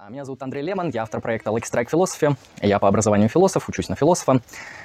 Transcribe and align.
А, 0.00 0.10
Меня 0.10 0.24
зовут 0.24 0.40
Андрей 0.44 0.62
Лемон, 0.62 0.90
я 0.90 1.02
автор 1.02 1.20
проекта 1.20 1.50
Lucky 1.50 1.64
Strike 1.64 1.90
Philosophy. 1.90 2.36
Я 2.62 2.78
по 2.78 2.86
образованию 2.86 3.28
философ, 3.28 3.68
учусь 3.68 3.88
на 3.88 3.96
философа, 3.96 4.40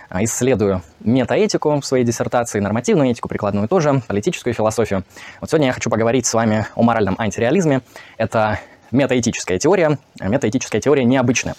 а, 0.10 0.24
исследую 0.24 0.82
метаэтику 1.02 1.80
в 1.80 1.86
своей 1.86 2.04
диссертации, 2.04 2.60
нормативную 2.60 3.12
этику, 3.12 3.30
прикладную 3.30 3.68
тоже, 3.68 4.02
политическую 4.08 4.56
философию. 4.56 5.04
Вот 5.40 5.52
сегодня 5.52 5.68
я 5.68 5.74
хочу 5.74 5.92
поговорить 5.92 6.26
с 6.26 6.34
вами 6.34 6.66
о 6.74 6.82
моральном 6.82 7.16
антиреализме. 7.20 7.82
Это 8.18 8.60
метаэтическая 8.90 9.60
теория, 9.60 10.00
а 10.20 10.28
метаэтическая 10.30 10.82
теория 10.82 11.04
необычная. 11.04 11.54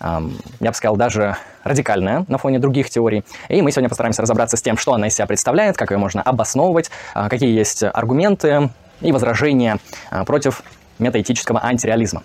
Я 0.00 0.70
бы 0.70 0.74
сказал, 0.74 0.96
даже 0.96 1.36
радикальная 1.62 2.24
на 2.28 2.38
фоне 2.38 2.58
других 2.58 2.88
теорий. 2.88 3.22
И 3.50 3.60
мы 3.60 3.70
сегодня 3.70 3.90
постараемся 3.90 4.22
разобраться 4.22 4.56
с 4.56 4.62
тем, 4.62 4.78
что 4.78 4.94
она 4.94 5.08
из 5.08 5.14
себя 5.14 5.26
представляет, 5.26 5.76
как 5.76 5.90
ее 5.90 5.98
можно 5.98 6.22
обосновывать, 6.22 6.90
какие 7.12 7.54
есть 7.54 7.82
аргументы 7.82 8.70
и 9.02 9.12
возражения 9.12 9.78
против 10.26 10.62
метаэтического 10.98 11.64
антиреализма. 11.64 12.22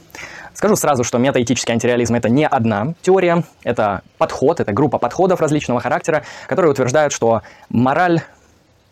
Скажу 0.54 0.76
сразу, 0.76 1.04
что 1.04 1.18
метаэтический 1.18 1.72
антиреализм– 1.72 2.16
это 2.16 2.30
не 2.30 2.46
одна 2.46 2.94
теория, 3.02 3.44
это 3.64 4.02
подход, 4.18 4.60
это 4.60 4.74
группа 4.74 4.98
подходов 4.98 5.40
различного 5.40 5.80
характера, 5.80 6.24
которые 6.48 6.72
утверждают, 6.72 7.14
что 7.14 7.44
мораль 7.70 8.22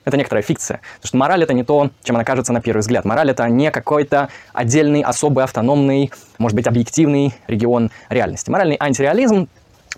это 0.08 0.16
некоторая 0.16 0.42
фикция. 0.42 0.80
Потому 0.96 1.08
что 1.10 1.18
мораль 1.18 1.44
это 1.44 1.54
не 1.54 1.64
то, 1.64 1.90
чем 2.04 2.16
она 2.16 2.24
кажется 2.24 2.54
на 2.54 2.62
первый 2.62 2.80
взгляд. 2.80 3.04
Мораль 3.04 3.30
это 3.30 3.46
не 3.50 3.70
какой-то 3.72 4.30
отдельный, 4.54 5.02
особый, 5.02 5.44
автономный, 5.44 6.14
может 6.38 6.56
быть, 6.56 6.66
объективный 6.66 7.34
регион 7.48 7.92
реальности. 8.08 8.50
Моральный 8.50 8.78
антиреализм 8.80 9.50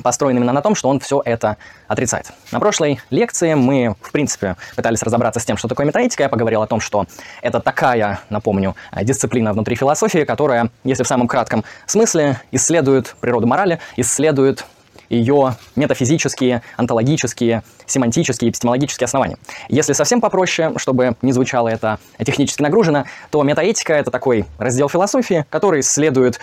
построен 0.03 0.37
именно 0.37 0.53
на 0.53 0.61
том, 0.61 0.75
что 0.75 0.89
он 0.89 0.99
все 0.99 1.21
это 1.23 1.57
отрицает. 1.87 2.31
На 2.51 2.59
прошлой 2.59 2.99
лекции 3.09 3.53
мы, 3.53 3.95
в 4.01 4.11
принципе, 4.11 4.55
пытались 4.75 5.03
разобраться 5.03 5.39
с 5.39 5.45
тем, 5.45 5.57
что 5.57 5.67
такое 5.67 5.85
метаэтика. 5.85 6.23
Я 6.23 6.29
поговорил 6.29 6.61
о 6.61 6.67
том, 6.67 6.79
что 6.79 7.05
это 7.41 7.59
такая, 7.59 8.21
напомню, 8.29 8.75
дисциплина 9.01 9.53
внутри 9.53 9.75
философии, 9.75 10.23
которая, 10.23 10.69
если 10.83 11.03
в 11.03 11.07
самом 11.07 11.27
кратком 11.27 11.63
смысле, 11.85 12.41
исследует 12.51 13.15
природу 13.19 13.47
морали, 13.47 13.79
исследует 13.97 14.65
ее 15.09 15.55
метафизические, 15.75 16.61
онтологические, 16.77 17.63
семантические, 17.87 18.51
эпистемологические 18.51 19.05
основания. 19.05 19.37
Если 19.67 19.93
совсем 19.93 20.21
попроще, 20.21 20.73
чтобы 20.77 21.15
не 21.21 21.31
звучало 21.31 21.67
это 21.67 21.99
технически 22.23 22.61
нагружено, 22.61 23.05
то 23.31 23.41
метаэтика— 23.43 23.93
это 23.95 24.11
такой 24.11 24.45
раздел 24.59 24.87
философии, 24.87 25.45
который 25.49 25.79
исследует 25.81 26.39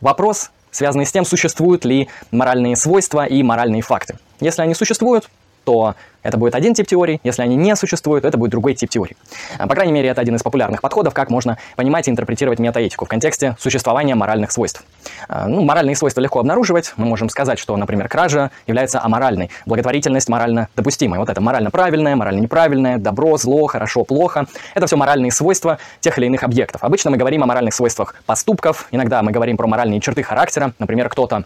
вопрос, 0.00 0.50
связанный 0.74 1.06
с 1.06 1.12
тем, 1.12 1.24
существуют 1.24 1.84
ли 1.84 2.08
моральные 2.30 2.76
свойства 2.76 3.24
и 3.24 3.42
моральные 3.42 3.82
факты. 3.82 4.18
Если 4.40 4.60
они 4.60 4.74
существуют, 4.74 5.30
то 5.64 5.94
это 6.24 6.38
будет 6.38 6.54
один 6.54 6.74
тип 6.74 6.86
теории, 6.86 7.20
если 7.22 7.42
они 7.42 7.54
не 7.54 7.76
существуют, 7.76 8.22
то 8.22 8.28
это 8.28 8.38
будет 8.38 8.50
другой 8.50 8.74
тип 8.74 8.88
теории. 8.88 9.16
А, 9.58 9.68
По 9.68 9.74
крайней 9.74 9.92
мере, 9.92 10.08
это 10.08 10.20
один 10.22 10.34
из 10.34 10.42
популярных 10.42 10.80
подходов, 10.80 11.12
как 11.12 11.28
можно 11.30 11.58
понимать 11.76 12.08
и 12.08 12.10
интерпретировать 12.10 12.58
метаэтику 12.58 13.04
в 13.04 13.08
контексте 13.08 13.56
существования 13.60 14.14
моральных 14.14 14.50
свойств. 14.50 14.82
А, 15.28 15.46
Ну, 15.46 15.62
моральные 15.62 15.94
свойства 15.96 16.22
легко 16.22 16.40
обнаруживать. 16.40 16.94
Мы 16.96 17.04
можем 17.04 17.28
сказать, 17.28 17.58
что, 17.58 17.76
например, 17.76 18.08
кража 18.08 18.50
является 18.66 19.04
аморальной, 19.04 19.50
благотворительность 19.66 20.30
морально 20.30 20.68
допустимой. 20.76 21.18
Вот 21.18 21.28
это 21.28 21.42
морально 21.42 21.70
правильное, 21.70 22.16
морально 22.16 22.40
неправильное, 22.40 22.96
добро, 22.96 23.36
зло, 23.36 23.66
хорошо, 23.66 24.04
плохо. 24.04 24.46
Это 24.74 24.86
все 24.86 24.96
моральные 24.96 25.30
свойства 25.30 25.78
тех 26.00 26.16
или 26.16 26.26
иных 26.26 26.42
объектов. 26.42 26.82
Обычно 26.82 27.10
мы 27.10 27.18
говорим 27.18 27.42
о 27.42 27.46
моральных 27.46 27.74
свойствах 27.74 28.14
поступков, 28.24 28.88
иногда 28.90 29.22
мы 29.22 29.30
говорим 29.30 29.58
про 29.58 29.66
моральные 29.66 30.00
черты 30.00 30.22
характера. 30.22 30.72
Например, 30.78 31.10
кто-то 31.10 31.44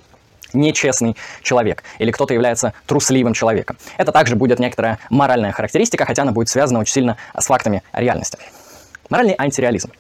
нечестный 0.52 1.16
человек, 1.42 1.82
или 1.98 2.10
кто-то 2.10 2.34
является 2.34 2.72
трусливым 2.86 3.34
человеком. 3.34 3.76
Это 3.96 4.12
также 4.12 4.36
будет 4.36 4.58
некоторая 4.58 4.98
моральная 5.10 5.52
характеристика, 5.52 6.04
хотя 6.04 6.22
она 6.22 6.32
будет 6.32 6.48
связана 6.48 6.80
очень 6.80 6.92
сильно 6.92 7.16
с 7.38 7.46
фактами 7.46 7.82
реальности. 7.92 8.38
Моральный 9.10 9.34
антиреализм. 9.38 9.90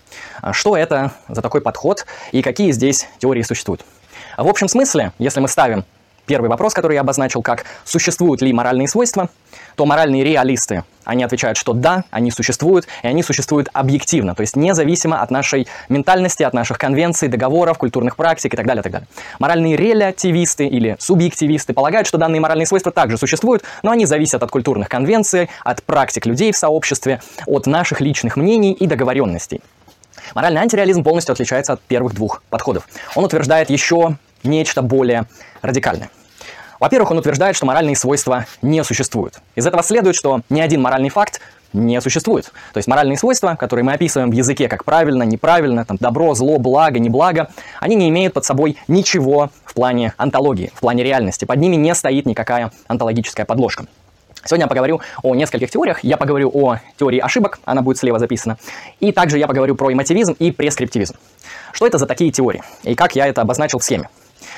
А 0.42 0.52
Что 0.52 0.76
это 0.76 1.12
за 1.28 1.40
такой 1.40 1.60
подход 1.60 2.04
и 2.32 2.42
какие 2.42 2.72
здесь 2.72 3.08
теории 3.18 3.42
существуют? 3.42 3.84
В 4.36 4.46
общем 4.46 4.68
смысле, 4.68 5.12
если 5.18 5.40
мы 5.40 5.48
ставим 5.48 5.84
первый 6.28 6.48
вопрос, 6.48 6.74
который 6.74 6.94
я 6.94 7.00
обозначил, 7.00 7.42
как 7.42 7.64
существуют 7.84 8.42
ли 8.42 8.52
моральные 8.52 8.86
свойства, 8.86 9.28
то 9.74 9.86
моральные 9.86 10.22
реалисты, 10.22 10.84
они 11.04 11.24
отвечают, 11.24 11.56
что 11.56 11.72
да, 11.72 12.04
они 12.10 12.30
существуют, 12.30 12.86
и 13.02 13.06
они 13.06 13.22
существуют 13.22 13.68
объективно, 13.72 14.34
то 14.34 14.42
есть 14.42 14.56
независимо 14.56 15.22
от 15.22 15.30
нашей 15.30 15.66
ментальности, 15.88 16.42
от 16.42 16.52
наших 16.52 16.78
конвенций, 16.78 17.28
договоров, 17.28 17.78
культурных 17.78 18.14
практик 18.16 18.52
и 18.52 18.56
так 18.56 18.66
далее, 18.66 18.82
так 18.82 18.92
далее. 18.92 19.08
Моральные 19.38 19.76
релятивисты 19.76 20.66
или 20.66 20.96
субъективисты 20.98 21.72
полагают, 21.72 22.06
что 22.06 22.18
данные 22.18 22.40
моральные 22.40 22.66
свойства 22.66 22.92
также 22.92 23.16
существуют, 23.16 23.62
но 23.82 23.90
они 23.90 24.04
зависят 24.04 24.42
от 24.42 24.50
культурных 24.50 24.88
конвенций, 24.88 25.48
от 25.64 25.82
практик 25.82 26.26
людей 26.26 26.52
в 26.52 26.56
сообществе, 26.56 27.20
от 27.46 27.66
наших 27.66 28.00
личных 28.00 28.36
мнений 28.36 28.72
и 28.72 28.86
договоренностей. 28.86 29.62
Моральный 30.34 30.60
антиреализм 30.60 31.02
полностью 31.04 31.32
отличается 31.32 31.72
от 31.72 31.80
первых 31.80 32.14
двух 32.14 32.42
подходов. 32.50 32.86
Он 33.14 33.24
утверждает 33.24 33.70
еще 33.70 34.16
нечто 34.42 34.82
более 34.82 35.24
радикальное. 35.62 36.10
Во-первых, 36.80 37.10
он 37.10 37.18
утверждает, 37.18 37.56
что 37.56 37.66
моральные 37.66 37.96
свойства 37.96 38.46
не 38.62 38.82
существуют. 38.84 39.40
Из 39.56 39.66
этого 39.66 39.82
следует, 39.82 40.16
что 40.16 40.40
ни 40.48 40.60
один 40.60 40.80
моральный 40.80 41.08
факт 41.08 41.40
не 41.72 42.00
существует. 42.00 42.46
То 42.72 42.78
есть 42.78 42.88
моральные 42.88 43.18
свойства, 43.18 43.56
которые 43.58 43.84
мы 43.84 43.92
описываем 43.92 44.30
в 44.30 44.34
языке 44.34 44.68
как 44.68 44.84
правильно, 44.84 45.22
неправильно, 45.22 45.84
там, 45.84 45.96
добро, 45.98 46.34
зло, 46.34 46.58
благо, 46.58 46.98
неблаго, 46.98 47.50
они 47.80 47.96
не 47.96 48.08
имеют 48.08 48.34
под 48.34 48.44
собой 48.44 48.78
ничего 48.88 49.50
в 49.64 49.74
плане 49.74 50.14
онтологии, 50.16 50.72
в 50.74 50.80
плане 50.80 51.02
реальности. 51.02 51.44
Под 51.44 51.58
ними 51.58 51.76
не 51.76 51.94
стоит 51.94 52.26
никакая 52.26 52.72
онтологическая 52.86 53.44
подложка. 53.44 53.86
Сегодня 54.44 54.64
я 54.64 54.68
поговорю 54.68 55.00
о 55.22 55.34
нескольких 55.34 55.70
теориях. 55.70 56.02
Я 56.04 56.16
поговорю 56.16 56.50
о 56.54 56.78
теории 56.96 57.18
ошибок, 57.18 57.58
она 57.64 57.82
будет 57.82 57.98
слева 57.98 58.18
записана. 58.18 58.56
И 59.00 59.12
также 59.12 59.38
я 59.38 59.46
поговорю 59.46 59.74
про 59.74 59.92
эмотивизм 59.92 60.36
и 60.38 60.52
прескриптивизм. 60.52 61.16
Что 61.72 61.86
это 61.86 61.98
за 61.98 62.06
такие 62.06 62.30
теории? 62.30 62.62
И 62.82 62.94
как 62.94 63.14
я 63.14 63.26
это 63.26 63.42
обозначил 63.42 63.78
в 63.78 63.84
схеме? 63.84 64.08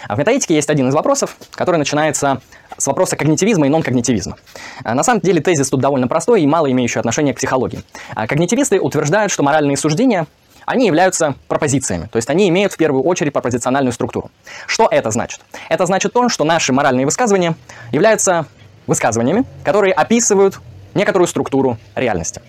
А 0.09 0.17
В 0.17 0.19
метаэтике 0.19 0.55
есть 0.55 0.71
один 0.71 0.89
из 0.89 0.95
вопросов, 0.95 1.37
который 1.53 1.77
начинается 1.77 2.41
с 2.77 2.87
вопроса 2.87 3.17
когнитивизма 3.17 3.67
и 3.67 3.69
нон-когнитивизма. 3.69 4.37
А 4.85 4.95
На 4.95 5.03
самом 5.03 5.21
деле 5.21 5.41
тезис 5.41 5.69
тут 5.69 5.81
довольно 5.81 6.09
простой 6.09 6.43
и 6.43 6.47
мало 6.47 6.71
имеющий 6.71 6.99
отношение 6.99 7.35
к 7.35 7.39
психологии. 7.39 7.83
А 8.15 8.27
Когнитивисты 8.27 8.81
утверждают, 8.81 9.33
что 9.33 9.43
моральные 9.43 9.77
суждения 9.77 10.27
они 10.67 10.87
являются 10.87 11.35
пропозициями, 11.49 12.09
то 12.13 12.17
есть 12.17 12.31
они 12.31 12.49
имеют 12.49 12.73
в 12.73 12.77
первую 12.77 13.03
очередь 13.03 13.33
пропозициональную 13.33 13.93
структуру. 13.93 14.31
Что 14.67 14.87
это 14.91 15.11
значит? 15.11 15.41
Это 15.69 15.85
значит 15.87 16.13
то, 16.13 16.29
что 16.29 16.45
наши 16.45 16.73
моральные 16.73 17.07
высказывания 17.07 17.57
являются 17.91 18.47
высказываниями, 18.87 19.45
которые 19.65 19.93
описывают 19.93 20.61
некоторую 20.95 21.27
структуру 21.27 21.79
реальности. 21.97 22.41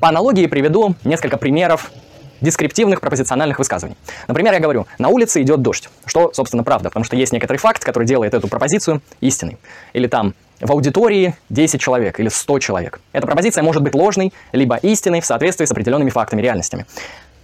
По 0.00 0.08
аналогии 0.08 0.46
приведу 0.46 0.94
несколько 1.04 1.36
примеров 1.36 1.92
дескриптивных 2.40 3.00
пропозициональных 3.00 3.58
высказываний. 3.58 3.96
Например, 4.28 4.52
я 4.52 4.60
говорю, 4.60 4.86
на 4.98 5.08
улице 5.08 5.42
идет 5.42 5.62
дождь, 5.62 5.88
что, 6.06 6.32
собственно, 6.32 6.64
правда, 6.64 6.88
потому 6.88 7.04
что 7.04 7.16
есть 7.16 7.32
некоторый 7.32 7.58
факт, 7.58 7.84
который 7.84 8.04
делает 8.04 8.34
эту 8.34 8.48
пропозицию 8.48 9.02
истинной. 9.20 9.58
Или 9.92 10.06
там 10.06 10.34
в 10.60 10.70
аудитории 10.70 11.34
10 11.48 11.80
человек 11.80 12.20
или 12.20 12.28
100 12.28 12.58
человек. 12.58 13.00
Эта 13.12 13.26
пропозиция 13.26 13.62
может 13.62 13.82
быть 13.82 13.94
ложной, 13.94 14.32
либо 14.52 14.76
истинной 14.76 15.20
в 15.20 15.26
соответствии 15.26 15.64
с 15.64 15.70
определенными 15.70 16.10
фактами 16.10 16.42
реальностями. 16.42 16.86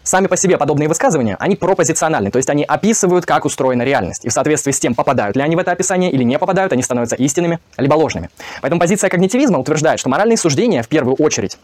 Сами 0.03 0.29
по 0.29 0.37
себе 0.37 0.57
подобные 0.57 0.89
высказывания, 0.89 1.37
они 1.41 1.57
пропозициональны, 1.57 2.31
то 2.31 2.37
есть 2.37 2.49
они 2.49 2.63
описывают, 2.63 3.27
как 3.27 3.45
устроена 3.45 3.83
реальность. 3.83 4.25
И 4.25 4.29
в 4.29 4.33
соответствии 4.33 4.71
с 4.71 4.79
тем, 4.79 4.95
попадают 4.95 5.37
ли 5.37 5.43
они 5.43 5.57
в 5.57 5.59
это 5.59 5.73
описание 5.73 6.13
или 6.13 6.23
не 6.23 6.39
попадают, 6.39 6.73
они 6.73 6.85
становятся 6.85 7.17
истинными, 7.17 7.59
либо 7.77 7.95
ложными. 7.95 8.31
Поэтому 8.61 8.81
позиция 8.81 9.11
когнитивизма 9.11 9.59
утверждает, 9.59 9.99
что 9.99 10.09
моральные 10.09 10.37
суждения, 10.37 10.85
в 10.85 10.89
первую 10.89 11.17
очередь, 11.17 11.59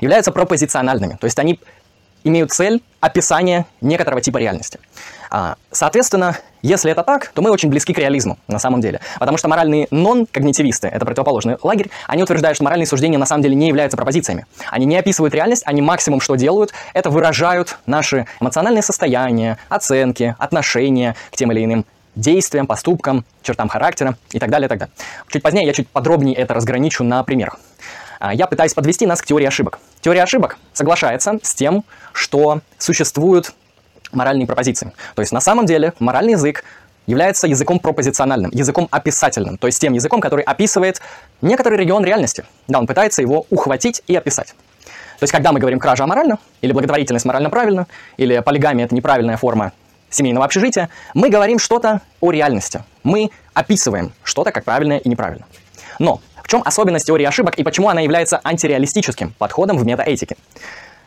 являются 0.00 0.32
пропозициональными, 0.32 1.16
то 1.20 1.26
есть 1.26 1.38
они 1.38 1.60
имеют 2.24 2.52
цель 2.52 2.82
описания 3.00 3.66
некоторого 3.80 4.20
типа 4.20 4.38
реальности. 4.38 4.80
А, 5.30 5.56
Соответственно, 5.70 6.36
если 6.62 6.90
это 6.90 7.02
так, 7.02 7.28
то 7.34 7.42
мы 7.42 7.50
очень 7.50 7.68
близки 7.68 7.92
к 7.92 7.98
реализму 7.98 8.38
на 8.48 8.58
самом 8.58 8.80
деле. 8.80 9.00
Потому 9.18 9.36
что 9.36 9.48
моральные 9.48 9.88
нон-когнитивисты, 9.90 10.88
это 10.88 11.04
противоположный 11.04 11.56
лагерь, 11.62 11.90
они 12.06 12.22
утверждают, 12.22 12.56
что 12.56 12.64
моральные 12.64 12.86
суждения 12.86 13.18
на 13.18 13.26
самом 13.26 13.42
деле 13.42 13.54
не 13.54 13.68
являются 13.68 13.96
пропозициями. 13.96 14.46
Они 14.70 14.86
не 14.86 14.96
описывают 14.96 15.34
реальность, 15.34 15.64
они 15.66 15.82
максимум 15.82 16.20
что 16.20 16.36
делают, 16.36 16.72
это 16.94 17.10
выражают 17.10 17.78
наши 17.86 18.26
эмоциональные 18.40 18.82
состояния, 18.82 19.58
оценки, 19.68 20.36
отношения 20.38 21.16
к 21.32 21.36
тем 21.36 21.52
или 21.52 21.64
иным 21.64 21.84
действиям, 22.14 22.66
поступкам, 22.66 23.24
чертам 23.42 23.68
характера 23.68 24.16
и 24.30 24.38
так 24.38 24.50
далее, 24.50 24.66
и 24.66 24.68
так 24.68 24.78
далее. 24.78 24.94
Чуть 25.28 25.42
позднее 25.42 25.66
я 25.66 25.72
чуть 25.72 25.88
подробнее 25.88 26.36
это 26.36 26.54
разграничу 26.54 27.02
на 27.02 27.22
примерах. 27.24 27.58
А, 28.24 28.32
Я 28.32 28.46
пытаюсь 28.46 28.72
подвести 28.72 29.04
нас 29.04 29.20
к 29.20 29.26
теории 29.26 29.46
ошибок. 29.46 29.78
Теория 30.00 30.22
ошибок 30.22 30.56
соглашается 30.72 31.38
с 31.42 31.54
тем, 31.54 31.84
что 32.14 32.62
существуют 32.78 33.52
моральные 34.12 34.46
пропозиции. 34.46 34.92
То 35.14 35.20
есть 35.20 35.30
на 35.30 35.40
самом 35.40 35.66
деле 35.66 35.92
моральный 35.98 36.32
язык 36.32 36.64
является 37.06 37.46
языком 37.46 37.78
пропозициональным, 37.78 38.50
языком 38.50 38.88
описательным, 38.90 39.58
то 39.58 39.66
есть 39.66 39.78
тем 39.78 39.92
языком, 39.92 40.22
который 40.22 40.42
описывает 40.42 41.02
некоторый 41.42 41.78
регион 41.78 42.02
реальности. 42.02 42.46
Да, 42.66 42.78
он 42.78 42.86
пытается 42.86 43.20
его 43.20 43.44
ухватить 43.50 44.02
и 44.06 44.16
описать. 44.16 44.54
То 45.18 45.24
есть 45.24 45.32
когда 45.32 45.52
мы 45.52 45.60
говорим 45.60 45.78
кража 45.78 46.04
аморальна, 46.04 46.38
или 46.62 46.72
благотворительность 46.72 47.26
морально 47.26 47.50
правильно, 47.50 47.86
или 48.16 48.38
полигамия– 48.38 48.84
это 48.86 48.94
неправильная 48.94 49.36
форма 49.36 49.72
семейного 50.08 50.46
общежития, 50.46 50.88
мы 51.12 51.28
говорим 51.28 51.58
что-то 51.58 52.00
о 52.22 52.30
реальности. 52.30 52.84
Мы 53.02 53.30
описываем 53.52 54.14
что-то 54.22 54.50
как 54.50 54.64
правильное 54.64 54.96
и 54.96 55.10
неправильно. 55.10 55.44
Но 55.98 56.22
в 56.44 56.48
чем 56.48 56.62
особенность 56.64 57.06
теории 57.06 57.24
ошибок 57.24 57.58
и 57.58 57.64
почему 57.64 57.88
она 57.88 58.02
является 58.02 58.38
антиреалистическим 58.44 59.32
подходом 59.38 59.78
в 59.78 59.86
метаэтике? 59.86 60.36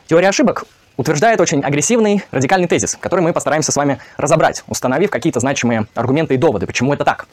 Теория 0.07 0.30
ошибок 0.30 0.66
утверждает 0.98 1.39
очень 1.39 1.62
агрессивный, 1.62 2.24
радикальный 2.31 2.68
тезис, 2.68 2.98
который 3.00 3.22
мы 3.22 3.34
постараемся 3.34 3.72
с 3.72 3.75
вами 3.75 4.00
разобрать, 4.18 4.63
установив 4.68 5.12
какие-то 5.12 5.39
значимые 5.39 5.86
аргументы 5.94 6.34
и 6.34 6.38
доводы, 6.38 6.66
почему 6.66 6.92
это 6.92 7.06
так. 7.06 7.28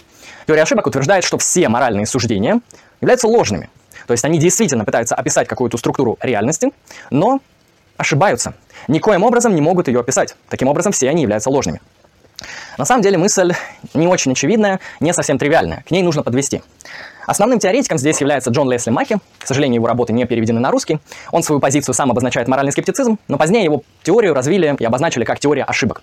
Теория 0.46 0.62
ошибок 0.62 0.86
утверждает, 0.86 1.24
что 1.24 1.38
все 1.38 1.66
моральные 1.70 2.04
суждения 2.04 2.60
являются 3.00 3.26
ложными. 3.26 3.70
То 4.06 4.12
есть 4.12 4.24
они 4.26 4.38
действительно 4.38 4.84
пытаются 4.84 5.14
описать 5.14 5.48
какую-то 5.48 5.78
структуру 5.78 6.18
реальности, 6.20 6.72
но 7.08 7.40
ошибаются. 7.96 8.52
Никоим 8.86 9.22
образом 9.22 9.54
не 9.54 9.62
могут 9.62 9.88
ее 9.88 10.00
описать. 10.00 10.36
Таким 10.50 10.68
образом, 10.68 10.92
все 10.92 11.08
они 11.08 11.22
являются 11.22 11.48
ложными. 11.48 11.80
На 12.76 12.84
самом 12.84 13.02
деле 13.02 13.16
мысль 13.16 13.54
не 13.94 14.06
очень 14.06 14.32
очевидная, 14.32 14.80
не 15.00 15.14
совсем 15.14 15.38
тривиальная. 15.38 15.84
К 15.88 15.90
ней 15.90 16.02
нужно 16.02 16.22
подвести. 16.22 16.60
Основным 17.26 17.58
теоретиком 17.58 17.98
здесь 17.98 18.20
является 18.20 18.50
Джон 18.50 18.70
Лесли 18.70 18.90
Маки. 18.90 19.18
К 19.38 19.46
сожалению, 19.46 19.76
его 19.76 19.86
работы 19.86 20.12
не 20.12 20.24
переведены 20.26 20.60
на 20.60 20.70
русский. 20.70 20.98
Он 21.32 21.42
свою 21.42 21.60
позицию 21.60 21.94
сам 21.94 22.10
обозначает 22.10 22.48
моральный 22.48 22.72
скептицизм, 22.72 23.18
но 23.28 23.38
позднее 23.38 23.64
его 23.64 23.82
теорию 24.02 24.34
развили 24.34 24.76
и 24.78 24.84
обозначили 24.84 25.24
как 25.24 25.38
теория 25.38 25.64
ошибок. 25.64 26.02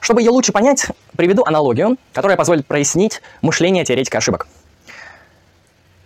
Чтобы 0.00 0.22
ее 0.22 0.30
лучше 0.30 0.52
понять, 0.52 0.86
приведу 1.16 1.44
аналогию, 1.44 1.96
которая 2.12 2.36
позволит 2.36 2.66
прояснить 2.66 3.20
мышление 3.42 3.84
теоретика 3.84 4.18
ошибок. 4.18 4.46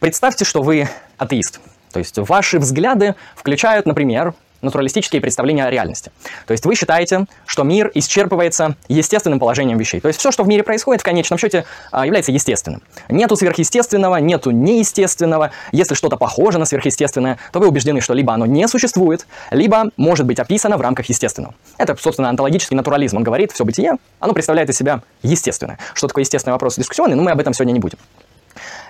Представьте, 0.01 0.45
что 0.45 0.63
вы 0.63 0.89
атеист. 1.17 1.61
То 1.93 2.01
есть 2.01 2.19
ваши 2.19 2.59
взгляды 2.59 3.15
включают, 3.37 3.87
например, 3.87 4.35
натуралистические 4.65 5.21
представления 5.21 5.65
о 5.65 5.71
реальности. 5.71 6.11
То 6.47 6.53
есть 6.53 6.65
вы 6.67 6.75
считаете, 6.75 7.27
что 7.47 7.63
мир 7.63 7.91
исчерпывается 7.95 8.77
естественным 8.89 9.39
положением 9.39 9.79
вещей. 9.79 10.01
То 10.01 10.09
есть 10.09 10.21
все, 10.21 10.33
что 10.33 10.43
в 10.45 10.49
мире 10.49 10.63
происходит, 10.63 11.03
в 11.03 11.05
конечном 11.05 11.39
счете 11.39 11.65
а, 11.91 12.05
является 12.05 12.33
естественным. 12.33 12.83
Нету 13.09 13.37
сверхъестественного, 13.37 14.17
нету 14.17 14.51
неестественного. 14.51 15.51
Если 15.73 15.95
что-то 15.95 16.17
похоже 16.17 16.59
на 16.59 16.65
сверхъестественное, 16.65 17.39
то 17.53 17.61
вы 17.61 17.69
убеждены, 17.69 18.01
что 18.01 18.15
либо 18.15 18.33
оно 18.33 18.47
не 18.47 18.67
существует, 18.69 19.27
либо 19.51 19.91
может 19.97 20.27
быть 20.27 20.39
описано 20.39 20.77
в 20.77 20.81
рамках 20.81 21.07
естественного. 21.07 21.55
Это, 21.79 21.97
собственно, 21.97 22.29
онтологический 22.29 22.77
натурализм. 22.77 23.17
Он 23.17 23.23
говорит, 23.23 23.53
все 23.53 23.65
бытие, 23.65 23.93
оно 24.21 24.33
представляет 24.33 24.71
из 24.71 24.77
себя 24.77 25.03
естественное. 25.23 25.79
Что 25.95 26.09
такое 26.09 26.23
естественный 26.23 26.53
вопрос 26.53 26.77
дискуссионный, 26.77 27.17
но 27.17 27.23
мы 27.23 27.31
об 27.31 27.41
этом 27.41 27.53
сегодня 27.55 27.73
не 27.73 27.81
будем. 27.81 27.99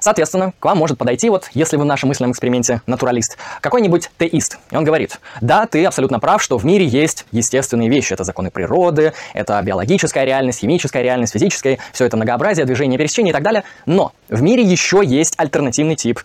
Соответственно, 0.01 0.53
к 0.59 0.65
вам 0.65 0.79
может 0.79 0.99
подойти, 0.99 1.31
вот, 1.31 1.51
если 1.55 1.77
вы 1.77 1.85
в 1.85 1.87
нашем 1.87 2.09
мысленном 2.09 2.33
эксперименте 2.33 2.83
натуралист, 2.87 3.37
какой-нибудь 3.61 4.11
теист. 4.19 4.59
И 4.71 4.77
он 4.77 4.85
говорит, 4.85 5.19
да, 5.41 5.67
ты 5.67 5.85
абсолютно 5.85 6.21
прав, 6.21 6.43
что 6.43 6.59
в 6.59 6.65
мире 6.65 6.87
есть 6.87 7.27
естественные 7.33 7.89
вещи. 7.89 8.13
Это 8.13 8.25
законы 8.25 8.51
природы, 8.51 9.13
это 9.33 9.61
биологическая 9.63 10.25
реальность, 10.25 10.61
химическая 10.61 11.03
реальность, 11.03 11.33
физическая, 11.33 11.79
все 11.93 12.05
это 12.07 12.17
многообразие, 12.17 12.67
движение, 12.67 12.99
пересечение 12.99 13.31
и 13.31 13.35
так 13.35 13.43
далее. 13.43 13.65
Но 13.87 14.13
в 14.29 14.43
мире 14.43 14.63
еще 14.63 15.03
есть 15.05 15.35
альтернативный 15.37 15.97
тип 15.97 16.21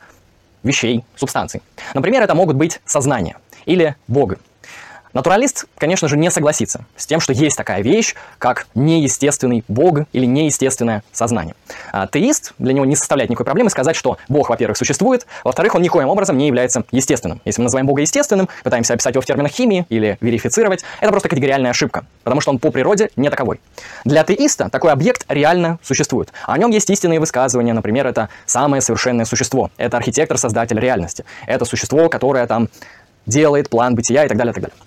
вещей, 0.63 1.03
субстанций. 1.15 1.62
Например, 1.94 2.24
это 2.24 2.35
могут 2.35 2.56
быть 2.56 2.81
сознание 2.85 3.38
или 3.65 3.95
Бог. 4.07 4.33
Натуралист, 5.13 5.65
конечно 5.77 6.07
же, 6.07 6.17
не 6.17 6.29
согласится 6.29 6.85
с 6.95 7.07
тем, 7.07 7.19
что 7.19 7.33
есть 7.33 7.57
такая 7.57 7.81
вещь, 7.81 8.15
как 8.38 8.67
неестественный 8.75 9.63
Бог 9.67 10.00
или 10.13 10.25
неестественное 10.25 11.03
сознание. 11.11 11.56
А 11.91 12.07
для 12.07 12.73
него 12.73 12.85
не 12.85 12.95
составляет 12.95 13.29
никакой 13.29 13.45
проблемы 13.45 13.69
сказать, 13.69 13.95
что 13.95 14.17
Бог, 14.27 14.50
во-первых, 14.50 14.77
существует, 14.77 15.25
во-вторых, 15.44 15.75
он 15.75 15.81
никоим 15.81 16.09
образом 16.09 16.38
не 16.38 16.47
является 16.47 16.83
естественным. 16.91 17.41
Если 17.45 17.61
мы 17.61 17.65
называем 17.65 17.88
Бога 17.88 18.01
естественным, 18.01 18.50
пытаемся 18.63 18.94
описать 18.94 19.15
его 19.15 19.21
в 19.21 19.25
терминах 19.25 19.51
химии 19.51 19.85
или 19.89 20.17
верифицировать, 20.21 20.83
это 21.00 21.11
просто 21.11 21.29
категориальная 21.29 21.71
ошибка, 21.71 22.06
потому 22.23 22.41
что 22.41 22.51
он 22.51 22.59
по 22.59 22.71
природе 22.71 23.09
не 23.15 23.29
таковой. 23.29 23.59
Для 24.06 24.23
теиста 24.23 24.69
такой 24.69 24.91
объект 24.91 25.25
реально 25.27 25.79
существует. 25.81 26.31
О 26.45 26.57
нем 26.57 26.69
есть 26.69 26.89
истинные 26.89 27.19
высказывания, 27.19 27.73
например, 27.73 28.06
это 28.06 28.29
самое 28.45 28.81
совершенное 28.81 29.25
существо, 29.25 29.71
это 29.77 29.97
архитектор-создатель 29.97 30.79
реальности, 30.79 31.25
это 31.47 31.65
существо, 31.65 32.09
которое 32.09 32.45
там 32.45 32.69
делает 33.25 33.69
план 33.69 33.95
бытия 33.95 34.25
и 34.25 34.27
так 34.27 34.38
далее, 34.38 34.51
и 34.51 34.53
так 34.56 34.63
далее. 34.63 34.77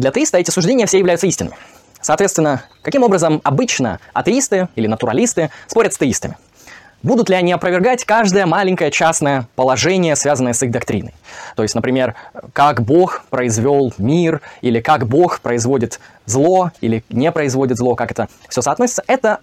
Для 0.00 0.12
теиста 0.12 0.38
эти 0.38 0.50
суждения 0.50 0.86
все 0.86 0.98
являются 0.98 1.26
истинными. 1.26 1.58
Соответственно, 2.00 2.62
каким 2.80 3.02
образом 3.02 3.42
обычно 3.44 4.00
атеисты 4.14 4.68
или 4.74 4.86
натуралисты 4.86 5.50
спорят 5.66 5.92
с 5.92 5.98
теистами? 5.98 6.38
Будут 7.02 7.28
ли 7.28 7.34
они 7.34 7.52
опровергать 7.52 8.06
каждое 8.06 8.46
маленькое 8.46 8.90
частное 8.90 9.46
положение, 9.56 10.16
связанное 10.16 10.54
с 10.54 10.62
их 10.62 10.70
доктриной? 10.70 11.12
То 11.54 11.62
есть, 11.62 11.74
например, 11.74 12.14
как 12.54 12.80
Бог 12.80 13.24
произвел 13.28 13.92
мир, 13.98 14.40
или 14.62 14.80
как 14.80 15.06
Бог 15.06 15.40
производит 15.40 16.00
зло, 16.24 16.72
или 16.80 17.04
не 17.10 17.30
производит 17.30 17.76
зло, 17.76 17.94
как 17.94 18.10
это 18.10 18.28
все 18.48 18.62
соотносится, 18.62 19.04
это 19.06 19.40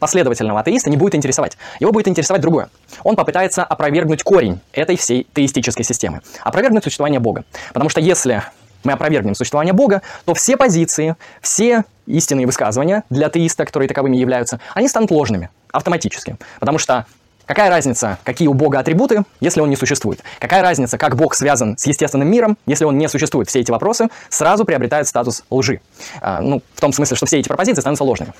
последовательного 0.00 0.58
атеиста 0.58 0.90
не 0.90 0.96
будет 0.96 1.14
интересовать. 1.14 1.56
Его 1.78 1.92
будет 1.92 2.08
интересовать 2.08 2.42
другое. 2.42 2.68
Он 3.04 3.14
попытается 3.14 3.62
опровергнуть 3.62 4.24
корень 4.24 4.58
этой 4.72 4.96
всей 4.96 5.28
теистической 5.32 5.84
системы. 5.84 6.22
Опровергнуть 6.42 6.82
существование 6.82 7.20
Бога. 7.20 7.44
Потому 7.72 7.90
что 7.90 8.00
если 8.00 8.42
мы 8.84 8.92
опровергнем 8.92 9.34
существование 9.34 9.72
Бога, 9.72 10.02
то 10.24 10.34
все 10.34 10.56
позиции, 10.56 11.16
все 11.40 11.84
истинные 12.06 12.46
высказывания 12.46 13.04
для 13.10 13.26
атеиста, 13.26 13.64
которые 13.64 13.88
таковыми 13.88 14.16
являются, 14.16 14.60
они 14.74 14.88
станут 14.88 15.10
ложными 15.10 15.50
автоматически. 15.72 16.36
Потому 16.58 16.78
что 16.78 17.06
Какая 17.50 17.68
разница, 17.68 18.16
какие 18.22 18.46
у 18.46 18.54
Бога 18.54 18.78
атрибуты, 18.78 19.24
если 19.40 19.60
он 19.60 19.70
не 19.70 19.74
существует? 19.74 20.22
Какая 20.38 20.62
разница, 20.62 20.98
как 20.98 21.16
Бог 21.16 21.34
связан 21.34 21.76
с 21.76 21.84
естественным 21.84 22.30
миром, 22.30 22.56
если 22.64 22.84
он 22.84 22.96
не 22.96 23.08
существует? 23.08 23.48
Все 23.48 23.58
эти 23.58 23.72
вопросы 23.72 24.06
сразу 24.28 24.64
приобретают 24.64 25.08
статус 25.08 25.42
лжи. 25.50 25.80
А, 26.20 26.40
ну, 26.40 26.62
в 26.76 26.80
том 26.80 26.92
смысле, 26.92 27.16
что 27.16 27.26
все 27.26 27.40
эти 27.40 27.48
пропозиции 27.48 27.80
становятся 27.80 28.04
ложными. 28.04 28.34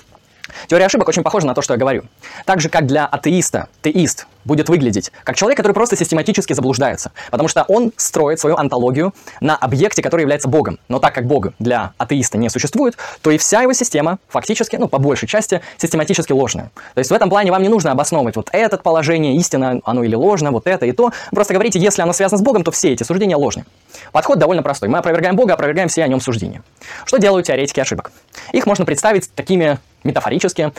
Теория 0.69 0.87
ошибок 0.87 1.09
очень 1.09 1.23
похожа 1.23 1.47
на 1.47 1.55
то, 1.55 1.63
что 1.63 1.75
я 1.75 1.79
говорю. 1.79 2.05
Так 2.45 2.61
же, 2.61 2.69
как 2.69 2.87
для 2.87 3.07
атеиста, 3.07 3.69
теист 3.83 4.27
будет 4.45 4.69
выглядеть 4.69 5.13
как 5.25 5.37
человек, 5.37 5.57
который 5.57 5.73
просто 5.73 5.97
систематически 5.97 6.53
заблуждается, 6.53 7.13
потому 7.31 7.49
что 7.49 7.65
он 7.69 7.93
строит 7.97 8.41
свою 8.41 8.57
антологию 8.57 9.15
на 9.41 9.57
объекте, 9.57 10.03
который 10.03 10.23
является 10.23 10.49
Богом. 10.49 10.79
Но 10.89 10.99
так 10.99 11.15
как 11.15 11.27
Бог 11.27 11.49
для 11.59 11.93
атеиста 11.99 12.39
не 12.39 12.49
существует, 12.49 12.97
то 13.23 13.31
и 13.31 13.39
вся 13.39 13.63
его 13.63 13.73
система 13.73 14.19
фактически, 14.29 14.77
ну, 14.77 14.89
по 14.89 14.99
большей 14.99 15.29
части, 15.29 15.61
систематически 15.77 16.33
ложная. 16.33 16.71
То 16.95 16.99
есть 16.99 17.11
в 17.11 17.15
этом 17.15 17.29
плане 17.29 17.51
вам 17.51 17.63
не 17.63 17.69
нужно 17.69 17.93
обосновывать 17.93 18.37
вот 18.37 18.49
это 18.53 18.79
положение, 18.79 19.37
истина, 19.37 19.81
оно 19.85 20.03
или 20.03 20.15
ложно, 20.15 20.51
вот 20.51 20.67
это 20.67 20.87
и 20.87 20.93
то. 20.93 21.13
Просто 21.31 21.55
говорите, 21.55 21.79
если 21.79 22.03
оно 22.03 22.13
связано 22.13 22.39
с 22.39 22.43
Богом, 22.43 22.65
то 22.65 22.71
все 22.71 22.93
эти 22.93 23.03
суждения 23.03 23.37
ложны. 23.37 23.65
Подход 24.13 24.39
довольно 24.39 24.63
простой. 24.63 24.89
Мы 24.89 24.99
опровергаем 24.99 25.37
Бога, 25.37 25.55
опровергаем 25.55 25.89
все 25.89 26.03
о 26.03 26.09
нем 26.09 26.21
суждения. 26.21 26.63
Что 27.05 27.19
делают 27.19 27.47
теоретики 27.47 27.81
ошибок? 27.81 28.11
Их 28.53 28.67
можно 28.67 28.85
представить 28.85 29.31
такими 29.35 29.79
метафорически 30.05 30.73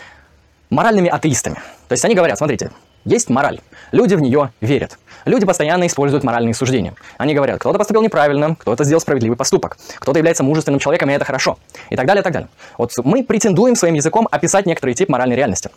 моральными 0.70 1.10
атеистами. 1.10 1.56
То 1.88 1.94
есть 1.94 2.06
они 2.06 2.16
говорят, 2.16 2.38
смотрите, 2.38 2.72
есть 3.06 3.30
мораль. 3.30 3.60
Люди 3.92 4.16
в 4.16 4.22
нее 4.22 4.52
верят. 4.62 4.98
Люди 5.26 5.46
постоянно 5.46 5.86
используют 5.86 6.24
моральные 6.24 6.54
суждения. 6.54 6.94
Они 7.18 7.34
говорят, 7.34 7.60
кто-то 7.60 7.78
поступил 7.78 8.02
неправильно, 8.02 8.56
кто-то 8.56 8.84
сделал 8.84 9.02
справедливый 9.02 9.38
поступок, 9.38 9.78
кто-то 10.00 10.18
является 10.18 10.44
мужественным 10.44 10.80
человеком, 10.80 11.10
и 11.10 11.14
это 11.14 11.26
хорошо. 11.26 11.58
И 11.90 11.96
так 11.96 12.06
далее, 12.08 12.22
и 12.22 12.24
так 12.24 12.34
далее. 12.34 12.50
Вот 12.78 12.92
мы 13.04 13.24
претендуем 13.24 13.76
своим 13.76 13.94
языком 13.94 14.28
описать 14.32 14.66
некоторый 14.66 14.94
тип 14.96 15.10
моральной 15.10 15.36
реальности. 15.36 15.70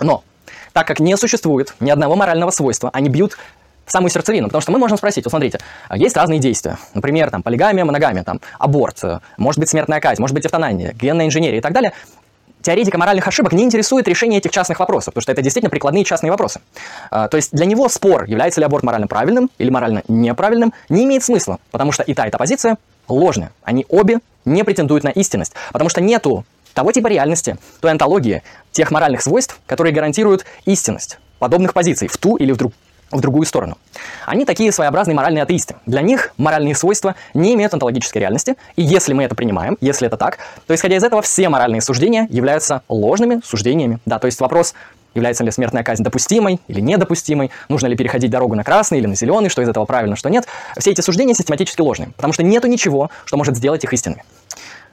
Но, 0.00 0.22
так 0.72 0.86
как 0.86 1.00
не 1.00 1.16
существует 1.16 1.74
ни 1.80 1.90
одного 1.90 2.16
морального 2.16 2.50
свойства, 2.50 2.90
они 2.92 3.08
бьют 3.08 3.36
самую 3.86 4.10
сердцевину, 4.10 4.48
потому 4.48 4.62
что 4.62 4.72
мы 4.72 4.78
можем 4.78 4.96
спросить, 4.96 5.24
вот 5.24 5.30
смотрите, 5.30 5.60
есть 5.94 6.16
разные 6.16 6.40
действия, 6.40 6.76
например, 6.94 7.30
там, 7.30 7.42
полигамия, 7.42 7.84
моногамия, 7.84 8.24
там, 8.24 8.40
аборт, 8.58 9.00
может 9.36 9.60
быть 9.60 9.68
смертная 9.68 10.00
казнь, 10.00 10.20
может 10.20 10.34
быть 10.34 10.44
эвтанания, 10.44 10.92
генная 10.92 11.26
инженерия 11.26 11.58
и 11.58 11.62
так 11.62 11.72
далее, 11.72 11.92
теоретика 12.66 12.98
моральных 12.98 13.26
ошибок 13.28 13.52
не 13.52 13.62
интересует 13.62 14.08
решение 14.08 14.38
этих 14.38 14.50
частных 14.50 14.80
вопросов, 14.80 15.14
потому 15.14 15.22
что 15.22 15.30
это 15.30 15.40
действительно 15.40 15.70
прикладные 15.70 16.02
частные 16.02 16.32
вопросы. 16.32 16.60
А, 17.12 17.28
то 17.28 17.36
есть 17.36 17.52
для 17.52 17.64
него 17.64 17.88
спор, 17.88 18.24
является 18.24 18.60
ли 18.60 18.66
аборт 18.66 18.82
морально 18.82 19.06
правильным 19.06 19.50
или 19.58 19.70
морально 19.70 20.02
неправильным, 20.08 20.72
не 20.88 21.04
имеет 21.04 21.22
смысла, 21.22 21.60
потому 21.70 21.92
что 21.92 22.02
и 22.02 22.12
та, 22.12 22.26
и 22.26 22.30
та 22.30 22.38
позиция 22.38 22.76
ложная. 23.06 23.52
Они 23.62 23.86
обе 23.88 24.18
не 24.44 24.64
претендуют 24.64 25.04
на 25.04 25.10
истинность, 25.10 25.52
потому 25.72 25.88
что 25.88 26.00
нету 26.00 26.44
того 26.74 26.90
типа 26.90 27.06
реальности, 27.06 27.56
той 27.80 27.92
антологии, 27.92 28.42
тех 28.72 28.90
моральных 28.90 29.22
свойств, 29.22 29.60
которые 29.66 29.94
гарантируют 29.94 30.44
истинность 30.64 31.18
подобных 31.38 31.72
позиций 31.72 32.08
в 32.08 32.16
ту 32.16 32.36
или 32.36 32.50
в, 32.50 32.56
друг, 32.56 32.72
в 33.10 33.20
другую 33.20 33.46
сторону. 33.46 33.78
Они 34.26 34.44
такие 34.44 34.72
своеобразные 34.72 35.14
моральные 35.14 35.42
атеисты. 35.42 35.76
Для 35.86 36.00
них 36.00 36.32
моральные 36.36 36.74
свойства 36.74 37.14
не 37.34 37.54
имеют 37.54 37.72
онтологической 37.72 38.20
реальности, 38.20 38.56
и 38.74 38.82
если 38.82 39.12
мы 39.12 39.24
это 39.24 39.34
принимаем, 39.34 39.78
если 39.80 40.06
это 40.06 40.16
так, 40.16 40.38
то 40.66 40.74
исходя 40.74 40.96
из 40.96 41.04
этого 41.04 41.22
все 41.22 41.48
моральные 41.48 41.80
суждения 41.80 42.26
являются 42.30 42.82
ложными 42.88 43.40
суждениями. 43.44 43.98
Да, 44.06 44.18
то 44.18 44.26
есть 44.26 44.40
вопрос, 44.40 44.74
является 45.14 45.44
ли 45.44 45.50
смертная 45.50 45.82
казнь 45.82 46.02
допустимой 46.02 46.60
или 46.68 46.80
недопустимой, 46.80 47.50
нужно 47.68 47.86
ли 47.86 47.96
переходить 47.96 48.30
дорогу 48.30 48.54
на 48.54 48.64
красный 48.64 48.98
или 48.98 49.06
на 49.06 49.14
зеленый, 49.14 49.48
что 49.48 49.62
из 49.62 49.68
этого 49.68 49.84
правильно, 49.84 50.16
что 50.16 50.28
нет. 50.28 50.46
Все 50.78 50.90
эти 50.90 51.00
суждения 51.00 51.34
систематически 51.34 51.80
ложные, 51.80 52.10
потому 52.16 52.32
что 52.32 52.42
нету 52.42 52.68
ничего, 52.68 53.10
что 53.24 53.36
может 53.36 53.56
сделать 53.56 53.82
их 53.84 53.92
истинными. 53.92 54.24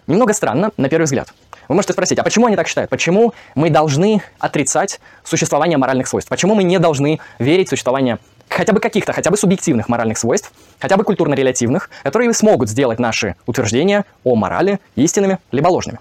Немного 0.07 0.33
странно, 0.33 0.71
на 0.77 0.89
первый 0.89 1.05
взгляд. 1.05 1.33
Вы 1.67 1.75
можете 1.75 1.93
спросить, 1.93 2.19
а 2.19 2.23
почему 2.23 2.47
они 2.47 2.55
так 2.55 2.67
считают? 2.67 2.89
Почему 2.89 3.33
мы 3.55 3.69
должны 3.69 4.21
отрицать 4.39 4.99
существование 5.23 5.77
моральных 5.77 6.07
свойств? 6.07 6.29
Почему 6.29 6.55
мы 6.55 6.63
не 6.63 6.79
должны 6.79 7.19
верить 7.39 7.67
в 7.67 7.69
существование 7.69 8.19
хотя 8.49 8.73
бы 8.73 8.79
каких-то, 8.79 9.13
хотя 9.13 9.31
бы 9.31 9.37
субъективных 9.37 9.89
моральных 9.89 10.17
свойств, 10.17 10.51
хотя 10.79 10.97
бы 10.97 11.03
культурно-релятивных, 11.03 11.89
которые 12.03 12.31
смогут 12.33 12.69
сделать 12.69 12.99
наши 12.99 13.35
утверждения 13.45 14.05
о 14.23 14.35
морали 14.35 14.79
истинными 14.95 15.39
либо 15.51 15.67
ложными? 15.69 15.99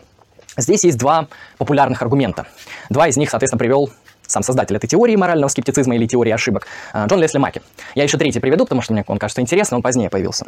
Здесь 0.56 0.84
есть 0.84 0.98
два 0.98 1.28
популярных 1.56 2.02
аргумента. 2.02 2.46
Два 2.90 3.08
из 3.08 3.16
них, 3.16 3.30
соответственно, 3.30 3.58
привел 3.58 3.90
сам 4.26 4.42
создатель 4.42 4.76
этой 4.76 4.86
теории 4.86 5.16
морального 5.16 5.48
скептицизма 5.48 5.94
или 5.96 6.06
теории 6.06 6.32
ошибок, 6.32 6.66
а, 6.92 7.06
Джон 7.06 7.20
Лесли 7.20 7.38
Маки. 7.38 7.62
Я 7.94 8.02
еще 8.02 8.18
третий 8.18 8.40
приведу, 8.40 8.64
потому 8.64 8.82
что 8.82 8.92
мне 8.92 9.04
он 9.06 9.18
кажется 9.18 9.40
интересным, 9.40 9.78
он 9.78 9.82
позднее 9.82 10.10
появился. 10.10 10.46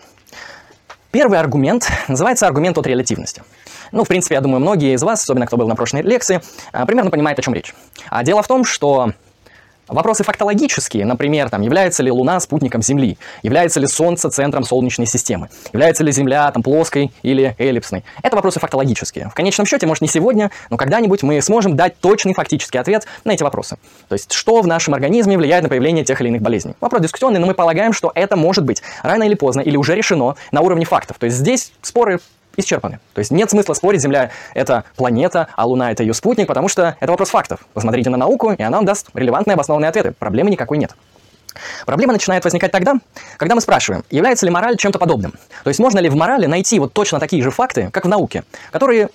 Первый 1.14 1.38
аргумент 1.38 1.88
называется 2.08 2.48
аргумент 2.48 2.76
от 2.76 2.88
релятивности. 2.88 3.44
Ну, 3.92 4.02
в 4.02 4.08
принципе, 4.08 4.34
я 4.34 4.40
думаю, 4.40 4.58
многие 4.58 4.94
из 4.94 5.02
вас, 5.04 5.22
особенно 5.22 5.46
кто 5.46 5.56
был 5.56 5.68
на 5.68 5.76
прошлой 5.76 6.02
лекции, 6.02 6.42
а, 6.72 6.86
примерно 6.86 7.12
понимают, 7.12 7.38
о 7.38 7.42
чем 7.42 7.54
речь. 7.54 7.72
А 8.10 8.24
дело 8.24 8.42
в 8.42 8.48
том, 8.48 8.64
что 8.64 9.12
Вопросы 9.88 10.24
фактологические, 10.24 11.04
например, 11.04 11.50
там, 11.50 11.60
является 11.60 12.02
ли 12.02 12.10
Луна 12.10 12.40
спутником 12.40 12.82
Земли, 12.82 13.18
является 13.42 13.80
ли 13.80 13.86
Солнце 13.86 14.30
центром 14.30 14.64
Солнечной 14.64 15.06
системы, 15.06 15.50
является 15.74 16.02
ли 16.02 16.10
Земля 16.10 16.50
там, 16.52 16.62
плоской 16.62 17.12
или 17.22 17.54
эллипсной. 17.58 18.02
Это 18.22 18.36
вопросы 18.36 18.60
фактологические. 18.60 19.28
В 19.28 19.34
конечном 19.34 19.66
счете, 19.66 19.86
может 19.86 20.00
не 20.00 20.08
сегодня, 20.08 20.50
но 20.70 20.78
когда-нибудь 20.78 21.22
мы 21.22 21.40
сможем 21.42 21.76
дать 21.76 21.98
точный 22.00 22.32
фактический 22.32 22.78
ответ 22.78 23.06
на 23.24 23.32
эти 23.32 23.42
вопросы. 23.42 23.76
То 24.08 24.14
есть, 24.14 24.32
что 24.32 24.62
в 24.62 24.66
нашем 24.66 24.94
организме 24.94 25.36
влияет 25.36 25.62
на 25.64 25.68
появление 25.68 26.04
тех 26.04 26.18
или 26.22 26.28
иных 26.28 26.40
болезней. 26.40 26.74
Вопрос 26.80 27.02
дискуссионный, 27.02 27.40
но 27.40 27.46
мы 27.46 27.52
полагаем, 27.52 27.92
что 27.92 28.10
это 28.14 28.36
может 28.36 28.64
быть 28.64 28.82
рано 29.02 29.24
или 29.24 29.34
поздно 29.34 29.60
или 29.60 29.76
уже 29.76 29.94
решено 29.94 30.36
на 30.50 30.62
уровне 30.62 30.86
фактов. 30.86 31.18
То 31.18 31.26
есть 31.26 31.36
здесь 31.36 31.72
споры 31.82 32.20
исчерпаны. 32.56 33.00
То 33.12 33.18
есть 33.20 33.30
нет 33.30 33.50
смысла 33.50 33.74
спорить, 33.74 34.00
Земля— 34.00 34.30
это 34.54 34.84
планета, 34.96 35.48
а 35.56 35.66
Луна— 35.66 35.90
это 35.92 36.02
ее 36.02 36.14
спутник, 36.14 36.46
потому 36.46 36.68
что 36.68 36.96
это 37.00 37.10
вопрос 37.10 37.30
фактов. 37.30 37.60
Посмотрите 37.72 38.10
на 38.10 38.16
науку, 38.16 38.52
и 38.52 38.62
она 38.62 38.78
вам 38.78 38.86
даст 38.86 39.08
релевантные 39.14 39.54
обоснованные 39.54 39.88
ответы. 39.88 40.12
Проблемы 40.12 40.50
никакой 40.50 40.78
нет. 40.78 40.94
Проблема 41.86 42.12
начинает 42.12 42.44
возникать 42.44 42.72
тогда, 42.72 42.94
когда 43.36 43.54
мы 43.54 43.60
спрашиваем, 43.60 44.04
является 44.10 44.44
ли 44.44 44.50
мораль 44.50 44.76
чем-то 44.76 44.98
подобным. 44.98 45.32
То 45.62 45.68
есть 45.68 45.80
можно 45.80 45.98
ли 45.98 46.08
в 46.08 46.16
морали 46.16 46.46
найти 46.46 46.78
вот 46.78 46.92
точно 46.92 47.20
такие 47.20 47.42
же 47.42 47.50
факты, 47.50 47.90
как 47.92 48.04
в 48.04 48.08
науке, 48.08 48.44
которые 48.72 49.08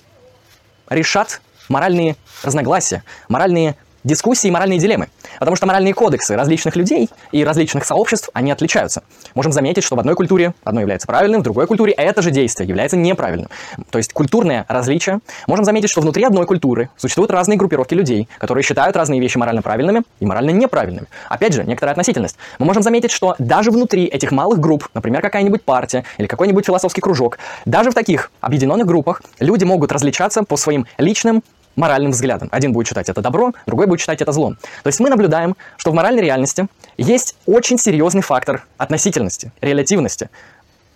решат 0.88 1.40
моральные 1.68 2.16
разногласия, 2.42 3.04
моральные 3.28 3.76
дискуссии 4.04 4.48
и 4.48 4.50
моральные 4.50 4.78
дилеммы. 4.78 5.08
Потому 5.38 5.56
что 5.56 5.66
моральные 5.66 5.94
кодексы 5.94 6.36
различных 6.36 6.76
людей 6.76 7.08
и 7.32 7.44
различных 7.44 7.84
сообществ, 7.84 8.30
они 8.32 8.50
отличаются. 8.50 9.02
Можем 9.34 9.52
заметить, 9.52 9.84
что 9.84 9.96
в 9.96 10.00
одной 10.00 10.14
культуре 10.14 10.54
одно 10.64 10.80
является 10.80 11.06
правильным, 11.06 11.40
в 11.40 11.44
другой 11.44 11.66
культуре 11.66 11.92
это 11.92 12.22
же 12.22 12.30
действие 12.30 12.68
является 12.68 12.96
неправильным. 12.96 13.48
То 13.90 13.98
есть 13.98 14.12
культурное 14.12 14.64
различие. 14.68 15.20
Можем 15.46 15.64
заметить, 15.64 15.90
что 15.90 16.00
внутри 16.00 16.24
одной 16.24 16.46
культуры 16.46 16.90
существуют 16.96 17.30
разные 17.30 17.58
группировки 17.58 17.94
людей, 17.94 18.28
которые 18.38 18.64
считают 18.64 18.96
разные 18.96 19.20
вещи 19.20 19.38
морально 19.38 19.62
правильными 19.62 20.02
и 20.20 20.26
морально 20.26 20.50
неправильными. 20.50 21.06
Опять 21.28 21.54
же, 21.54 21.64
некоторая 21.64 21.92
относительность. 21.92 22.36
Мы 22.58 22.66
можем 22.66 22.82
заметить, 22.82 23.10
что 23.10 23.34
даже 23.38 23.70
внутри 23.70 24.04
этих 24.06 24.32
малых 24.32 24.60
групп, 24.60 24.88
например, 24.94 25.22
какая-нибудь 25.22 25.62
партия 25.62 26.04
или 26.18 26.26
какой-нибудь 26.26 26.66
философский 26.66 27.00
кружок, 27.00 27.38
даже 27.64 27.90
в 27.90 27.94
таких 27.94 28.30
объединенных 28.40 28.86
группах 28.86 29.22
люди 29.38 29.64
могут 29.64 29.92
различаться 29.92 30.42
по 30.42 30.56
своим 30.56 30.86
личным 30.98 31.42
моральным 31.80 32.12
взглядом. 32.12 32.48
Один 32.52 32.72
будет 32.72 32.86
считать 32.86 33.08
это 33.08 33.20
добро, 33.20 33.52
другой 33.66 33.86
будет 33.86 34.00
считать 34.00 34.20
это 34.20 34.30
злом. 34.32 34.56
То 34.82 34.86
есть 34.86 35.00
мы 35.00 35.08
наблюдаем, 35.10 35.56
что 35.76 35.90
в 35.90 35.94
моральной 35.94 36.22
реальности 36.22 36.66
есть 36.96 37.36
очень 37.46 37.78
серьезный 37.78 38.22
фактор 38.22 38.66
относительности, 38.78 39.50
релятивности. 39.60 40.30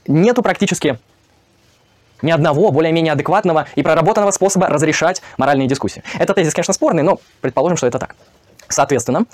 Нету 0.06 0.42
практически 0.42 0.98
ни 2.22 2.30
одного 2.30 2.70
более-менее 2.70 3.12
адекватного 3.12 3.66
и 3.74 3.82
проработанного 3.82 4.30
способа 4.30 4.68
разрешать 4.68 5.22
моральные 5.36 5.68
дискуссии. 5.68 6.02
Этот 6.18 6.36
тезис, 6.36 6.54
конечно, 6.54 6.72
спорный, 6.74 7.02
но 7.02 7.18
предположим, 7.40 7.76
что 7.76 7.86
это 7.86 7.98
так. 7.98 8.14
Соответственно, 8.68 9.26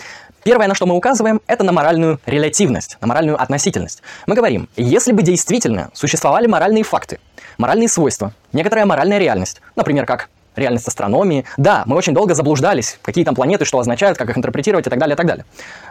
первое, 0.43 0.67
на 0.67 0.75
что 0.75 0.87
мы 0.87 0.97
указываем, 0.97 1.41
это 1.47 1.63
на 1.63 1.73
моральную 1.73 2.21
релятивность, 2.27 2.97
на 3.01 3.07
моральную 3.07 3.41
относительность. 3.41 4.03
Мы 4.27 4.35
говорим, 4.35 4.69
если 4.77 5.13
бы 5.13 5.23
действительно 5.23 5.91
существовали 5.95 6.47
моральные 6.47 6.83
факты, 6.83 7.21
моральные 7.59 7.89
свойства, 7.89 8.33
некоторая 8.53 8.87
моральная 8.87 9.19
реальность, 9.19 9.61
например, 9.77 10.05
как 10.05 10.29
реальность 10.57 10.89
астрономии. 10.89 11.45
Да, 11.57 11.83
мы 11.87 11.97
очень 11.97 12.15
долго 12.15 12.35
заблуждались, 12.35 12.99
какие 13.03 13.25
там 13.25 13.35
планеты, 13.35 13.65
что 13.65 13.79
означают, 13.79 14.19
как 14.19 14.29
их 14.31 14.37
интерпретировать 14.37 14.87
и 14.87 14.91
так 14.91 14.99
далее, 14.99 15.15
и 15.15 15.17
так 15.17 15.27
далее. 15.27 15.45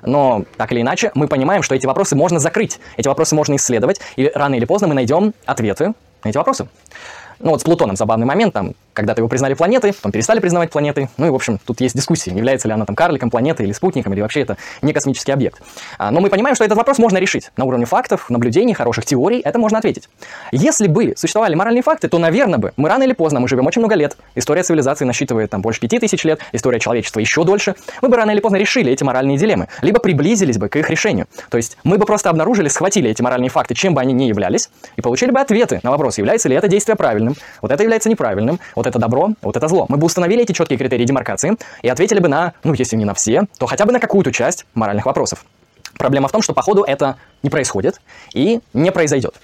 Но 0.03 0.43
так 0.57 0.71
или 0.71 0.81
иначе, 0.81 1.11
мы 1.15 1.27
понимаем, 1.27 1.63
что 1.63 1.75
эти 1.75 1.85
вопросы 1.85 2.15
можно 2.15 2.39
закрыть, 2.39 2.79
эти 2.97 3.07
вопросы 3.07 3.35
можно 3.35 3.55
исследовать, 3.55 3.99
и 4.15 4.31
рано 4.33 4.55
или 4.55 4.65
поздно 4.65 4.87
мы 4.87 4.93
найдем 4.93 5.33
ответы 5.45 5.93
на 6.23 6.29
эти 6.29 6.37
вопросы. 6.37 6.67
Ну 7.39 7.51
вот 7.51 7.61
с 7.61 7.63
Плутоном 7.63 7.95
забавный 7.95 8.25
момент, 8.25 8.53
там 8.53 8.73
когда-то 8.93 9.21
его 9.21 9.29
признали 9.29 9.53
планетой, 9.53 9.93
потом 9.93 10.11
перестали 10.11 10.39
признавать 10.39 10.71
планетой. 10.71 11.09
Ну 11.17 11.27
и, 11.27 11.29
в 11.29 11.35
общем, 11.35 11.59
тут 11.65 11.81
есть 11.81 11.95
дискуссии, 11.95 12.31
является 12.31 12.67
ли 12.67 12.73
она 12.73 12.85
там 12.85 12.95
карликом, 12.95 13.29
планетой 13.29 13.65
или 13.65 13.73
спутником, 13.73 14.13
или 14.13 14.21
вообще 14.21 14.41
это 14.41 14.57
не 14.81 14.93
космический 14.93 15.31
объект. 15.31 15.61
А, 15.97 16.11
но 16.11 16.19
мы 16.19 16.29
понимаем, 16.29 16.55
что 16.55 16.63
этот 16.63 16.77
вопрос 16.77 16.97
можно 16.97 17.17
решить. 17.17 17.51
На 17.57 17.65
уровне 17.65 17.85
фактов, 17.85 18.29
наблюдений, 18.29 18.73
хороших 18.73 19.05
теорий 19.05 19.39
это 19.39 19.59
можно 19.59 19.77
ответить. 19.77 20.09
Если 20.51 20.87
бы 20.87 21.13
существовали 21.15 21.55
моральные 21.55 21.83
факты, 21.83 22.07
то, 22.07 22.17
наверное, 22.17 22.59
бы 22.59 22.73
мы 22.77 22.89
рано 22.89 23.03
или 23.03 23.13
поздно, 23.13 23.39
мы 23.39 23.47
живем 23.47 23.67
очень 23.67 23.81
много 23.81 23.95
лет, 23.95 24.17
история 24.35 24.63
цивилизации 24.63 25.05
насчитывает 25.05 25.49
там 25.49 25.61
больше 25.61 25.79
пяти 25.79 25.99
тысяч 25.99 26.23
лет, 26.23 26.39
история 26.51 26.79
человечества 26.79 27.19
еще 27.19 27.43
дольше, 27.43 27.75
мы 28.01 28.09
бы 28.09 28.17
рано 28.17 28.31
или 28.31 28.39
поздно 28.39 28.57
решили 28.57 28.91
эти 28.91 29.03
моральные 29.03 29.37
дилеммы, 29.37 29.67
либо 29.81 29.99
приблизились 29.99 30.57
бы 30.57 30.69
к 30.69 30.75
их 30.75 30.89
решению. 30.89 31.27
То 31.49 31.57
есть 31.57 31.77
мы 31.83 31.97
бы 31.97 32.05
просто 32.05 32.29
обнаружили, 32.29 32.67
схватили 32.67 33.09
эти 33.09 33.21
моральные 33.21 33.49
факты, 33.49 33.73
чем 33.73 33.93
бы 33.93 34.01
они 34.01 34.13
ни 34.13 34.23
являлись, 34.23 34.69
и 34.95 35.01
получили 35.01 35.31
бы 35.31 35.39
ответы 35.39 35.79
на 35.83 35.91
вопрос, 35.91 36.17
является 36.17 36.49
ли 36.49 36.55
это 36.55 36.67
действие 36.67 36.95
правильным, 36.95 37.35
вот 37.61 37.71
это 37.71 37.83
является 37.83 38.09
неправильным, 38.09 38.59
вот 38.75 38.87
это 38.89 38.99
добро, 38.99 39.31
вот 39.41 39.55
это 39.55 39.67
зло. 39.67 39.85
Мы 39.87 39.97
бы 39.97 40.05
установили 40.05 40.43
эти 40.43 40.51
четкие 40.51 40.77
критерии 40.77 41.05
демаркации 41.05 41.57
и 41.81 41.89
ответили 41.89 42.19
бы 42.19 42.27
на, 42.27 42.53
ну, 42.63 42.73
если 42.73 42.95
не 42.95 43.05
на 43.05 43.13
все, 43.13 43.43
то 43.57 43.65
хотя 43.65 43.85
бы 43.85 43.91
на 43.91 43.99
какую-то 43.99 44.31
часть 44.31 44.65
моральных 44.73 45.05
вопросов. 45.05 45.45
Проблема 45.97 46.27
в 46.27 46.31
том, 46.31 46.41
что 46.41 46.53
по 46.53 46.61
ходу 46.61 46.83
это 46.83 47.17
не 47.43 47.49
происходит 47.49 48.01
и 48.33 48.59
не 48.73 48.91
произойдет. 48.91 49.35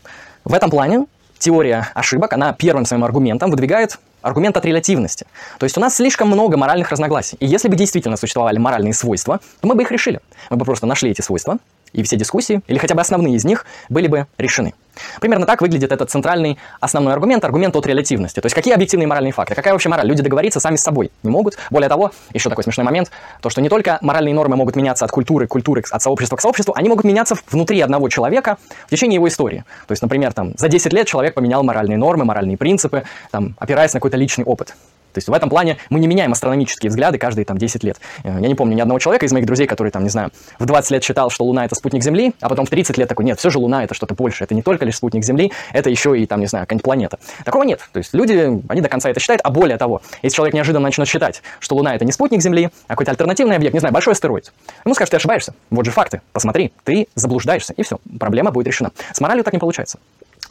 В 0.44 0.54
этом 0.54 0.70
плане 0.70 1.06
теория 1.40 1.90
ошибок, 1.94 2.34
она 2.34 2.54
первым 2.54 2.86
своим 2.86 3.04
аргументом 3.04 3.52
выдвигает 3.52 4.00
аргумент 4.22 4.58
от 4.58 4.66
релятивности. 4.66 5.28
То 5.60 5.66
есть 5.66 5.78
у 5.78 5.82
нас 5.82 5.96
слишком 5.96 6.28
много 6.28 6.58
моральных 6.58 6.90
разногласий. 6.90 7.38
И 7.40 7.46
если 7.46 7.68
бы 7.68 7.76
действительно 7.76 8.18
существовали 8.18 8.58
моральные 8.58 8.94
свойства, 8.94 9.40
то 9.62 9.68
мы 9.68 9.76
бы 9.76 9.84
их 9.84 9.92
решили. 9.92 10.20
Мы 10.50 10.58
бы 10.58 10.66
просто 10.66 10.88
нашли 10.88 11.12
эти 11.12 11.22
свойства, 11.22 11.58
и 11.96 12.04
все 12.04 12.16
дискуссии, 12.16 12.62
или 12.68 12.78
хотя 12.78 12.96
бы 12.96 13.02
основные 13.02 13.36
из 13.36 13.46
них, 13.46 13.66
были 13.90 14.08
бы 14.08 14.28
решены. 14.38 14.74
Примерно 15.20 15.46
так 15.46 15.62
выглядит 15.62 15.92
этот 15.92 16.10
центральный 16.10 16.58
основной 16.80 17.14
аргумент, 17.14 17.44
аргумент 17.44 17.76
от 17.76 17.86
релятивности. 17.86 18.40
То 18.40 18.46
есть 18.46 18.56
какие 18.56 18.74
объективные 18.74 19.08
моральные 19.08 19.34
факты, 19.34 19.56
какая 19.56 19.74
вообще 19.74 19.90
мораль? 19.90 20.08
Люди 20.08 20.24
договориться 20.24 20.60
сами 20.60 20.76
с 20.76 20.82
собой 20.82 21.12
не 21.24 21.30
могут. 21.30 21.58
Более 21.70 21.90
того, 21.90 22.12
еще 22.34 22.50
такой 22.50 22.64
смешной 22.64 22.86
момент, 22.86 23.12
то 23.42 23.50
что 23.50 23.62
не 23.62 23.70
только 23.70 23.98
моральные 24.02 24.34
нормы 24.34 24.56
могут 24.56 24.76
меняться 24.76 25.06
от 25.06 25.12
культуры 25.12 25.48
к 25.48 25.50
культуре, 25.50 25.84
от 25.90 26.02
сообщества 26.02 26.36
к 26.38 26.42
сообществу, 26.42 26.74
они 26.76 26.90
могут 26.90 27.06
меняться 27.06 27.36
внутри 27.50 27.82
одного 27.82 28.10
человека 28.10 28.58
в 28.88 28.90
течение 28.90 29.16
его 29.16 29.28
истории. 29.28 29.64
То 29.88 29.92
есть, 29.92 30.02
например, 30.02 30.34
там, 30.34 30.54
за 30.58 30.70
10 30.70 30.94
лет 30.94 31.08
человек 31.08 31.34
поменял 31.34 31.64
моральные 31.64 31.98
нормы, 31.98 32.26
моральные 32.26 32.58
принципы, 32.58 33.04
там, 33.32 33.56
опираясь 33.60 33.94
на 33.94 34.00
какой-то 34.00 34.18
личный 34.18 34.46
опыт. 34.46 34.76
То 35.16 35.20
есть 35.20 35.30
в 35.30 35.34
этом 35.34 35.50
плане 35.50 35.78
мы 35.90 36.02
не 36.02 36.08
меняем 36.08 36.34
астрономические 36.34 36.90
взгляды 36.90 37.18
каждые 37.18 37.46
там 37.46 37.58
10 37.58 37.84
лет. 37.86 37.98
Э, 38.26 38.38
я 38.42 38.48
не 38.50 38.56
помню 38.56 38.76
ни 38.76 38.82
одного 38.82 39.00
человека 39.00 39.26
из 39.26 39.32
моих 39.32 39.46
друзей, 39.46 39.66
который 39.66 39.90
там, 39.92 40.04
не 40.04 40.10
знаю, 40.10 40.32
в 40.60 40.66
20 40.66 40.92
лет 40.92 41.04
считал, 41.06 41.30
что 41.30 41.46
Луна 41.46 41.64
это 41.64 41.74
спутник 41.76 42.04
Земли, 42.04 42.34
а 42.42 42.50
потом 42.50 42.66
в 42.66 42.70
30 42.70 42.98
лет 42.98 43.08
такой, 43.08 43.24
нет, 43.24 43.40
все 43.40 43.50
же 43.50 43.60
Луна 43.60 43.86
это 43.86 43.94
что-то 43.94 44.14
больше, 44.14 44.44
это 44.44 44.54
не 44.54 44.62
только 44.62 44.84
лишь 44.84 44.98
спутник 44.98 45.24
Земли, 45.24 45.54
это 45.72 45.90
еще 45.90 46.20
и 46.20 46.26
там, 46.26 46.42
не 46.42 46.48
знаю, 46.48 46.66
какая-нибудь 46.66 46.84
планета. 46.84 47.18
Такого 47.46 47.64
нет. 47.64 47.80
То 47.94 48.00
есть 48.00 48.14
люди, 48.14 48.62
они 48.68 48.82
до 48.82 48.90
конца 48.90 49.10
это 49.10 49.22
считают, 49.22 49.42
а 49.46 49.52
более 49.52 49.78
того, 49.78 50.02
если 50.22 50.36
человек 50.36 50.54
неожиданно 50.54 50.84
начнет 50.84 51.08
считать, 51.08 51.42
что 51.60 51.76
Луна 51.76 51.96
это 51.96 52.04
не 52.04 52.12
спутник 52.12 52.42
Земли, 52.42 52.70
а 52.88 52.90
какой-то 52.90 53.12
альтернативный 53.12 53.56
объект, 53.56 53.74
не 53.74 53.80
знаю, 53.80 53.94
большой 53.94 54.12
астероид, 54.14 54.52
ему 54.84 54.96
скажут, 54.96 55.12
ты 55.12 55.18
ошибаешься, 55.18 55.54
вот 55.70 55.86
же 55.86 55.92
факты, 55.92 56.20
посмотри, 56.34 56.74
ты 56.84 57.08
заблуждаешься, 57.16 57.74
и 57.78 57.84
все, 57.84 58.00
проблема 58.20 58.52
будет 58.52 58.68
решена. 58.68 58.92
С 59.14 59.22
моралью 59.22 59.46
так 59.46 59.54
не 59.54 59.60
получается. 59.60 60.00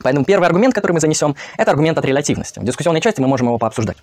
Поэтому 0.02 0.24
первый 0.24 0.46
аргумент, 0.46 0.74
который 0.74 0.92
мы 0.92 1.00
занесем, 1.00 1.36
это 1.56 1.70
аргумент 1.70 1.98
от 1.98 2.04
релятивности. 2.04 2.58
В 2.58 2.64
дискуссионной 2.64 3.00
части 3.00 3.20
мы 3.20 3.28
можем 3.28 3.46
его 3.48 3.58
пообсуждать. 3.58 3.96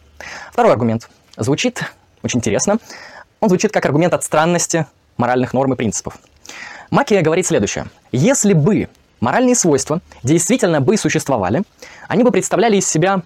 Второй 0.52 0.72
аргумент 0.72 1.10
звучит 1.38 1.84
очень 2.24 2.40
интересно. 2.40 2.78
Он 3.40 3.50
звучит 3.50 3.72
как 3.72 3.86
аргумент 3.86 4.14
от 4.14 4.24
странности 4.24 4.86
моральных 5.18 5.54
норм 5.54 5.74
и 5.74 5.76
принципов. 5.76 6.18
Макия 6.90 7.22
говорит 7.22 7.46
следующее. 7.48 7.86
Если 8.12 8.54
бы 8.54 8.90
моральные 9.20 9.56
свойства 9.56 10.02
действительно 10.24 10.82
бы 10.82 10.98
существовали, 10.98 11.64
они 12.08 12.24
бы 12.24 12.32
представляли 12.32 12.78
из 12.78 12.88
себя 12.88 13.22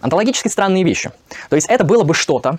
онтологически 0.00 0.48
странные 0.48 0.84
вещи. 0.84 1.10
То 1.48 1.56
есть 1.56 1.68
это 1.68 1.84
было 1.84 2.04
бы 2.04 2.14
что-то, 2.14 2.58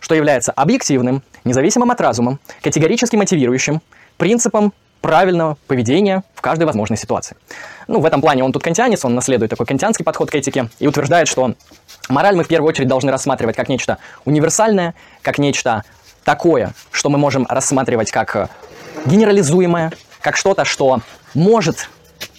что 0.00 0.14
является 0.14 0.52
объективным, 0.52 1.22
независимым 1.44 1.90
от 1.90 2.00
разума, 2.00 2.38
категорически 2.62 3.16
мотивирующим, 3.16 3.80
принципом 4.16 4.72
правильного 5.04 5.58
поведения 5.66 6.22
в 6.34 6.40
каждой 6.40 6.64
возможной 6.64 6.96
ситуации. 6.96 7.36
Ну, 7.88 8.00
в 8.00 8.06
этом 8.06 8.22
плане 8.22 8.42
он 8.42 8.52
тут 8.52 8.62
кантианец, 8.62 9.04
он 9.04 9.14
наследует 9.14 9.50
такой 9.50 9.66
кантианский 9.66 10.02
подход 10.02 10.30
к 10.30 10.34
этике 10.34 10.70
и 10.78 10.86
утверждает, 10.86 11.28
что 11.28 11.52
мораль 12.08 12.36
мы 12.36 12.42
в 12.42 12.48
первую 12.48 12.70
очередь 12.70 12.88
должны 12.88 13.12
рассматривать 13.12 13.54
как 13.54 13.68
нечто 13.68 13.98
универсальное, 14.24 14.94
как 15.20 15.36
нечто 15.36 15.84
такое, 16.24 16.72
что 16.90 17.10
мы 17.10 17.18
можем 17.18 17.46
рассматривать 17.50 18.10
как 18.10 18.34
э, 18.34 18.48
генерализуемое, 19.04 19.92
как 20.22 20.38
что-то, 20.38 20.64
что 20.64 21.00
может 21.34 21.90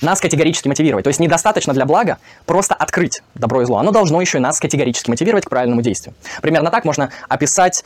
нас 0.02 0.20
категорически 0.20 0.68
мотивировать. 0.68 1.04
То 1.04 1.10
есть 1.10 1.20
недостаточно 1.20 1.72
для 1.72 1.86
блага 1.86 2.18
просто 2.48 2.74
открыть 2.74 3.22
добро 3.36 3.62
и 3.62 3.66
зло. 3.66 3.78
Оно 3.78 3.92
должно 3.92 4.22
еще 4.22 4.40
и 4.40 4.42
нас 4.42 4.60
категорически 4.60 5.12
мотивировать 5.12 5.46
к 5.46 5.50
правильному 5.50 5.84
действию. 5.84 6.16
Примерно 6.42 6.72
так 6.72 6.84
можно 6.84 7.12
описать 7.30 7.84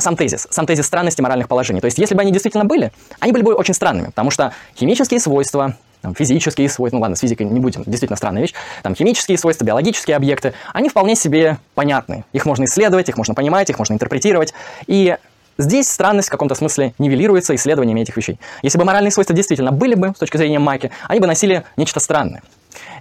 сам 0.00 0.16
тезис, 0.16 0.46
сам 0.50 0.66
тезис 0.66 0.86
странности 0.86 1.20
моральных 1.20 1.48
положений. 1.48 1.80
То 1.80 1.86
есть, 1.86 1.98
если 1.98 2.14
бы 2.14 2.22
они 2.22 2.32
действительно 2.32 2.64
были, 2.64 2.92
они 3.18 3.32
были 3.32 3.42
бы 3.42 3.54
очень 3.54 3.74
странными, 3.74 4.06
потому 4.06 4.30
что 4.30 4.52
химические 4.76 5.20
свойства, 5.20 5.76
там, 6.02 6.14
физические 6.14 6.68
свойства, 6.68 6.96
ну 6.96 7.02
ладно, 7.02 7.16
с 7.16 7.20
физикой 7.20 7.46
не 7.46 7.60
будем, 7.60 7.82
действительно 7.84 8.16
странная 8.16 8.42
вещь, 8.42 8.54
там 8.82 8.94
химические 8.94 9.38
свойства, 9.38 9.64
биологические 9.64 10.16
объекты, 10.16 10.54
они 10.72 10.88
вполне 10.88 11.14
себе 11.14 11.58
понятны. 11.74 12.24
Их 12.32 12.46
можно 12.46 12.64
исследовать, 12.64 13.08
их 13.08 13.16
можно 13.16 13.34
понимать, 13.34 13.68
их 13.70 13.78
можно 13.78 13.94
интерпретировать. 13.94 14.54
И 14.86 15.16
Здесь 15.58 15.90
странность 15.90 16.28
в 16.28 16.30
каком-то 16.30 16.54
смысле 16.54 16.94
нивелируется 16.98 17.54
исследованиями 17.54 18.00
этих 18.00 18.16
вещей. 18.16 18.40
Если 18.62 18.78
бы 18.78 18.86
моральные 18.86 19.10
свойства 19.10 19.36
действительно 19.36 19.72
были 19.72 19.94
бы, 19.94 20.14
с 20.16 20.18
точки 20.18 20.38
зрения 20.38 20.58
Маки, 20.58 20.90
они 21.06 21.20
бы 21.20 21.26
носили 21.26 21.64
нечто 21.76 22.00
странное. 22.00 22.42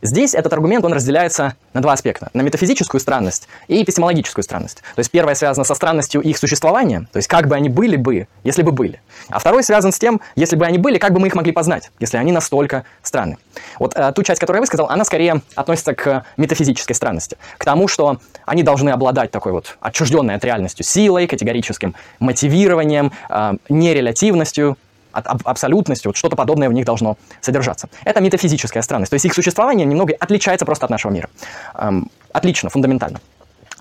Здесь 0.02 0.34
этот 0.34 0.54
аргумент, 0.54 0.86
он 0.86 0.94
разделяется 0.94 1.56
на 1.74 1.82
два 1.82 1.94
аспекта. 1.94 2.30
На 2.34 2.42
метафизическую 2.42 3.02
странность 3.02 3.48
и 3.68 3.84
эпистемологическую 3.84 4.44
странность. 4.44 4.78
То 4.96 5.00
есть 5.00 5.12
первое 5.12 5.36
связано 5.36 5.64
со 5.64 5.76
странностью 5.76 6.22
их 6.22 6.38
существования, 6.38 7.08
то 7.12 7.18
есть 7.18 7.28
как 7.28 7.48
бы 7.48 7.56
они 7.56 7.70
были 7.70 7.96
бы, 7.96 8.28
если 8.44 8.62
бы 8.62 8.72
были. 8.72 9.02
А 9.30 9.40
второй 9.40 9.64
связан 9.64 9.92
с 9.92 10.00
тем, 10.00 10.22
если 10.36 10.56
бы 10.56 10.66
они 10.66 10.78
были, 10.78 10.98
как 10.98 11.14
бы 11.14 11.20
мы 11.20 11.28
их 11.28 11.36
могли 11.36 11.52
познать, 11.52 11.92
если 12.00 12.18
они 12.18 12.32
настолько 12.32 12.84
странны. 13.04 13.38
Вот 13.78 13.94
э, 13.96 14.12
ту 14.14 14.24
часть, 14.24 14.40
которую 14.40 14.60
я 14.60 14.62
высказал, 14.62 14.88
она 14.90 15.06
скорее 15.06 15.42
относится 15.56 15.94
к 15.94 16.26
метафизической 16.38 16.94
странности. 16.94 17.38
К 17.58 17.66
тому, 17.66 17.88
что 17.88 18.20
они 18.46 18.64
должны 18.64 18.90
обладать 18.90 19.32
такой 19.32 19.52
вот 19.52 19.78
отчужденной 19.82 20.36
от 20.36 20.46
реальностью 20.46 20.86
силой, 20.86 21.28
категорическим 21.28 21.96
мотивированием, 22.20 23.12
э, 23.30 23.54
нерелятивностью, 23.70 24.78
от 25.12 25.28
аб 25.28 25.42
абсолютностью, 25.46 26.10
вот 26.10 26.18
что-то 26.18 26.36
подобное 26.36 26.70
в 26.70 26.74
них 26.74 26.86
должно 26.86 27.18
содержаться. 27.42 27.90
Это 28.04 28.22
метафизическая 28.22 28.84
странность, 28.84 29.10
то 29.10 29.16
есть 29.16 29.26
их 29.26 29.34
существование 29.34 29.86
немного 29.86 30.14
отличается 30.20 30.66
просто 30.66 30.86
от 30.86 30.90
нашего 30.90 31.12
мира. 31.12 31.30
Эм, 31.76 32.10
отлично, 32.32 32.70
фундаментально. 32.70 33.20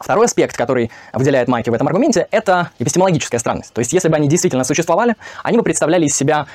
Второй 0.00 0.26
аспект, 0.26 0.56
который 0.56 0.90
выделяет 1.12 1.49
Майки 1.49 1.70
в 1.70 1.75
этом 1.75 1.88
аргументе, 1.88 2.28
это 2.30 2.70
эпистемологическая 2.78 3.40
странность. 3.40 3.73
То 3.73 3.80
есть, 3.80 3.92
если 3.92 4.08
бы 4.08 4.16
они 4.16 4.28
действительно 4.28 4.64
существовали, 4.64 5.16
они 5.42 5.58
бы 5.58 5.64
представляли 5.64 6.06
из 6.06 6.14
себя 6.14 6.47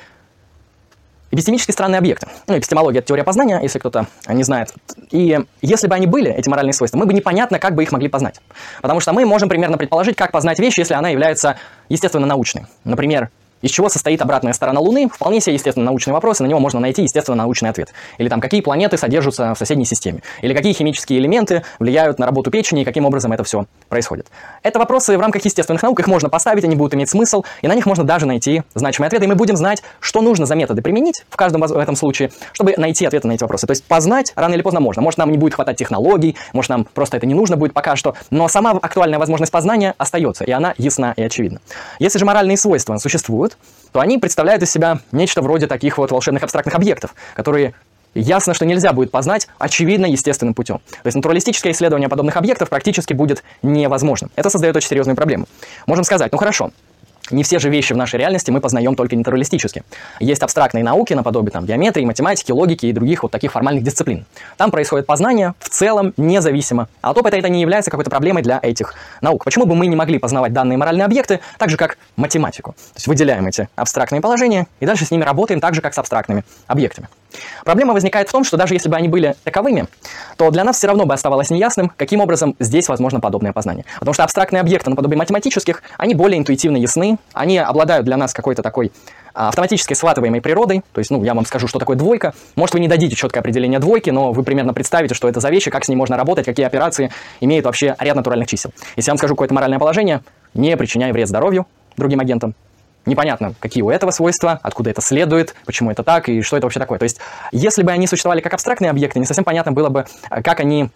эпистемически 1.34 1.72
странные 1.72 1.98
объекты. 1.98 2.28
Ну, 2.48 2.58
эпистемология– 2.58 3.00
это 3.02 3.08
теория 3.08 3.24
познания, 3.24 3.60
если 3.62 3.80
кто-то 3.80 4.08
не 4.28 4.44
знает. 4.44 4.74
И 5.10 5.40
если 5.62 5.88
бы 5.88 5.96
они 5.96 6.06
были, 6.06 6.32
эти 6.32 6.48
моральные 6.48 6.74
свойства, 6.74 6.98
мы 6.98 7.06
бы 7.06 7.14
непонятно, 7.14 7.60
как 7.60 7.74
бы 7.74 7.84
их 7.84 7.92
могли 7.92 8.08
познать. 8.08 8.40
Потому 8.82 9.00
что 9.00 9.14
мы 9.14 9.26
можем 9.26 9.50
примерно 9.50 9.78
предположить, 9.78 10.16
как 10.16 10.32
познать 10.32 10.60
вещь, 10.60 10.78
если 10.78 10.94
она 10.94 11.10
является 11.10 11.58
естественно 11.90 12.28
научной. 12.28 12.68
Например, 12.84 13.30
из 13.64 13.72
чего 13.72 13.90
состоит 13.90 14.22
обратная 14.22 14.54
сторона 14.54 14.82
Луны? 14.82 15.10
Вполне 15.10 15.40
себе, 15.40 15.54
естественно, 15.54 15.86
научный 15.86 16.12
вопрос, 16.12 16.42
и 16.42 16.44
на 16.44 16.48
него 16.48 16.60
можно 16.60 16.82
найти, 16.82 17.02
естественно, 17.02 17.38
научный 17.38 17.70
ответ. 17.70 17.94
Или 18.18 18.28
там, 18.28 18.42
какие 18.42 18.60
планеты 18.60 18.98
содержатся 18.98 19.56
в 19.56 19.58
соседней 19.58 19.86
системе? 19.86 20.22
Или 20.42 20.54
какие 20.54 20.74
химические 20.74 21.20
элементы 21.20 21.64
влияют 21.80 22.20
на 22.20 22.26
работу 22.26 22.52
печени, 22.52 22.82
и 22.82 22.86
каким 22.86 23.06
образом 23.06 23.32
это 23.32 23.46
все 23.46 23.66
происходит? 23.88 24.28
Это 24.64 24.80
вопросы 24.80 25.18
в 25.18 25.22
рамках 25.22 25.46
естественных 25.46 25.82
наук, 25.82 25.98
их 26.02 26.08
можно 26.08 26.30
поставить, 26.30 26.66
они 26.66 26.76
будут 26.76 26.94
иметь 26.94 27.10
смысл, 27.10 27.46
и 27.62 27.68
на 27.68 27.74
них 27.74 27.86
можно 27.86 28.04
даже 28.04 28.26
найти 28.26 28.64
значимые 28.76 29.08
ответы, 29.08 29.26
и 29.26 29.28
мы 29.30 29.36
будем 29.36 29.56
знать, 29.56 29.82
что 30.02 30.22
нужно 30.22 30.46
за 30.46 30.56
методы 30.56 30.82
применить 30.82 31.26
в 31.30 31.38
каждом 31.38 31.62
в 31.62 31.78
этом 31.78 31.96
случае, 31.96 32.32
чтобы 32.52 32.74
найти 32.76 33.06
ответы 33.06 33.30
на 33.30 33.32
эти 33.32 33.44
вопросы. 33.44 33.66
То 33.66 33.72
есть 33.72 33.86
познать 33.86 34.34
рано 34.36 34.56
или 34.56 34.62
поздно 34.62 34.82
можно. 34.82 35.02
Может, 35.02 35.18
нам 35.18 35.32
не 35.32 35.38
будет 35.38 35.54
хватать 35.54 35.78
технологий, 35.78 36.36
может, 36.52 36.68
нам 36.68 36.84
просто 36.84 37.16
это 37.16 37.26
не 37.26 37.34
нужно 37.34 37.56
будет 37.56 37.74
пока 37.74 37.96
что, 37.96 38.16
но 38.30 38.50
сама 38.50 38.72
актуальная 38.72 39.20
возможность 39.20 39.54
познания 39.54 39.96
остается, 39.98 40.44
и 40.44 40.52
она 40.52 40.74
ясна 40.78 41.14
и 41.16 41.24
очевидна. 41.24 41.62
Если 42.00 42.20
же 42.20 42.26
моральные 42.26 42.58
свойства 42.58 42.98
существуют, 42.98 43.53
то 43.92 44.00
они 44.00 44.18
представляют 44.18 44.64
из 44.64 44.72
себя 44.72 45.00
нечто 45.12 45.42
вроде 45.42 45.68
таких 45.68 45.98
вот 45.98 46.12
волшебных 46.12 46.44
абстрактных 46.44 46.76
объектов, 46.76 47.14
которые 47.36 47.74
ясно, 48.16 48.54
что 48.54 48.66
нельзя 48.66 48.94
будет 48.94 49.12
познать 49.12 49.48
очевидно 49.58 50.06
естественным 50.06 50.54
путем. 50.54 50.80
То 50.90 51.08
есть 51.08 51.16
натуралистическое 51.16 51.74
исследование 51.74 52.10
подобных 52.10 52.38
объектов 52.38 52.70
практически 52.70 53.14
будет 53.14 53.44
невозможным. 53.62 54.32
Это 54.36 54.50
создает 54.50 54.76
очень 54.76 54.90
серьезную 54.90 55.16
проблему. 55.16 55.48
Можем 55.86 56.04
сказать, 56.04 56.32
ну 56.32 56.38
хорошо, 56.38 56.72
не 57.34 57.44
все 57.44 57.60
же 57.60 57.70
вещи 57.70 57.94
в 57.94 57.98
нашей 57.98 58.20
реальности 58.20 58.52
мы 58.52 58.62
познаем 58.62 58.96
только 58.96 59.16
натуралистически. 59.16 59.84
Есть 60.20 60.44
абстрактные 60.44 60.84
науки, 60.84 61.14
наподобие 61.14 61.52
там, 61.52 61.66
геометрии, 61.66 62.06
математики, 62.06 62.52
логики 62.52 62.86
и 62.86 62.92
других 62.94 63.24
вот 63.24 63.32
таких 63.32 63.52
формальных 63.52 63.84
дисциплин. 63.84 64.26
Там 64.58 64.72
происходит 64.72 65.06
познание 65.06 65.54
в 65.60 65.70
целом 65.70 66.14
независимо. 66.18 66.88
А 67.02 67.12
от 67.12 67.18
опыта 67.18 67.38
это 67.38 67.50
не 67.50 67.62
является 67.62 67.92
какой-то 67.92 68.10
проблемой 68.10 68.44
для 68.44 68.60
этих 68.62 68.94
наук. 69.22 69.44
Почему 69.44 69.66
бы 69.66 69.76
мы 69.76 69.88
не 69.88 69.96
могли 69.96 70.20
познавать 70.20 70.54
данные 70.54 70.78
моральные 70.78 71.06
объекты 71.06 71.40
так 71.58 71.70
же, 71.70 71.78
как 71.78 71.98
математику? 72.16 72.72
То 72.72 72.98
есть 72.98 73.08
выделяем 73.08 73.48
эти 73.48 73.68
абстрактные 73.76 74.22
положения 74.22 74.68
и 74.80 74.86
дальше 74.86 75.06
с 75.06 75.12
ними 75.12 75.24
работаем 75.24 75.60
так 75.60 75.76
же, 75.76 75.82
как 75.82 75.94
с 75.94 75.98
абстрактными 75.98 76.44
объектами. 76.68 77.08
Проблема 77.66 77.94
возникает 77.94 78.30
в 78.30 78.32
том, 78.32 78.44
что 78.44 78.58
даже 78.58 78.74
если 78.74 78.90
бы 78.90 78.96
они 78.96 79.08
были 79.08 79.36
таковыми, 79.44 79.88
то 80.38 80.52
для 80.52 80.64
нас 80.64 80.78
все 80.78 80.88
равно 80.88 81.06
бы 81.06 81.14
оставалось 81.14 81.50
неясным, 81.50 81.92
каким 81.96 82.20
образом 82.22 82.56
здесь 82.60 82.90
возможно 82.90 83.20
подобное 83.20 83.54
познание. 83.54 83.86
Потому 84.00 84.14
что 84.14 84.24
абстрактные 84.24 84.62
объекты, 84.62 84.90
наподобие 84.90 85.18
математических, 85.18 85.84
они 85.98 86.16
более 86.16 86.40
интуитивно 86.40 86.78
ясны, 86.78 87.18
они 87.34 87.58
обладают 87.58 88.06
для 88.06 88.18
нас 88.18 88.34
какой-то 88.34 88.62
такой 88.62 88.92
а, 89.34 89.50
автоматически 89.50 89.94
схватываемой 89.94 90.42
природой. 90.42 90.84
То 90.94 91.00
есть, 91.00 91.10
ну, 91.10 91.24
я 91.24 91.34
вам 91.34 91.46
скажу, 91.46 91.68
что 91.68 91.80
такое 91.80 91.98
двойка. 91.98 92.34
Может, 92.56 92.76
вы 92.76 92.80
не 92.80 92.88
дадите 92.88 93.16
четкое 93.16 93.42
определение 93.42 93.80
двойки, 93.80 94.10
но 94.12 94.32
вы 94.32 94.44
примерно 94.44 94.74
представите, 94.74 95.16
что 95.16 95.28
это 95.28 95.40
за 95.40 95.50
вещи, 95.50 95.72
как 95.72 95.86
с 95.86 95.88
ней 95.88 95.96
можно 95.96 96.18
работать, 96.18 96.46
какие 96.46 96.66
операции 96.66 97.12
имеют 97.42 97.66
вообще 97.66 97.96
ряд 98.00 98.16
натуральных 98.16 98.48
чисел. 98.48 98.72
Если 98.96 99.10
я 99.10 99.14
вам 99.14 99.18
скажу 99.18 99.36
какое-то 99.36 99.54
моральное 99.54 99.80
положение, 99.80 100.22
не 100.54 100.78
причиняя 100.78 101.12
вред 101.12 101.28
здоровью 101.28 101.66
другим 101.98 102.20
агентам, 102.20 102.54
Непонятно, 103.06 103.54
какие 103.60 103.84
у 103.84 103.90
этого 103.90 104.12
свойства, 104.12 104.60
откуда 104.64 104.90
это 104.90 105.02
следует, 105.02 105.56
почему 105.66 105.92
это 105.92 106.04
так 106.04 106.30
и 106.30 106.42
что 106.42 106.56
это 106.56 106.66
вообще 106.66 106.80
такое. 106.80 107.00
То 107.00 107.04
есть, 107.04 107.20
если 107.52 107.84
бы 107.84 107.92
они 107.92 108.08
существовали 108.08 108.40
как 108.40 108.54
абстрактные 108.54 108.92
объекты, 108.92 109.20
не 109.20 109.26
совсем 109.26 109.44
понятно 109.44 109.72
было 109.72 109.90
бы, 109.90 110.06
как 110.30 110.60
они 110.60 110.90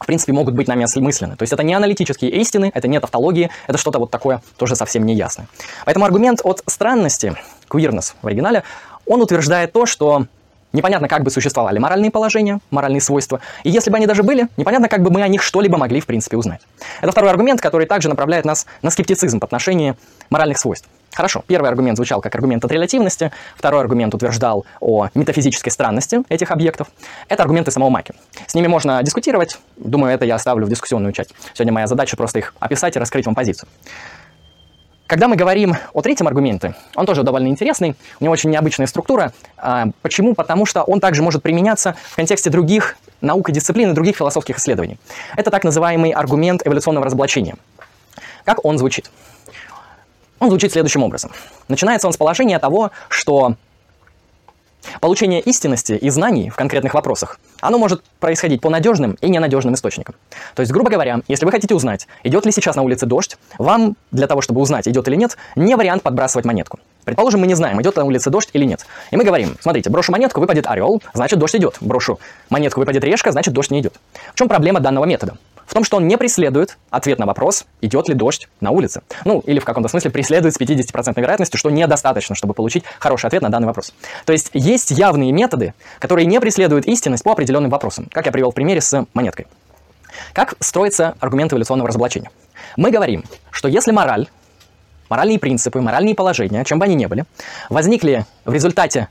в 0.00 0.06
принципе, 0.06 0.32
могут 0.32 0.54
быть 0.54 0.66
нами 0.66 0.82
осмыслены. 0.82 1.36
То 1.36 1.44
есть 1.44 1.52
это 1.52 1.62
не 1.62 1.74
аналитические 1.74 2.32
истины, 2.32 2.72
это 2.74 2.88
не 2.88 2.98
тавтологии, 2.98 3.50
это 3.68 3.78
что-то 3.78 4.00
вот 4.00 4.10
такое 4.10 4.42
тоже 4.56 4.74
совсем 4.74 5.06
не 5.06 5.14
ясное. 5.14 5.46
Поэтому 5.84 6.04
аргумент 6.04 6.40
от 6.42 6.62
странности, 6.66 7.36
queerness 7.70 8.14
в 8.20 8.26
оригинале, 8.26 8.64
он 9.06 9.22
утверждает 9.22 9.72
то, 9.72 9.86
что 9.86 10.26
непонятно, 10.72 11.06
как 11.06 11.22
бы 11.22 11.30
существовали 11.30 11.78
моральные 11.78 12.10
положения, 12.10 12.58
моральные 12.70 13.00
свойства, 13.00 13.40
и 13.62 13.70
если 13.70 13.90
бы 13.90 13.96
они 13.96 14.06
даже 14.06 14.22
были, 14.22 14.48
непонятно, 14.56 14.88
как 14.88 15.02
бы 15.02 15.10
мы 15.10 15.22
о 15.22 15.28
них 15.28 15.42
что-либо 15.42 15.78
могли, 15.78 16.00
в 16.00 16.06
принципе, 16.06 16.36
узнать. 16.36 16.62
Это 17.00 17.12
второй 17.12 17.30
аргумент, 17.30 17.60
который 17.60 17.86
также 17.86 18.08
направляет 18.08 18.44
нас 18.44 18.66
на 18.80 18.90
скептицизм 18.90 19.38
по 19.38 19.46
отношению 19.46 19.96
моральных 20.30 20.58
свойств. 20.58 20.88
Хорошо, 21.14 21.44
первый 21.46 21.68
аргумент 21.68 21.96
звучал 21.96 22.22
как 22.22 22.34
аргумент 22.34 22.64
от 22.64 22.72
релятивности, 22.72 23.32
второй 23.56 23.82
аргумент 23.82 24.14
утверждал 24.14 24.64
о 24.80 25.08
метафизической 25.14 25.70
странности 25.70 26.22
этих 26.30 26.50
объектов. 26.50 26.88
Это 27.28 27.42
аргументы 27.42 27.70
самого 27.70 27.90
Маки. 27.90 28.14
С 28.46 28.54
ними 28.54 28.66
можно 28.66 29.02
дискутировать, 29.02 29.58
думаю, 29.76 30.14
это 30.14 30.24
я 30.24 30.36
оставлю 30.36 30.66
в 30.66 30.70
дискуссионную 30.70 31.12
часть. 31.12 31.34
Сегодня 31.52 31.72
моя 31.72 31.86
задача 31.86 32.16
просто 32.16 32.38
их 32.38 32.54
описать 32.60 32.96
и 32.96 32.98
раскрыть 32.98 33.26
вам 33.26 33.34
позицию. 33.34 33.68
Когда 35.06 35.28
мы 35.28 35.36
говорим 35.36 35.76
о 35.92 36.00
третьем 36.00 36.26
аргументе, 36.26 36.74
он 36.96 37.04
тоже 37.04 37.22
довольно 37.22 37.48
интересный, 37.48 37.94
у 38.18 38.24
него 38.24 38.32
очень 38.32 38.48
необычная 38.48 38.86
структура. 38.86 39.34
А, 39.58 39.88
почему? 40.00 40.34
Потому 40.34 40.64
что 40.64 40.82
он 40.82 41.00
также 41.00 41.22
может 41.22 41.42
применяться 41.42 41.94
в 42.12 42.16
контексте 42.16 42.48
других 42.48 42.96
наук 43.20 43.50
и 43.50 43.52
дисциплин 43.52 43.90
и 43.90 43.94
других 43.94 44.16
философских 44.16 44.56
исследований. 44.56 44.98
Это 45.36 45.50
так 45.50 45.64
называемый 45.64 46.12
аргумент 46.12 46.66
эволюционного 46.66 47.04
разоблачения. 47.04 47.56
Как 48.46 48.64
он 48.64 48.78
звучит? 48.78 49.10
Он 50.42 50.48
звучит 50.48 50.72
следующим 50.72 51.04
образом. 51.04 51.30
Начинается 51.68 52.08
он 52.08 52.12
с 52.12 52.16
положения 52.16 52.58
того, 52.58 52.90
что 53.08 53.54
Получение 55.00 55.40
истинности 55.40 55.92
и 55.92 56.10
знаний 56.10 56.50
в 56.50 56.56
конкретных 56.56 56.94
вопросах, 56.94 57.38
оно 57.60 57.78
может 57.78 58.02
происходить 58.18 58.60
по 58.60 58.68
надежным 58.68 59.16
и 59.20 59.30
ненадежным 59.30 59.74
источникам. 59.74 60.16
То 60.56 60.60
есть, 60.60 60.72
грубо 60.72 60.90
говоря, 60.90 61.20
если 61.28 61.44
вы 61.44 61.52
хотите 61.52 61.72
узнать, 61.76 62.08
идет 62.24 62.44
ли 62.46 62.50
сейчас 62.50 62.74
на 62.74 62.82
улице 62.82 63.06
дождь, 63.06 63.38
вам 63.58 63.96
для 64.10 64.26
того, 64.26 64.40
чтобы 64.40 64.60
узнать, 64.60 64.88
идет 64.88 65.06
или 65.06 65.14
нет, 65.14 65.36
не 65.54 65.76
вариант 65.76 66.02
подбрасывать 66.02 66.44
монетку. 66.44 66.80
Предположим, 67.04 67.40
мы 67.40 67.46
не 67.46 67.54
знаем, 67.54 67.80
идет 67.80 67.94
на 67.94 68.04
улице 68.04 68.30
дождь 68.30 68.50
или 68.54 68.64
нет. 68.64 68.84
И 69.12 69.16
мы 69.16 69.22
говорим, 69.22 69.56
смотрите, 69.60 69.88
брошу 69.88 70.10
монетку, 70.10 70.40
выпадет 70.40 70.66
орел, 70.66 71.00
значит 71.14 71.38
дождь 71.38 71.54
идет. 71.54 71.76
Брошу 71.80 72.18
монетку, 72.50 72.80
выпадет 72.80 73.04
решка, 73.04 73.30
значит 73.30 73.54
дождь 73.54 73.70
не 73.70 73.80
идет. 73.80 73.94
В 74.34 74.38
чем 74.38 74.48
проблема 74.48 74.80
данного 74.80 75.04
метода? 75.04 75.36
В 75.66 75.74
том, 75.74 75.84
что 75.84 75.96
он 75.96 76.06
не 76.06 76.16
преследует 76.16 76.78
ответ 76.90 77.18
на 77.18 77.26
вопрос, 77.26 77.64
идет 77.80 78.08
ли 78.08 78.14
дождь 78.14 78.48
на 78.60 78.70
улице. 78.70 79.02
Ну, 79.24 79.40
или 79.46 79.58
в 79.58 79.64
каком-то 79.64 79.88
смысле 79.88 80.10
преследует 80.10 80.54
с 80.54 80.60
50% 80.60 81.20
вероятностью, 81.20 81.58
что 81.58 81.70
недостаточно, 81.70 82.34
чтобы 82.34 82.54
получить 82.54 82.84
хороший 82.98 83.26
ответ 83.26 83.42
на 83.42 83.48
данный 83.48 83.66
вопрос. 83.66 83.92
То 84.24 84.32
есть 84.32 84.50
есть 84.52 84.90
явные 84.90 85.32
методы, 85.32 85.74
которые 85.98 86.26
не 86.26 86.40
преследуют 86.40 86.86
истинность 86.86 87.24
по 87.24 87.32
определенным 87.32 87.70
вопросам, 87.70 88.08
как 88.12 88.26
я 88.26 88.32
привел 88.32 88.50
в 88.50 88.54
примере 88.54 88.80
с 88.80 89.06
монеткой. 89.14 89.46
Как 90.32 90.54
строится 90.60 91.14
аргумент 91.20 91.52
эволюционного 91.52 91.88
разоблачения? 91.88 92.30
Мы 92.76 92.90
говорим, 92.90 93.24
что 93.50 93.68
если 93.68 93.92
мораль, 93.92 94.28
моральные 95.08 95.38
принципы, 95.38 95.80
моральные 95.80 96.14
положения, 96.14 96.64
чем 96.64 96.78
бы 96.78 96.84
они 96.84 96.94
ни 96.94 97.06
были, 97.06 97.24
возникли 97.68 98.26
в 98.44 98.52
результате 98.52 99.08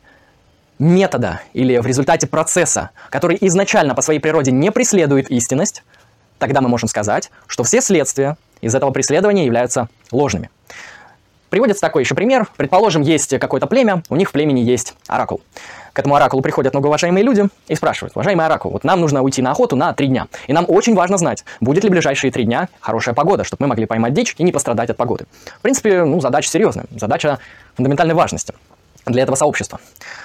метода 0.80 1.42
или 1.54 1.78
в 1.78 1.86
результате 1.86 2.28
процесса, 2.28 2.90
который 3.10 3.38
изначально 3.42 3.94
по 3.94 4.02
своей 4.02 4.20
природе 4.20 4.52
не 4.52 4.72
преследует 4.72 5.30
истинность, 5.30 5.84
тогда 6.42 6.60
мы 6.60 6.68
можем 6.68 6.90
сказать, 6.90 7.32
что 7.48 7.64
все 7.64 7.82
следствия 7.82 8.36
из 8.62 8.76
этого 8.76 8.92
преследования 8.92 9.46
являются 9.46 9.88
ложными. 10.12 10.50
Приводится 11.50 11.82
такой 11.82 12.04
еще 12.04 12.16
пример. 12.16 12.48
Предположим, 12.58 13.04
есть 13.04 13.38
какое-то 13.38 13.68
племя, 13.68 14.04
у 14.10 14.16
них 14.16 14.30
в 14.30 14.32
племени 14.32 14.62
есть 14.62 14.96
оракул. 15.08 15.42
К 15.94 16.00
этому 16.00 16.16
оракулу 16.16 16.42
приходят 16.42 16.74
многоуважаемые 16.74 17.24
люди 17.24 17.48
и 17.68 17.76
спрашивают, 17.76 18.16
уважаемый 18.16 18.46
оракул, 18.46 18.72
вот 18.72 18.84
нам 18.84 19.02
нужно 19.02 19.22
уйти 19.22 19.42
на 19.42 19.52
охоту 19.52 19.76
на 19.76 19.94
три 19.94 20.08
дня, 20.08 20.28
и 20.48 20.54
нам 20.54 20.66
очень 20.68 20.96
важно 20.96 21.18
знать, 21.18 21.44
будет 21.60 21.84
ли 21.84 21.90
ближайшие 21.90 22.32
три 22.32 22.46
дня 22.46 22.70
хорошая 22.80 23.14
погода, 23.14 23.44
чтобы 23.44 23.64
мы 23.64 23.68
могли 23.68 23.86
поймать 23.86 24.14
дичь 24.14 24.34
и 24.38 24.44
не 24.44 24.54
пострадать 24.54 24.90
от 24.90 24.96
погоды. 24.96 25.26
В 25.60 25.62
принципе, 25.62 26.06
ну, 26.06 26.22
задача 26.22 26.50
серьезная, 26.50 26.86
задача 26.96 27.40
фундаментальной 27.76 28.16
важности 28.16 28.54
для 29.06 29.24
этого 29.24 29.36
сообщества. 29.36 29.80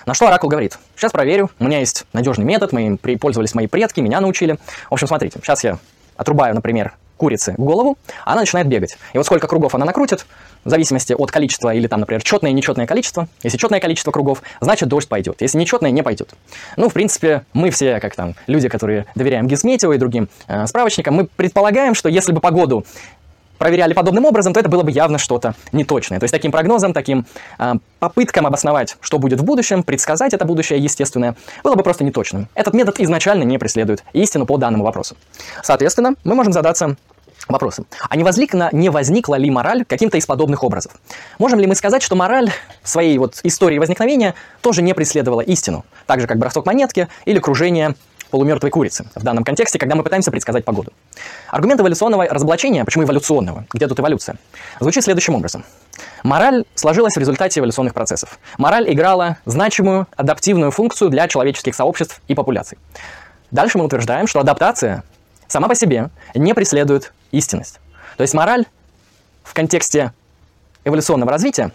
На 0.07 0.15
что 0.15 0.29
Оракул 0.29 0.49
говорит, 0.49 0.79
сейчас 0.97 1.11
проверю, 1.11 1.51
у 1.59 1.65
меня 1.65 1.81
есть 1.81 2.05
надежный 2.13 2.45
метод, 2.45 2.73
мы 2.73 2.87
им 2.87 2.99
пользовались 2.99 3.55
мои 3.55 3.67
предки, 3.67 4.01
меня 4.01 4.21
научили. 4.21 4.59
В 4.89 4.95
общем, 4.95 5.09
смотрите, 5.09 5.41
сейчас 5.43 5.65
я 5.65 5.79
отрубаю, 6.17 6.55
например, 6.55 6.95
курицы 7.17 7.55
голову, 7.57 7.97
она 8.25 8.41
начинает 8.41 8.69
бегать. 8.69 8.99
И 9.13 9.17
вот 9.17 9.27
сколько 9.27 9.47
кругов 9.47 9.75
она 9.75 9.85
накрутит, 9.87 10.27
в 10.65 10.69
зависимости 10.69 11.13
от 11.13 11.31
количества, 11.31 11.73
или 11.73 11.87
там, 11.87 12.01
например, 12.01 12.23
четное 12.23 12.51
и 12.51 12.55
нечетное 12.55 12.87
количество. 12.87 13.29
Если 13.43 13.57
четное 13.57 13.79
количество 13.79 14.11
кругов, 14.11 14.43
значит 14.61 14.89
дождь 14.89 15.09
пойдет. 15.09 15.41
Если 15.41 15.59
нечетное, 15.59 15.93
не 15.93 16.03
пойдет. 16.03 16.35
Ну, 16.77 16.89
в 16.89 16.93
принципе, 16.93 17.45
мы 17.53 17.71
все, 17.71 18.01
как 18.01 18.17
там, 18.17 18.35
люди, 18.49 18.69
которые 18.69 19.07
доверяем 19.15 19.47
Гизметео 19.47 19.93
и 19.93 19.99
другим 19.99 20.29
э, 20.49 20.67
справочникам, 20.67 21.15
мы 21.15 21.27
предполагаем, 21.27 21.95
что 21.95 22.09
если 22.09 22.33
бы 22.33 22.41
погоду 22.41 22.85
проверяли 23.59 23.93
подобным 23.93 24.25
образом, 24.25 24.53
то 24.53 24.61
это 24.61 24.69
было 24.69 24.83
бы 24.83 24.91
явно 24.91 25.19
что-то 25.19 25.55
неточное. 25.73 26.19
То 26.19 26.25
есть 26.25 26.33
таким 26.33 26.53
прогнозом, 26.53 26.93
таким 26.93 27.27
э, 27.59 27.75
попыткам 27.99 28.47
обосновать, 28.47 28.97
что 29.01 29.19
будет 29.19 29.41
в 29.41 29.45
будущем, 29.45 29.83
предсказать 29.83 30.35
это 30.35 30.45
будущее 30.45 30.79
естественное, 30.79 31.37
было 31.63 31.75
бы 31.75 31.83
просто 31.83 32.05
неточным. 32.05 32.49
Этот 32.55 32.75
метод 32.75 33.01
изначально 33.01 33.45
не 33.45 33.59
преследует 33.59 34.05
истину 34.13 34.47
по 34.47 34.57
данному 34.59 34.85
вопросу. 34.85 35.17
Соответственно, 35.63 36.15
мы 36.25 36.35
можем 36.35 36.53
задаться 36.53 36.97
вопросом. 37.49 37.87
А 38.09 38.17
не 38.17 38.25
возникла, 38.25 38.69
не 38.73 38.89
возникла 38.89 39.37
ли 39.37 39.51
мораль 39.51 39.85
каким-то 39.85 40.19
из 40.19 40.27
подобных 40.27 40.65
образов? 40.65 40.93
Можем 41.39 41.61
ли 41.61 41.67
мы 41.67 41.75
сказать, 41.75 42.03
что 42.03 42.17
мораль 42.17 42.51
в 42.83 42.89
своей 42.89 43.17
вот 43.19 43.41
истории 43.43 43.79
возникновения 43.79 44.35
тоже 44.61 44.83
не 44.83 44.95
преследовала 44.95 45.41
истину? 45.41 45.85
Так 46.07 46.21
же, 46.21 46.27
как 46.27 46.39
бросок 46.39 46.67
монетки 46.67 47.09
или 47.25 47.39
кружение 47.39 47.95
полумертвой 48.31 48.71
курицы 48.71 49.07
в 49.15 49.23
данном 49.23 49.45
контексте, 49.45 49.79
когда 49.79 49.95
мы 49.95 50.03
пытаемся 50.03 50.31
предсказать 50.31 50.65
погоду. 50.65 50.93
Аргумент 51.49 51.81
эволюционного 51.81 52.27
разоблачения, 52.27 52.85
почему 52.85 53.05
эволюционного, 53.05 53.67
где 53.73 53.87
тут 53.87 54.01
эволюция, 54.01 54.37
звучит 54.81 55.05
следующим 55.05 55.35
образом. 55.35 55.65
Мораль 56.23 56.65
сложилась 56.75 57.15
в 57.15 57.19
результате 57.19 57.61
эволюционных 57.61 57.95
процессов. 57.95 58.39
Мораль 58.59 58.93
играла 58.93 59.39
значимую 59.45 60.07
адаптивную 60.17 60.71
функцию 60.71 61.11
для 61.11 61.29
человеческих 61.29 61.75
сообществ 61.75 62.21
и 62.29 62.35
популяций. 62.35 62.79
Дальше 63.51 63.79
мы 63.79 63.85
утверждаем, 63.85 64.27
что 64.27 64.41
адаптация 64.41 65.05
сама 65.47 65.69
по 65.69 65.75
себе 65.75 66.11
не 66.35 66.55
преследует 66.55 67.13
истинность. 67.31 67.81
То 68.17 68.23
есть 68.23 68.35
мораль 68.35 68.67
в 69.45 69.55
контексте 69.55 70.13
эволюционного 70.85 71.31
развития 71.31 71.71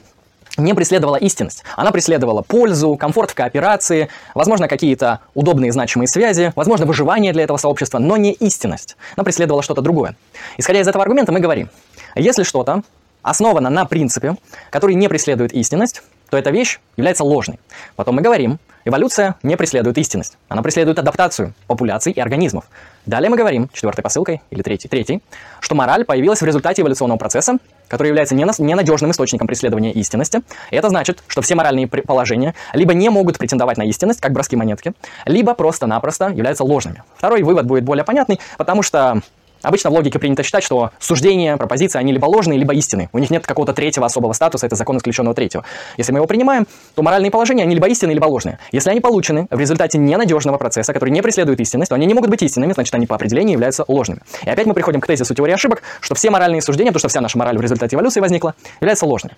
не 0.63 0.73
преследовала 0.73 1.15
истинность. 1.17 1.63
Она 1.75 1.91
преследовала 1.91 2.41
пользу, 2.41 2.95
комфорт 2.95 3.31
в 3.31 3.35
кооперации, 3.35 4.09
возможно, 4.33 4.67
какие-то 4.67 5.19
удобные 5.33 5.71
значимые 5.71 6.07
связи, 6.07 6.53
возможно, 6.55 6.85
выживание 6.85 7.33
для 7.33 7.43
этого 7.43 7.57
сообщества, 7.57 7.99
но 7.99 8.17
не 8.17 8.33
истинность. 8.33 8.97
Она 9.15 9.23
преследовала 9.23 9.63
что-то 9.63 9.81
другое. 9.81 10.15
Исходя 10.57 10.79
из 10.81 10.87
этого 10.87 11.03
аргумента 11.03 11.31
мы 11.31 11.39
говорим, 11.39 11.69
если 12.15 12.43
что-то 12.43 12.83
основано 13.21 13.69
на 13.69 13.85
принципе, 13.85 14.35
который 14.69 14.95
не 14.95 15.07
преследует 15.07 15.53
истинность, 15.53 16.01
то 16.29 16.37
эта 16.37 16.49
вещь 16.49 16.79
является 16.97 17.23
ложной. 17.23 17.59
Потом 17.95 18.15
мы 18.15 18.21
говорим, 18.21 18.59
эволюция 18.85 19.35
не 19.43 19.55
преследует 19.57 19.97
истинность. 19.97 20.37
Она 20.49 20.61
преследует 20.61 20.99
адаптацию 20.99 21.53
популяций 21.67 22.11
и 22.11 22.19
организмов. 22.19 22.65
Далее 23.05 23.29
мы 23.29 23.37
говорим, 23.37 23.69
четвертой 23.73 24.03
посылкой, 24.03 24.41
или 24.51 24.61
третий, 24.61 24.87
третий, 24.87 25.21
что 25.59 25.75
мораль 25.75 26.05
появилась 26.05 26.41
в 26.41 26.45
результате 26.45 26.81
эволюционного 26.81 27.17
процесса, 27.17 27.57
который 27.87 28.09
является 28.09 28.35
ненадежным 28.35 29.11
источником 29.11 29.47
преследования 29.47 29.91
истинности. 29.91 30.41
И 30.69 30.75
это 30.75 30.89
значит, 30.89 31.23
что 31.27 31.41
все 31.41 31.55
моральные 31.55 31.87
положения 31.87 32.53
либо 32.73 32.93
не 32.93 33.09
могут 33.09 33.37
претендовать 33.37 33.77
на 33.77 33.83
истинность, 33.83 34.21
как 34.21 34.31
броски 34.31 34.55
монетки, 34.55 34.93
либо 35.25 35.53
просто-напросто 35.53 36.29
являются 36.29 36.63
ложными. 36.63 37.03
Второй 37.17 37.43
вывод 37.43 37.65
будет 37.65 37.83
более 37.83 38.05
понятный, 38.05 38.39
потому 38.57 38.83
что 38.83 39.21
Обычно 39.61 39.89
в 39.89 39.93
логике 39.93 40.19
принято 40.19 40.43
считать, 40.43 40.63
что 40.63 40.91
суждения, 40.99 41.57
пропозиции, 41.57 41.99
они 41.99 42.11
либо 42.11 42.25
ложные, 42.25 42.57
либо 42.57 42.73
истины. 42.73 43.09
У 43.13 43.19
них 43.19 43.29
нет 43.29 43.45
какого-то 43.45 43.73
третьего 43.73 44.05
особого 44.05 44.33
статуса, 44.33 44.65
это 44.65 44.75
закон 44.75 44.97
исключенного 44.97 45.35
третьего. 45.35 45.63
Если 45.97 46.11
мы 46.11 46.19
его 46.19 46.27
принимаем, 46.27 46.67
то 46.95 47.03
моральные 47.03 47.31
положения, 47.31 47.63
они 47.63 47.75
либо 47.75 47.87
истинные, 47.87 48.15
либо 48.15 48.25
ложные. 48.25 48.59
Если 48.71 48.89
они 48.89 48.99
получены 48.99 49.47
в 49.49 49.59
результате 49.59 49.97
ненадежного 49.97 50.57
процесса, 50.57 50.93
который 50.93 51.09
не 51.09 51.21
преследует 51.21 51.59
истинность, 51.59 51.89
то 51.89 51.95
они 51.95 52.05
не 52.05 52.13
могут 52.13 52.29
быть 52.29 52.41
истинными, 52.41 52.73
значит, 52.73 52.93
они 52.95 53.07
по 53.07 53.15
определению 53.15 53.53
являются 53.53 53.85
ложными. 53.87 54.21
И 54.43 54.49
опять 54.49 54.65
мы 54.65 54.73
приходим 54.73 55.01
к 55.01 55.07
тезису 55.07 55.33
теории 55.35 55.53
ошибок, 55.53 55.83
что 55.99 56.15
все 56.15 56.29
моральные 56.29 56.61
суждения, 56.61 56.91
потому 56.91 56.99
что 56.99 57.09
вся 57.09 57.21
наша 57.21 57.37
мораль 57.37 57.57
в 57.57 57.61
результате 57.61 57.95
эволюции 57.95 58.19
возникла, 58.19 58.55
являются 58.79 59.05
ложными. 59.05 59.35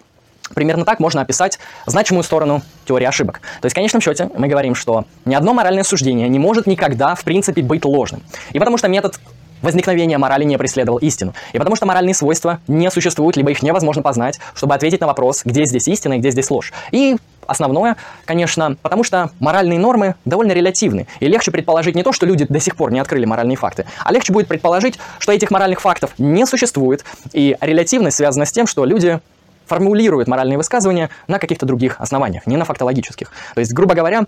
Примерно 0.54 0.86
так 0.86 1.00
можно 1.00 1.22
описать 1.22 1.58
значимую 1.86 2.24
сторону 2.24 2.62
теории 2.86 3.06
ошибок. 3.06 3.40
То 3.62 3.66
есть 3.66 3.74
в 3.74 3.76
конечном 3.76 4.02
счете 4.02 4.30
мы 4.36 4.48
говорим, 4.48 4.76
что 4.76 5.06
ни 5.26 5.34
одно 5.34 5.54
моральное 5.54 5.84
суждение 5.84 6.28
не 6.28 6.38
может 6.38 6.68
никогда, 6.68 7.16
в 7.16 7.24
принципе, 7.24 7.62
быть 7.62 7.86
ложным. 7.86 8.22
И 8.52 8.60
потому 8.60 8.78
что 8.78 8.88
метод 8.88 9.20
возникновения 9.64 10.18
морали 10.20 10.44
не 10.44 10.58
преследовал 10.58 11.00
истину. 11.00 11.34
И 11.54 11.58
потому 11.58 11.76
что 11.76 11.88
моральные 11.88 12.14
свойства 12.14 12.60
не 12.68 12.92
существуют, 12.92 13.36
либо 13.38 13.50
их 13.50 13.64
невозможно 13.64 14.04
познать, 14.04 14.40
чтобы 14.54 14.76
ответить 14.76 15.02
на 15.02 15.08
вопрос, 15.08 15.42
где 15.44 15.66
здесь 15.66 15.88
истина 15.88 16.14
и 16.14 16.18
где 16.20 16.30
здесь 16.30 16.52
ложь. 16.52 16.72
И 16.92 17.16
основное, 17.48 17.98
конечно, 18.26 18.78
потому 18.82 19.04
что 19.04 19.32
моральные 19.40 19.80
нормы 19.80 20.16
довольно 20.26 20.52
релятивны. 20.52 21.08
И 21.20 21.28
легче 21.28 21.52
предположить 21.52 21.96
не 21.96 22.04
то, 22.04 22.12
что 22.12 22.26
люди 22.26 22.46
до 22.48 22.60
сих 22.60 22.76
пор 22.76 22.92
не 22.92 23.00
открыли 23.00 23.26
моральные 23.26 23.58
факты, 23.58 23.86
а 24.04 24.12
легче 24.12 24.34
будет 24.34 24.48
предположить, 24.48 25.00
что 25.20 25.32
этих 25.32 25.52
моральных 25.52 25.82
фактов 25.82 26.12
не 26.18 26.46
существует. 26.46 27.04
И 27.32 27.58
релятивность 27.60 28.18
связана 28.18 28.46
с 28.46 28.52
тем, 28.52 28.68
что 28.68 28.86
люди 28.86 29.20
формулируют 29.66 30.28
моральные 30.28 30.58
высказывания 30.58 31.10
на 31.28 31.40
каких-то 31.40 31.66
других 31.66 32.00
основаниях, 32.00 32.46
не 32.46 32.58
на 32.58 32.66
фактологических. 32.66 33.32
То 33.56 33.60
есть, 33.60 33.74
грубо 33.74 33.96
говоря, 33.96 34.26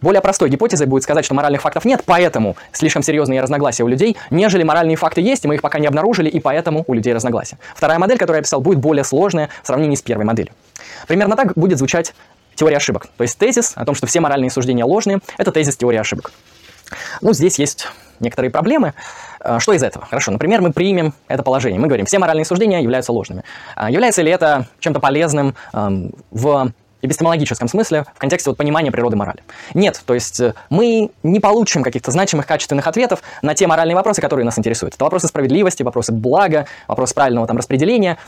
более 0.00 0.20
простой 0.20 0.48
гипотезой 0.48 0.86
будет 0.86 1.02
сказать, 1.02 1.24
что 1.24 1.34
моральных 1.34 1.62
фактов 1.62 1.84
нет, 1.84 2.02
поэтому 2.06 2.56
слишком 2.72 3.02
серьезные 3.02 3.40
разногласия 3.40 3.84
у 3.84 3.88
людей, 3.88 4.16
нежели 4.30 4.62
моральные 4.62 4.96
факты 4.96 5.20
есть, 5.20 5.44
и 5.44 5.48
мы 5.48 5.56
их 5.56 5.62
пока 5.62 5.78
не 5.78 5.86
обнаружили, 5.86 6.28
и 6.28 6.40
поэтому 6.40 6.84
у 6.86 6.94
людей 6.94 7.12
разногласия. 7.12 7.58
Вторая 7.74 7.98
модель, 7.98 8.18
которую 8.18 8.38
я 8.38 8.40
описал, 8.40 8.60
будет 8.60 8.78
более 8.78 9.04
сложная 9.04 9.48
в 9.62 9.66
сравнении 9.66 9.96
с 9.96 10.02
первой 10.02 10.24
моделью. 10.24 10.52
Примерно 11.06 11.36
так 11.36 11.54
будет 11.54 11.78
звучать 11.78 12.14
теория 12.54 12.76
ошибок. 12.76 13.08
То 13.16 13.22
есть 13.22 13.38
тезис 13.38 13.72
о 13.76 13.84
том, 13.84 13.94
что 13.94 14.06
все 14.06 14.20
моральные 14.20 14.50
суждения 14.50 14.84
ложные, 14.84 15.20
это 15.36 15.52
тезис 15.52 15.76
теории 15.76 15.98
ошибок. 15.98 16.32
Ну, 17.20 17.32
здесь 17.32 17.58
есть 17.58 17.88
некоторые 18.20 18.50
проблемы. 18.50 18.94
А, 19.40 19.60
что 19.60 19.72
из 19.72 19.82
этого? 19.82 20.06
Хорошо, 20.06 20.32
например, 20.32 20.60
мы 20.60 20.72
примем 20.72 21.14
это 21.28 21.42
положение. 21.42 21.78
Мы 21.78 21.86
говорим, 21.86 22.06
все 22.06 22.18
моральные 22.18 22.44
суждения 22.44 22.80
являются 22.80 23.12
ложными. 23.12 23.44
А, 23.76 23.90
является 23.90 24.22
ли 24.22 24.30
это 24.30 24.66
чем-то 24.80 25.00
полезным 25.00 25.54
в 26.30 26.72
эпистемологическом 27.02 27.68
смысле, 27.68 28.04
в 28.14 28.18
контексте 28.18 28.50
вот 28.50 28.56
понимания 28.56 28.90
природы 28.90 29.16
морали. 29.16 29.42
Нет, 29.74 30.02
то 30.04 30.14
есть 30.14 30.40
э, 30.40 30.54
мы 30.70 31.10
не 31.22 31.40
получим 31.40 31.82
каких-то 31.82 32.10
значимых, 32.10 32.46
качественных 32.46 32.86
ответов 32.86 33.22
на 33.42 33.54
те 33.54 33.66
моральные 33.66 33.94
вопросы, 33.94 34.20
которые 34.20 34.44
нас 34.44 34.58
интересуют. 34.58 34.94
Это 34.94 35.04
вопросы 35.04 35.28
справедливости, 35.28 35.82
вопросы 35.82 36.12
блага, 36.12 36.66
вопросы 36.88 37.14
правильного 37.14 37.46
там 37.46 37.56
распределения, 37.56 38.18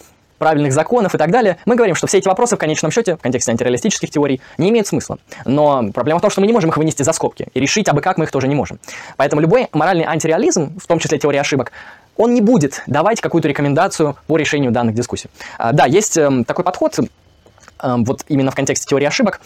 правильных 0.40 0.72
законов 0.72 1.14
и 1.14 1.18
так 1.18 1.30
далее, 1.30 1.58
мы 1.66 1.76
говорим, 1.76 1.94
что 1.94 2.06
все 2.06 2.18
эти 2.18 2.26
вопросы 2.26 2.56
в 2.56 2.58
конечном 2.58 2.90
счете, 2.90 3.16
в 3.16 3.20
контексте 3.20 3.52
антиреалистических 3.52 4.10
теорий, 4.10 4.40
не 4.56 4.70
имеют 4.70 4.86
смысла. 4.88 5.18
Но 5.44 5.90
проблема 5.92 6.18
в 6.18 6.22
том, 6.22 6.30
что 6.30 6.40
мы 6.40 6.46
не 6.46 6.52
можем 6.52 6.70
их 6.70 6.78
вынести 6.78 7.02
за 7.02 7.12
скобки, 7.12 7.48
и 7.52 7.60
решить 7.60 7.88
абы 7.88 8.00
как 8.00 8.16
мы 8.16 8.24
их 8.24 8.30
тоже 8.32 8.48
не 8.48 8.54
можем. 8.54 8.80
Поэтому 9.18 9.42
любой 9.42 9.68
моральный 9.72 10.04
антиреализм, 10.04 10.78
в 10.80 10.86
том 10.86 10.98
числе 10.98 11.18
теория 11.18 11.42
ошибок, 11.42 11.72
он 12.16 12.34
не 12.34 12.40
будет 12.40 12.82
давать 12.86 13.20
какую-то 13.20 13.48
рекомендацию 13.48 14.16
по 14.26 14.36
решению 14.36 14.72
данных 14.72 14.94
дискуссий. 14.94 15.28
А, 15.58 15.72
да, 15.72 15.86
есть 15.86 16.16
эм, 16.16 16.44
такой 16.44 16.64
подход, 16.64 16.98
вот 17.82 18.24
именно 18.28 18.50
в 18.50 18.54
контексте 18.54 18.86
теории 18.86 19.06
ошибок, 19.06 19.40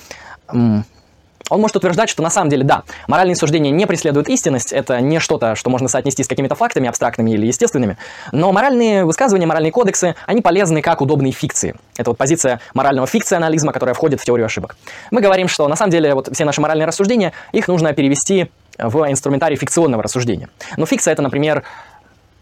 он 1.50 1.60
может 1.60 1.76
утверждать, 1.76 2.08
что 2.08 2.22
на 2.22 2.30
самом 2.30 2.48
деле, 2.48 2.64
да, 2.64 2.84
моральные 3.06 3.36
суждения 3.36 3.70
не 3.70 3.86
преследуют 3.86 4.28
истинность, 4.28 4.72
это 4.72 5.00
не 5.00 5.20
что-то, 5.20 5.54
что 5.54 5.68
можно 5.68 5.88
соотнести 5.88 6.24
с 6.24 6.26
какими-то 6.26 6.54
фактами 6.54 6.88
абстрактными 6.88 7.32
или 7.32 7.46
естественными, 7.46 7.98
но 8.32 8.50
моральные 8.50 9.04
высказывания, 9.04 9.46
моральные 9.46 9.70
кодексы, 9.70 10.14
они 10.26 10.40
полезны 10.40 10.80
как 10.80 11.02
удобные 11.02 11.32
фикции. 11.32 11.74
Это 11.98 12.10
вот 12.10 12.16
позиция 12.16 12.60
морального 12.72 13.06
фикционализма, 13.06 13.72
которая 13.72 13.94
входит 13.94 14.20
в 14.20 14.24
теорию 14.24 14.46
ошибок. 14.46 14.76
Мы 15.10 15.20
говорим, 15.20 15.48
что 15.48 15.68
на 15.68 15.76
самом 15.76 15.90
деле 15.90 16.14
вот 16.14 16.30
все 16.32 16.46
наши 16.46 16.62
моральные 16.62 16.86
рассуждения, 16.86 17.32
их 17.52 17.68
нужно 17.68 17.92
перевести 17.92 18.50
в 18.78 19.08
инструментарий 19.10 19.56
фикционного 19.56 20.02
рассуждения. 20.02 20.48
Но 20.76 20.86
фикция 20.86 21.12
это, 21.12 21.22
например, 21.22 21.62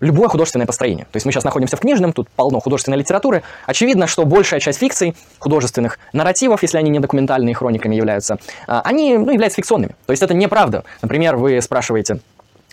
любое 0.03 0.29
художественное 0.29 0.67
построение. 0.67 1.07
То 1.11 1.17
есть 1.17 1.25
мы 1.25 1.33
сейчас 1.33 1.45
находимся 1.45 1.77
в 1.77 1.81
книжном, 1.81 2.13
тут 2.13 2.29
полно 2.29 2.61
художественной 2.61 2.99
литературы. 2.99 3.43
Очевидно, 3.67 4.07
что 4.07 4.27
большая 4.27 4.61
часть 4.61 4.81
фикций, 4.81 5.15
художественных 5.39 5.99
нарративов, 6.13 6.63
если 6.63 6.77
они 6.77 6.91
не 6.91 6.99
документальные 6.99 7.55
хрониками 7.55 7.95
являются, 7.95 8.39
а, 8.67 8.83
они 8.85 9.17
ну, 9.17 9.31
являются 9.31 9.57
фикционными. 9.57 9.95
То 10.07 10.11
есть 10.11 10.23
это 10.23 10.35
неправда. 10.35 10.85
Например, 11.01 11.37
вы 11.37 11.63
спрашиваете, 11.63 12.19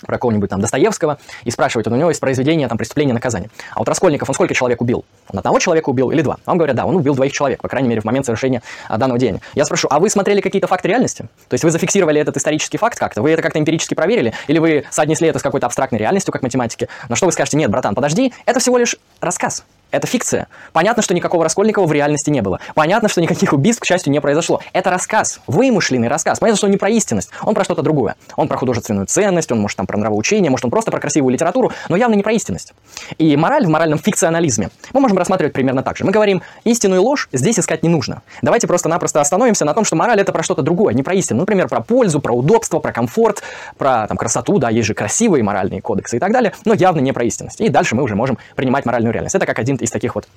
про 0.02 0.14
какого-нибудь 0.14 0.50
там 0.50 0.62
Достоевского 0.62 1.18
и 1.44 1.52
спрашивают, 1.52 1.88
у 1.88 1.96
него 1.96 2.10
есть 2.10 2.20
произведение 2.20 2.68
там 2.68 2.78
преступление 2.78 3.14
наказания. 3.14 3.50
А 3.74 3.80
вот 3.80 3.88
Раскольников, 3.88 4.30
он 4.30 4.36
сколько 4.36 4.54
человек 4.54 4.82
убил? 4.82 5.06
Он 5.32 5.40
одного 5.40 5.60
человека 5.60 5.90
убил 5.90 6.12
или 6.12 6.22
два? 6.22 6.38
А 6.46 6.52
он 6.52 6.58
говорит, 6.58 6.76
да, 6.76 6.86
он 6.86 6.96
убил 6.96 7.16
двоих 7.16 7.32
человек, 7.32 7.62
по 7.62 7.68
крайней 7.68 7.90
мере, 7.90 8.02
в 8.02 8.06
момент 8.06 8.26
совершения 8.26 8.62
а, 8.88 8.98
данного 8.98 9.20
деяния. 9.20 9.42
Я 9.56 9.66
спрошу, 9.66 9.88
а 9.92 10.00
вы 10.00 10.10
смотрели 10.10 10.42
какие-то 10.42 10.68
факты 10.68 10.88
реальности? 10.88 11.28
То 11.48 11.54
есть 11.54 11.64
вы 11.64 11.72
зафиксировали 11.72 12.20
этот 12.20 12.38
исторический 12.38 12.78
факт 12.78 12.98
как-то? 12.98 13.22
Вы 13.22 13.32
это 13.32 13.42
как-то 13.42 13.60
эмпирически 13.60 13.94
проверили? 13.94 14.34
Или 14.48 14.60
вы 14.60 14.86
соотнесли 14.92 15.28
это 15.28 15.40
с 15.40 15.42
какой-то 15.42 15.66
абстрактной 15.66 16.00
реальностью, 16.00 16.32
как 16.32 16.42
математики? 16.42 16.88
На 17.08 17.16
что 17.16 17.26
вы 17.26 17.32
скажете, 17.32 17.58
нет, 17.58 17.70
братан, 17.70 17.96
подожди, 17.96 18.34
это 18.46 18.60
всего 18.60 18.78
лишь 18.78 18.96
рассказ. 19.22 19.64
Это 19.92 20.08
фикция. 20.08 20.48
Понятно, 20.74 21.02
что 21.02 21.14
никакого 21.14 21.44
Раскольникова 21.44 21.86
в 21.86 21.92
реальности 21.92 22.30
не 22.30 22.42
было. 22.42 22.60
Понятно, 22.76 23.10
что 23.10 23.22
никаких 23.22 23.54
убийств, 23.54 23.82
к 23.82 23.86
счастью, 23.86 24.12
не 24.12 24.22
произошло. 24.22 24.62
Это 24.74 24.90
рассказ, 24.90 25.40
вымышленный 25.48 26.08
рассказ. 26.08 26.40
Понятно, 26.40 26.58
что 26.58 26.68
он 26.68 26.72
не 26.72 26.78
про 26.78 26.90
истинность, 26.90 27.30
он 27.44 27.56
про 27.56 27.64
что-то 27.64 27.82
другое. 27.82 28.16
Он 28.36 28.48
про 28.48 28.58
художественную 28.58 29.08
ценность, 29.08 29.52
он 29.52 29.60
может 29.60 29.78
там 29.78 29.88
про 29.88 29.98
нравоучение, 29.98 30.52
может 30.52 30.66
он 30.66 30.72
просто 30.72 30.92
про 30.92 31.00
красивую 31.00 31.34
литературу, 31.34 31.72
но 31.90 31.96
явно 31.96 32.16
не 32.16 32.24
про 32.24 32.34
истинность. 32.34 32.74
И 33.18 33.36
мораль 33.36 33.66
в 33.66 33.70
моральном 33.70 34.00
фикционализме 34.00 34.70
мы 34.94 35.00
можем 35.00 35.18
рассматривать 35.18 35.54
примерно 35.54 35.84
так 35.84 35.98
же. 35.98 36.06
Мы 36.06 36.12
говорим, 36.12 36.42
истину 36.64 36.96
и 36.96 37.00
ложь 37.00 37.30
здесь 37.32 37.60
искать 37.60 37.84
не 37.84 37.90
нужно. 37.90 38.22
Давайте 38.42 38.68
просто-напросто 38.68 39.22
остановимся 39.22 39.66
на 39.66 39.74
том, 39.74 39.86
что 39.86 39.96
мораль 39.96 40.20
это 40.20 40.32
про 40.32 40.44
что-то 40.44 40.62
другое, 40.62 40.94
не 40.94 41.04
про 41.04 41.14
истину. 41.16 41.40
Например, 41.40 41.68
про 41.68 41.82
пользу, 41.82 42.20
про 42.20 42.34
удобство, 42.34 42.80
про 42.80 42.92
комфорт, 42.92 43.42
про 43.78 44.08
там, 44.08 44.18
красоту, 44.18 44.60
да, 44.60 44.70
есть 44.70 44.88
же 44.88 44.94
красивые 44.94 45.44
моральные 45.44 45.82
кодексы 45.82 46.18
и 46.18 46.20
так 46.20 46.32
далее, 46.32 46.54
но 46.66 46.74
явно 46.74 47.00
не 47.00 47.12
про 47.12 47.24
истинность. 47.24 47.60
И 47.62 47.70
дальше 47.70 47.96
мы 47.96 48.04
уже 48.04 48.16
можем 48.16 48.38
принимать 48.56 48.86
моральную 48.86 49.14
реальность. 49.14 49.36
Это 49.36 49.46
как 49.46 49.58
один 49.60 49.79
из 49.82 49.92
таких 49.92 50.16
вот 50.16 50.28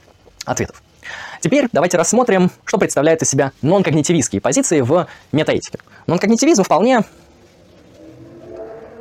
ответов. 0.45 0.83
Теперь 1.41 1.69
давайте 1.73 1.99
рассмотрим, 1.99 2.51
что 2.65 2.79
представляет 2.79 3.23
из 3.23 3.31
себя 3.31 3.53
нон-когнитивистские 3.63 4.41
позиции 4.41 4.81
в 4.81 5.09
метаэтике. 5.33 5.79
Нон-когнитивизм 6.07 6.63
вполне 6.63 7.03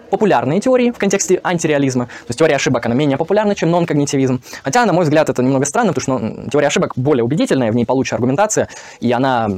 популярные 0.09 0.59
теории 0.59 0.91
в 0.91 0.97
контексте 0.97 1.39
антиреализма. 1.43 2.05
То 2.05 2.25
есть 2.27 2.39
теория 2.39 2.55
ошибок, 2.55 2.85
она 2.85 2.93
менее 2.93 3.17
популярна, 3.17 3.55
чем 3.55 3.71
нон-когнитивизм. 3.71 4.41
Хотя, 4.63 4.85
на 4.85 4.93
мой 4.93 5.05
взгляд, 5.05 5.29
это 5.29 5.41
немного 5.41 5.65
странно, 5.65 5.93
потому 5.93 6.19
что 6.19 6.25
ну, 6.25 6.49
теория 6.49 6.67
ошибок 6.67 6.93
более 6.95 7.23
убедительная, 7.23 7.71
в 7.71 7.75
ней 7.75 7.85
получше 7.85 8.15
аргументация, 8.15 8.67
и 8.99 9.11
она 9.11 9.49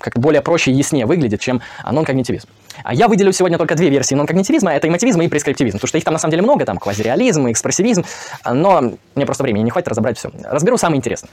как-то 0.00 0.20
более 0.20 0.42
проще 0.42 0.70
и 0.70 0.74
яснее 0.74 1.06
выглядит, 1.06 1.40
чем 1.40 1.62
нон-когнитивизм. 1.90 2.48
А 2.84 2.94
я 2.94 3.08
выделю 3.08 3.32
сегодня 3.32 3.58
только 3.58 3.74
две 3.74 3.88
версии 3.90 4.14
нон-когнитивизма, 4.14 4.72
это 4.72 4.88
эмотивизм 4.88 5.20
и 5.22 5.28
прескриптивизм, 5.28 5.78
потому 5.78 5.88
что 5.88 5.98
их 5.98 6.04
там 6.04 6.14
на 6.14 6.18
самом 6.18 6.32
деле 6.32 6.42
много, 6.42 6.64
там 6.64 6.78
квазиреализм, 6.78 7.50
экспрессивизм, 7.50 8.04
но 8.44 8.94
мне 9.14 9.26
просто 9.26 9.42
времени 9.42 9.64
не 9.64 9.70
хватит 9.70 9.88
разобрать 9.88 10.18
все. 10.18 10.30
Разберу 10.44 10.76
самое 10.76 10.98
интересное. 10.98 11.30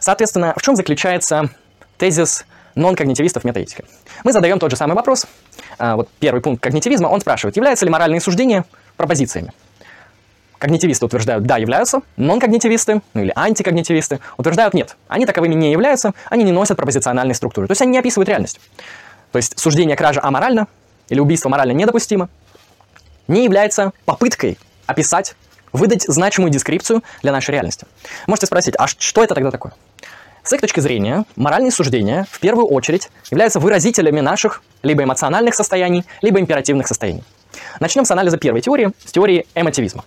Соответственно, 0.00 0.54
в 0.56 0.62
чем 0.62 0.76
заключается 0.76 1.50
тезис 1.98 2.44
нон-когнитивистов 2.74 3.44
метаэтики? 3.44 3.84
Мы 4.24 4.32
задаем 4.32 4.58
тот 4.58 4.70
же 4.70 4.76
самый 4.76 4.94
вопрос, 4.94 5.26
а, 5.78 5.96
вот 5.96 6.08
первый 6.20 6.40
пункт 6.40 6.62
когнитивизма, 6.62 7.08
он 7.08 7.20
спрашивает, 7.20 7.56
являются 7.56 7.84
ли 7.84 7.90
моральные 7.90 8.20
суждения 8.20 8.64
пропозициями? 8.96 9.52
Когнитивисты 10.58 11.04
утверждают, 11.04 11.44
да, 11.44 11.58
являются. 11.58 12.00
Нон-когнитивисты, 12.16 13.02
ну 13.12 13.22
или 13.22 13.32
антикогнитивисты, 13.34 14.20
утверждают, 14.38 14.72
нет. 14.72 14.96
Они 15.08 15.26
таковыми 15.26 15.54
не 15.54 15.70
являются, 15.70 16.14
они 16.30 16.42
не 16.42 16.52
носят 16.52 16.78
пропозициональной 16.78 17.34
структуры. 17.34 17.66
То 17.66 17.72
есть 17.72 17.82
они 17.82 17.92
не 17.92 17.98
описывают 17.98 18.28
реальность. 18.28 18.60
То 19.34 19.38
есть 19.38 19.58
суждение 19.58 19.96
кража 19.96 20.20
аморально 20.22 20.68
или 21.08 21.18
убийство 21.18 21.48
морально 21.48 21.72
недопустимо 21.72 22.28
не 23.26 23.42
является 23.42 23.90
попыткой 24.04 24.58
описать, 24.86 25.34
выдать 25.72 26.04
значимую 26.04 26.52
дескрипцию 26.52 27.02
для 27.20 27.32
нашей 27.32 27.50
реальности. 27.50 27.84
Можете 28.28 28.46
спросить, 28.46 28.76
а 28.78 28.86
что 28.86 29.24
это 29.24 29.34
тогда 29.34 29.50
такое? 29.50 29.72
С 30.44 30.52
их 30.52 30.60
точки 30.60 30.78
зрения, 30.78 31.24
моральные 31.34 31.72
суждения 31.72 32.28
в 32.30 32.38
первую 32.38 32.68
очередь 32.68 33.10
являются 33.28 33.58
выразителями 33.58 34.20
наших 34.20 34.62
либо 34.84 35.02
эмоциональных 35.02 35.56
состояний, 35.56 36.04
либо 36.22 36.38
императивных 36.38 36.86
состояний. 36.86 37.24
Начнем 37.80 38.04
с 38.04 38.12
анализа 38.12 38.38
первой 38.38 38.60
теории, 38.60 38.92
с 39.04 39.10
теории 39.10 39.48
эмотивизма. 39.56 40.04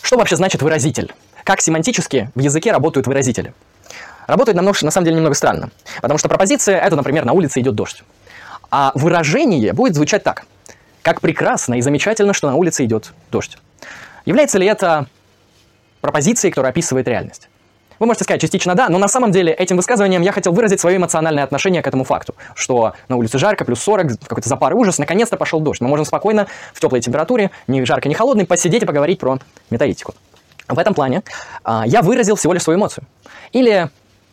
Что 0.00 0.16
вообще 0.16 0.36
значит 0.36 0.62
выразитель? 0.62 1.12
Как 1.44 1.60
семантически 1.60 2.30
в 2.34 2.40
языке 2.40 2.72
работают 2.72 3.06
выразители? 3.06 3.52
Намного, 4.26 4.54
на 4.54 4.90
самом 4.90 5.04
деле 5.04 5.16
немного 5.16 5.34
странно, 5.34 5.68
потому 6.00 6.16
что 6.16 6.30
пропозиция– 6.30 6.78
это, 6.80 6.96
например, 6.96 7.26
на 7.26 7.34
улице 7.34 7.60
идет 7.60 7.74
дождь. 7.74 8.02
А 8.76 8.90
выражение 8.96 9.72
будет 9.72 9.94
звучать 9.94 10.24
так. 10.24 10.46
Как 11.02 11.20
прекрасно 11.20 11.74
и 11.74 11.80
замечательно, 11.80 12.32
что 12.32 12.48
на 12.48 12.56
улице 12.56 12.84
идет 12.84 13.12
дождь. 13.30 13.56
Является 14.24 14.58
ли 14.58 14.66
это 14.66 15.06
пропозицией, 16.00 16.50
которая 16.50 16.72
описывает 16.72 17.06
реальность? 17.06 17.48
Вы 18.00 18.06
можете 18.06 18.24
сказать 18.24 18.40
частично 18.40 18.74
да, 18.74 18.88
но 18.88 18.98
на 18.98 19.06
самом 19.06 19.30
деле 19.30 19.52
этим 19.52 19.76
высказыванием 19.76 20.22
я 20.22 20.32
хотел 20.32 20.52
выразить 20.52 20.80
свое 20.80 20.96
эмоциональное 20.96 21.44
отношение 21.44 21.82
к 21.82 21.86
этому 21.86 22.02
факту, 22.02 22.34
что 22.56 22.94
на 23.08 23.14
улице 23.14 23.38
жарко, 23.38 23.64
плюс 23.64 23.80
40, 23.80 24.18
какой-то 24.26 24.48
запар 24.48 24.72
и 24.72 24.74
ужас, 24.74 24.98
наконец-то 24.98 25.36
пошел 25.36 25.60
дождь. 25.60 25.80
Мы 25.80 25.86
можем 25.86 26.04
спокойно 26.04 26.48
в 26.72 26.80
теплой 26.80 27.00
температуре, 27.00 27.52
не 27.68 27.84
жарко, 27.84 28.08
не 28.08 28.16
холодной, 28.16 28.44
посидеть 28.44 28.82
и 28.82 28.86
поговорить 28.86 29.20
про 29.20 29.38
метаэтику. 29.70 30.16
В 30.66 30.80
этом 30.80 30.94
плане 30.94 31.22
а, 31.62 31.84
я 31.86 32.02
выразил 32.02 32.34
всего 32.34 32.52
лишь 32.52 32.64
свою 32.64 32.76
эмоцию. 32.76 33.04
Или 33.52 33.88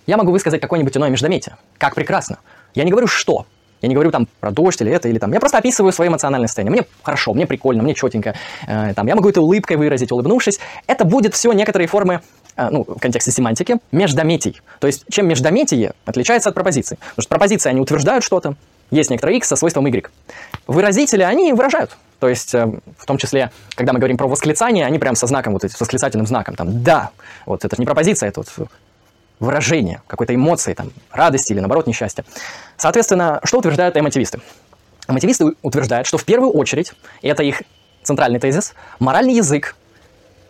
я 0.07 0.17
могу 0.17 0.31
высказать 0.31 0.61
какое-нибудь 0.61 0.97
иное 0.97 1.11
междометие. 1.11 1.57
Как 1.77 1.93
прекрасно. 1.93 2.39
Я 2.73 2.85
не 2.85 2.89
говорю 2.89 3.05
что. 3.05 3.45
Я 3.81 3.89
не 3.89 3.95
говорю 3.95 4.11
там 4.11 4.27
про 4.39 4.51
дождь 4.51 4.81
или 4.81 4.91
это, 4.91 5.09
или 5.09 5.19
там. 5.19 5.33
Я 5.33 5.39
просто 5.39 5.57
описываю 5.57 5.91
свое 5.91 6.09
эмоциональное 6.09 6.47
состояние. 6.47 6.71
Мне 6.71 6.87
хорошо, 7.03 7.33
мне 7.33 7.47
прикольно, 7.47 7.83
мне 7.83 7.93
четенько. 7.93 8.35
Э, 8.67 8.93
там, 8.93 9.07
я 9.07 9.15
могу 9.15 9.29
это 9.29 9.41
улыбкой 9.41 9.77
выразить, 9.77 10.11
улыбнувшись. 10.11 10.59
Это 10.87 11.05
будет 11.05 11.33
все 11.33 11.51
некоторые 11.53 11.87
формы 11.87 12.21
Э, 12.55 12.69
ну, 12.69 12.83
в 12.83 12.99
контексте 12.99 13.31
семантики, 13.31 13.77
междометий. 13.91 14.61
То 14.79 14.87
есть, 14.87 15.05
чем 15.09 15.27
междометие 15.27 15.93
отличается 16.05 16.49
от 16.49 16.55
пропозиции? 16.55 16.97
Потому 16.97 17.23
что 17.23 17.29
пропозиции, 17.29 17.69
они 17.69 17.79
утверждают 17.79 18.23
что-то, 18.23 18.55
есть 18.89 19.09
некоторый 19.09 19.37
x 19.37 19.47
со 19.47 19.55
свойством 19.55 19.85
y. 19.85 20.09
Выразители, 20.67 21.23
они 21.23 21.53
выражают. 21.53 21.97
То 22.19 22.27
есть, 22.27 22.53
э, 22.53 22.65
в 22.97 23.05
том 23.05 23.17
числе, 23.17 23.51
когда 23.75 23.93
мы 23.93 23.99
говорим 23.99 24.17
про 24.17 24.27
восклицание, 24.27 24.85
они 24.85 24.99
прям 24.99 25.15
со 25.15 25.27
знаком, 25.27 25.53
вот 25.53 25.63
с 25.63 25.79
восклицательным 25.79 26.27
знаком, 26.27 26.55
там, 26.55 26.83
да, 26.83 27.11
вот 27.45 27.63
это 27.63 27.75
не 27.79 27.85
пропозиция, 27.85 28.29
это 28.29 28.41
вот 28.41 28.69
выражение 29.39 30.01
какой-то 30.07 30.35
эмоции, 30.35 30.73
там, 30.73 30.91
радости 31.11 31.53
или, 31.53 31.59
наоборот, 31.61 31.87
несчастья. 31.87 32.23
Соответственно, 32.81 33.39
что 33.43 33.59
утверждают 33.59 33.95
эмотивисты? 33.95 34.39
Эмотивисты 35.07 35.53
утверждают, 35.61 36.07
что 36.07 36.17
в 36.17 36.25
первую 36.25 36.49
очередь, 36.49 36.93
и 37.21 37.27
это 37.27 37.43
их 37.43 37.61
центральный 38.01 38.39
тезис, 38.39 38.73
моральный 38.97 39.35
язык 39.35 39.75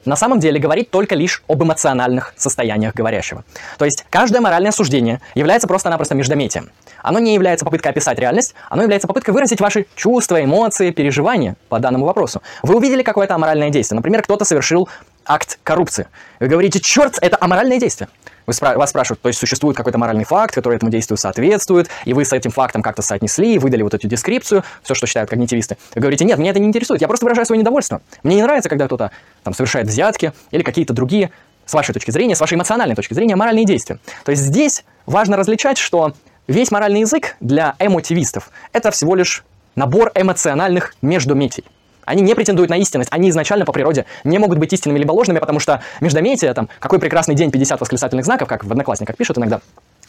на 0.06 0.15
самом 0.15 0.39
деле 0.39 0.58
говорит 0.58 0.89
только 0.91 1.13
лишь 1.13 1.44
об 1.50 1.62
эмоциональных 1.62 2.34
состояниях 2.38 2.94
говорящего. 2.94 3.44
То 3.78 3.84
есть 3.84 4.06
каждое 4.10 4.39
моральное 4.39 4.72
суждение 4.72 5.20
является 5.36 5.67
просто-напросто 5.67 6.15
междометием. 6.15 6.72
Оно 7.04 7.20
не 7.20 7.34
является 7.34 7.65
попыткой 7.65 7.91
описать 7.91 8.17
реальность, 8.17 8.56
оно 8.70 8.84
является 8.84 9.10
попыткой 9.10 9.34
выразить 9.34 9.60
ваши 9.60 9.86
чувства, 9.96 10.41
эмоции, 10.41 10.91
переживания 10.91 11.58
по 11.67 11.80
данному 11.80 12.06
вопросу. 12.06 12.41
Вы 12.63 12.78
увидели 12.78 13.04
какое-то 13.04 13.36
аморальное 13.36 13.72
действие. 13.72 13.98
Например, 13.98 14.24
кто-то 14.24 14.46
совершил 14.46 14.88
акт 15.26 15.60
коррупции. 15.63 16.08
Вы 16.39 16.48
говорите, 16.48 16.80
черт, 16.80 17.17
это 17.20 17.38
аморальное 17.41 17.78
действие. 17.78 18.08
Вы 18.47 18.54
спра- 18.54 18.77
вас 18.77 18.89
спрашивают, 18.89 19.21
то 19.21 19.27
есть 19.27 19.39
существует 19.39 19.77
какой-то 19.77 19.97
моральный 19.97 20.23
факт, 20.23 20.54
который 20.54 20.75
этому 20.75 20.91
действию 20.91 21.17
соответствует, 21.17 21.89
и 22.06 22.13
вы 22.13 22.25
с 22.25 22.34
этим 22.34 22.51
фактом 22.51 22.82
как-то 22.82 23.01
соотнесли, 23.01 23.58
выдали 23.60 23.84
вот 23.84 23.93
эту 23.93 24.08
дескрипцию, 24.08 24.63
все, 24.84 24.93
что 24.93 25.08
считают 25.08 25.30
когнитивисты. 25.30 25.77
Вы 25.95 26.01
говорите, 26.01 26.25
нет, 26.25 26.39
меня 26.39 26.51
это 26.51 26.60
не 26.60 26.67
интересует, 26.67 27.01
я 27.01 27.08
просто 27.08 27.25
выражаю 27.25 27.45
свое 27.45 27.60
недовольство. 27.60 28.01
Мне 28.23 28.36
не 28.36 28.43
нравится, 28.43 28.69
когда 28.69 28.86
кто-то 28.88 29.12
там 29.43 29.54
совершает 29.54 29.88
взятки 29.88 30.34
или 30.51 30.63
какие-то 30.63 30.93
другие, 30.93 31.32
с 31.65 31.73
вашей 31.73 31.93
точки 31.93 32.12
зрения, 32.12 32.36
с 32.36 32.39
вашей 32.39 32.56
эмоциональной 32.56 32.95
точки 32.95 33.13
зрения, 33.13 33.36
моральные 33.36 33.65
действия. 33.65 33.99
То 34.25 34.32
есть 34.32 34.43
здесь 34.43 34.84
важно 35.06 35.38
различать, 35.38 35.77
что 35.77 36.13
весь 36.47 36.71
моральный 36.71 37.01
язык 37.01 37.36
для 37.39 37.75
эмотивистов– 37.80 38.49
это 38.73 38.91
всего 38.91 39.15
лишь 39.15 39.43
набор 39.75 40.12
эмоциональных 40.15 40.95
междометий. 41.01 41.63
Они 42.12 42.21
не 42.24 42.36
претендуют 42.36 42.69
на 42.69 42.76
истинность, 42.76 43.10
они 43.13 43.30
изначально 43.30 43.63
по 43.63 43.71
природе 43.71 44.06
не 44.26 44.38
могут 44.38 44.58
быть 44.58 44.74
истинными 44.74 45.00
либо 45.00 45.13
ложными, 45.13 45.39
потому 45.39 45.62
что 45.62 45.82
междометие, 46.02 46.54
там, 46.54 46.67
какой 46.80 47.00
прекрасный 47.00 47.36
день, 47.36 47.52
50 47.52 47.80
восклицательных 47.80 48.26
знаков, 48.26 48.50
как 48.50 48.65
в 48.65 48.71
Одноклассниках 48.71 49.15
пишут 49.15 49.38
иногда, 49.38 49.62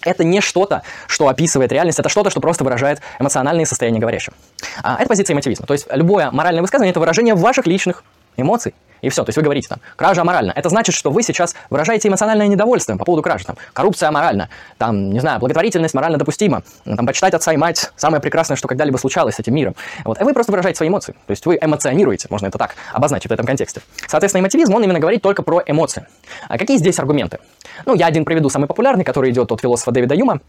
это 0.04 0.24
не 0.24 0.40
что-то, 0.40 0.82
что 1.06 1.28
описывает 1.28 1.70
реальность, 1.70 2.00
это 2.00 2.08
что-то, 2.08 2.28
что 2.30 2.40
просто 2.40 2.64
выражает 2.64 3.00
эмоциональные 3.20 3.66
состояния 3.66 4.00
говорящего. 4.00 4.34
А, 4.82 4.96
это 4.98 5.08
позиция 5.08 5.34
эмотивизма. 5.34 5.64
То 5.64 5.74
есть 5.74 5.86
любое 5.92 6.32
моральное 6.32 6.60
высказывание– 6.60 6.90
это 6.92 6.98
выражение 6.98 7.36
ваших 7.36 7.68
личных 7.68 8.02
эмоций, 8.36 8.74
и 9.02 9.08
все. 9.08 9.24
То 9.24 9.28
есть 9.28 9.36
вы 9.36 9.42
говорите 9.42 9.68
там, 9.68 9.80
кража 9.96 10.22
аморальна. 10.22 10.52
Это 10.56 10.68
значит, 10.68 10.94
что 10.94 11.10
вы 11.10 11.22
сейчас 11.22 11.54
выражаете 11.68 12.08
эмоциональное 12.08 12.46
недовольство 12.46 12.96
по 12.96 13.04
поводу 13.04 13.22
кражи. 13.22 13.44
Там, 13.44 13.56
коррупция 13.72 14.08
аморальна. 14.08 14.48
Там, 14.78 15.10
не 15.10 15.20
знаю, 15.20 15.40
благотворительность 15.40 15.94
морально 15.94 16.18
допустима. 16.18 16.62
Там, 16.84 17.06
почитать 17.06 17.34
отца 17.34 17.52
и 17.52 17.56
мать– 17.56 17.92
самое 17.96 18.22
прекрасное, 18.22 18.56
что 18.56 18.68
когда-либо 18.68 18.96
случалось 18.96 19.34
с 19.34 19.40
этим 19.40 19.54
миром. 19.54 19.74
Вот. 20.04 20.20
И 20.20 20.24
вы 20.24 20.32
просто 20.32 20.52
выражаете 20.52 20.78
свои 20.78 20.88
эмоции. 20.88 21.12
То 21.26 21.30
есть 21.30 21.44
вы 21.44 21.58
эмоционируете, 21.60 22.28
можно 22.30 22.46
это 22.46 22.58
так 22.58 22.76
обозначить 22.92 23.28
в 23.28 23.32
этом 23.32 23.44
контексте. 23.44 23.82
Соответственно, 24.06 24.42
эмотивизм, 24.42 24.74
он 24.74 24.82
именно 24.84 25.00
говорит 25.00 25.20
только 25.20 25.42
про 25.42 25.62
эмоции. 25.66 26.06
А 26.48 26.56
какие 26.56 26.76
здесь 26.78 26.98
аргументы? 26.98 27.38
Ну, 27.84 27.94
я 27.94 28.06
один 28.06 28.24
приведу 28.24 28.48
самый 28.48 28.66
популярный, 28.66 29.04
который 29.04 29.30
идет 29.30 29.50
от 29.50 29.60
философа 29.60 29.90
Дэвида 29.90 30.14
Юма. 30.14 30.40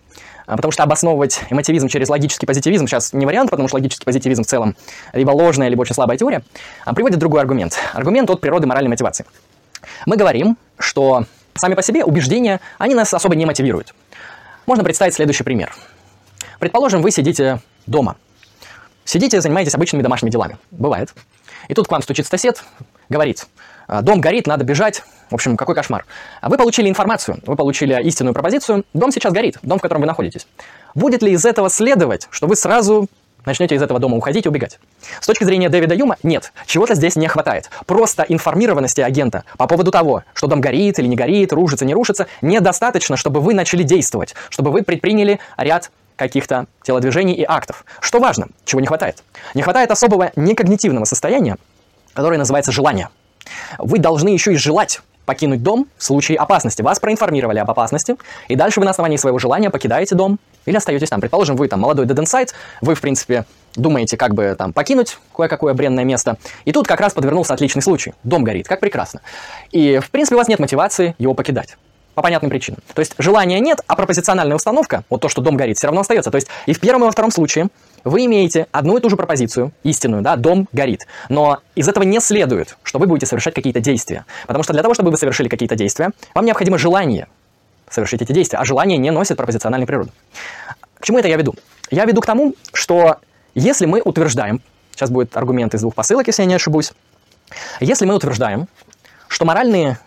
А, 0.46 0.56
потому 0.58 0.72
что 0.72 0.84
обосновывать 0.84 1.42
эмотивизм 1.50 1.88
через 1.88 2.10
логический 2.10 2.46
позитивизм 2.46 2.88
сейчас 2.88 3.14
не 3.14 3.26
вариант, 3.26 3.50
потому 3.50 3.68
что 3.68 3.78
логический 3.78 4.06
позитивизм 4.06 4.44
в 4.44 4.46
целом 4.46 4.76
либо 5.14 5.32
ложная, 5.32 5.70
либо 5.70 5.82
очень 5.82 5.96
слабая 5.96 6.18
теория, 6.18 6.44
а 6.86 6.94
приводит 6.94 7.20
другой 7.20 7.42
аргумент. 7.42 7.78
Аргумент 7.94 8.30
от 8.30 8.42
природы 8.44 8.68
моральной 8.68 8.90
мотивации. 8.90 9.26
Мы 10.06 10.18
говорим, 10.18 10.58
что 10.78 11.26
сами 11.56 11.74
по 11.74 11.82
себе 11.82 12.04
убеждения, 12.06 12.60
они 12.78 12.94
нас 12.94 13.14
особо 13.14 13.36
не 13.36 13.46
мотивируют. 13.46 13.96
Можно 14.66 14.84
представить 14.84 15.14
следующий 15.14 15.44
пример. 15.44 15.74
Предположим, 16.60 17.02
вы 17.02 17.12
сидите 17.12 17.60
дома. 17.88 18.16
Сидите, 19.06 19.42
занимаетесь 19.42 19.76
обычными 19.76 20.02
домашними 20.02 20.32
делами. 20.32 20.58
Бывает. 20.72 21.14
И 21.68 21.74
тут 21.74 21.88
к 21.88 21.92
вам 21.92 22.02
стучит 22.02 22.28
сосед, 22.28 22.64
говорит, 23.10 23.48
«А, 23.88 24.02
дом 24.02 24.22
горит, 24.22 24.48
надо 24.48 24.64
бежать. 24.64 25.04
В 25.30 25.36
общем, 25.36 25.58
какой 25.58 25.76
кошмар. 25.76 26.06
А 26.42 26.50
вы 26.50 26.58
получили 26.58 26.90
информацию, 26.90 27.40
вы 27.46 27.56
получили 27.56 28.00
истинную 28.04 28.34
пропозицию, 28.34 28.86
дом 28.94 29.12
сейчас 29.12 29.34
горит, 29.34 29.58
дом, 29.62 29.80
в 29.80 29.82
котором 29.82 30.02
вы 30.02 30.08
находитесь. 30.08 30.48
Будет 30.96 31.22
ли 31.22 31.32
из 31.32 31.46
этого 31.46 31.70
следовать, 31.70 32.28
что 32.30 32.48
вы 32.48 32.56
сразу 32.56 33.08
начнете 33.46 33.76
из 33.76 33.82
этого 33.82 34.00
дома 34.00 34.18
уходить 34.18 34.46
и 34.46 34.50
убегать. 34.50 34.80
С 35.20 35.28
точки 35.28 35.44
зрения 35.44 35.70
Дэвида 35.70 35.96
Юма, 35.96 36.18
нет, 36.24 36.54
чего-то 36.66 36.96
здесь 36.96 37.16
не 37.16 37.28
хватает. 37.28 37.70
Просто 37.86 38.24
информированности 38.28 39.02
агента 39.02 39.44
по 39.58 39.68
поводу 39.68 39.92
того, 39.92 40.24
что 40.34 40.48
дом 40.48 40.62
горит 40.62 41.00
или 41.00 41.08
не 41.08 41.16
горит, 41.16 41.54
рушится, 41.54 41.86
не 41.86 41.94
рушится, 41.94 42.28
недостаточно, 42.42 43.18
чтобы 43.18 43.42
вы 43.42 43.54
начали 43.54 43.84
действовать, 43.84 44.36
чтобы 44.50 44.72
вы 44.72 44.84
предприняли 44.84 45.40
ряд 45.58 45.92
каких-то 46.16 46.68
телодвижений 46.84 47.34
и 47.34 47.46
актов. 47.48 47.86
Что 48.00 48.20
важно, 48.20 48.48
чего 48.66 48.82
не 48.82 48.88
хватает? 48.88 49.24
Не 49.54 49.62
хватает 49.62 49.92
особого 49.92 50.32
некогнитивного 50.36 51.06
состояния, 51.06 51.58
которое 52.14 52.38
называется 52.38 52.72
желание. 52.72 53.10
Вы 53.78 54.00
должны 54.00 54.30
еще 54.30 54.54
и 54.54 54.58
желать 54.58 55.02
покинуть 55.26 55.64
дом 55.64 55.88
в 55.98 56.04
случае 56.04 56.38
опасности. 56.38 56.82
Вас 56.82 57.00
проинформировали 57.00 57.60
об 57.60 57.70
опасности, 57.70 58.16
и 58.48 58.56
дальше 58.56 58.80
вы 58.80 58.86
на 58.86 58.92
основании 58.92 59.18
своего 59.18 59.40
желания 59.40 59.70
покидаете 59.70 60.16
дом 60.16 60.40
или 60.66 60.76
остаетесь 60.76 61.10
там. 61.10 61.22
Предположим, 61.22 61.56
вы 61.56 61.68
там 61.68 61.82
молодой 61.82 62.06
dead 62.06 62.18
inside, 62.18 62.50
вы, 62.82 62.96
в 62.96 63.02
принципе, 63.02 63.46
думаете, 63.76 64.18
как 64.18 64.34
бы 64.34 64.56
там 64.58 64.74
покинуть 64.74 65.18
кое-какое 65.36 65.74
бренное 65.74 66.04
место, 66.04 66.38
и 66.66 66.72
тут 66.72 66.88
как 66.88 67.00
раз 67.00 67.14
подвернулся 67.14 67.54
отличный 67.54 67.82
случай. 67.82 68.14
Дом 68.24 68.44
горит, 68.44 68.68
как 68.68 68.80
прекрасно. 68.80 69.22
И, 69.72 70.00
в 70.00 70.10
принципе, 70.12 70.36
у 70.36 70.38
вас 70.38 70.48
нет 70.48 70.60
мотивации 70.60 71.16
его 71.18 71.34
покидать. 71.34 71.78
По 72.16 72.22
понятным 72.22 72.52
причинам. 72.52 72.80
То 72.94 73.00
есть 73.00 73.16
желания 73.18 73.60
нет, 73.60 73.80
а 73.88 73.96
пропозициональная 73.96 74.56
установка, 74.56 75.04
вот 75.10 75.22
то, 75.22 75.30
что 75.30 75.42
дом 75.42 75.58
горит, 75.58 75.78
все 75.78 75.88
равно 75.88 76.02
остается. 76.02 76.30
То 76.30 76.36
есть 76.36 76.48
и 76.68 76.74
в 76.74 76.80
первом, 76.80 77.02
и 77.02 77.06
во 77.06 77.12
втором 77.12 77.32
случае 77.32 77.70
вы 78.04 78.26
имеете 78.26 78.68
одну 78.72 78.98
и 78.98 79.02
ту 79.02 79.10
же 79.10 79.18
пропозицию, 79.18 79.72
истинную, 79.82 80.22
да, 80.22 80.36
дом 80.36 80.68
горит. 80.74 81.08
Но 81.30 81.62
из 81.74 81.88
этого 81.88 82.04
не 82.04 82.20
следует, 82.20 82.78
что 82.84 83.00
вы 83.00 83.08
будете 83.08 83.26
совершать 83.26 83.56
какие-то 83.56 83.80
действия. 83.80 84.26
Потому 84.46 84.64
что 84.64 84.74
для 84.74 84.84
того, 84.84 84.94
чтобы 84.94 85.10
вы 85.10 85.18
совершили 85.18 85.48
какие-то 85.48 85.76
действия, 85.76 86.12
вам 86.36 86.46
необходимо 86.46 86.78
желание 86.78 87.28
совершить 87.94 88.22
эти 88.22 88.32
действия, 88.32 88.60
а 88.60 88.66
желание 88.66 88.98
не 88.98 89.12
носит 89.12 89.38
пропозициональной 89.38 89.88
природы. 89.88 90.12
К 91.00 91.06
чему 91.06 91.20
это 91.20 91.28
я 91.28 91.38
веду? 91.38 91.56
Я 91.92 92.06
веду 92.06 92.22
к 92.22 92.26
тому, 92.26 92.56
что 92.74 93.18
если 93.56 93.86
мы 93.86 94.02
утверждаем, 94.02 94.62
сейчас 94.92 95.10
будет 95.10 95.36
аргумент 95.38 95.74
из 95.74 95.82
двух 95.82 95.96
посылок, 95.96 96.28
если 96.28 96.44
я 96.44 96.48
не 96.48 96.56
ошибусь, 96.56 96.94
если 97.80 98.06
мы 98.06 98.16
утверждаем, 98.16 98.68
что 99.28 99.46
моральные 99.46 100.00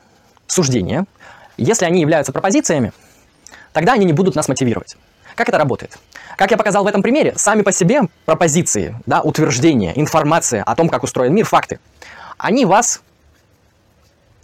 суждения, 0.46 1.07
если 1.57 1.85
они 1.85 2.01
являются 2.01 2.33
пропозициями, 2.33 2.92
тогда 3.72 3.92
они 3.92 4.05
не 4.05 4.12
будут 4.12 4.35
нас 4.35 4.49
мотивировать. 4.49 4.96
Как 5.35 5.49
это 5.49 5.59
работает? 5.59 5.99
Как 6.37 6.51
я 6.51 6.57
показал 6.57 6.85
в 6.85 6.87
этом 6.87 7.03
примере, 7.03 7.35
сами 7.37 7.62
по 7.62 7.72
себе 7.72 8.03
пропозиции, 8.25 8.96
да, 9.07 9.20
утверждения, 9.20 9.92
информация 9.99 10.62
о 10.62 10.75
том, 10.75 10.88
как 10.88 11.03
устроен 11.03 11.35
мир, 11.35 11.44
факты, 11.44 11.79
они 12.38 12.64
вас 12.64 13.03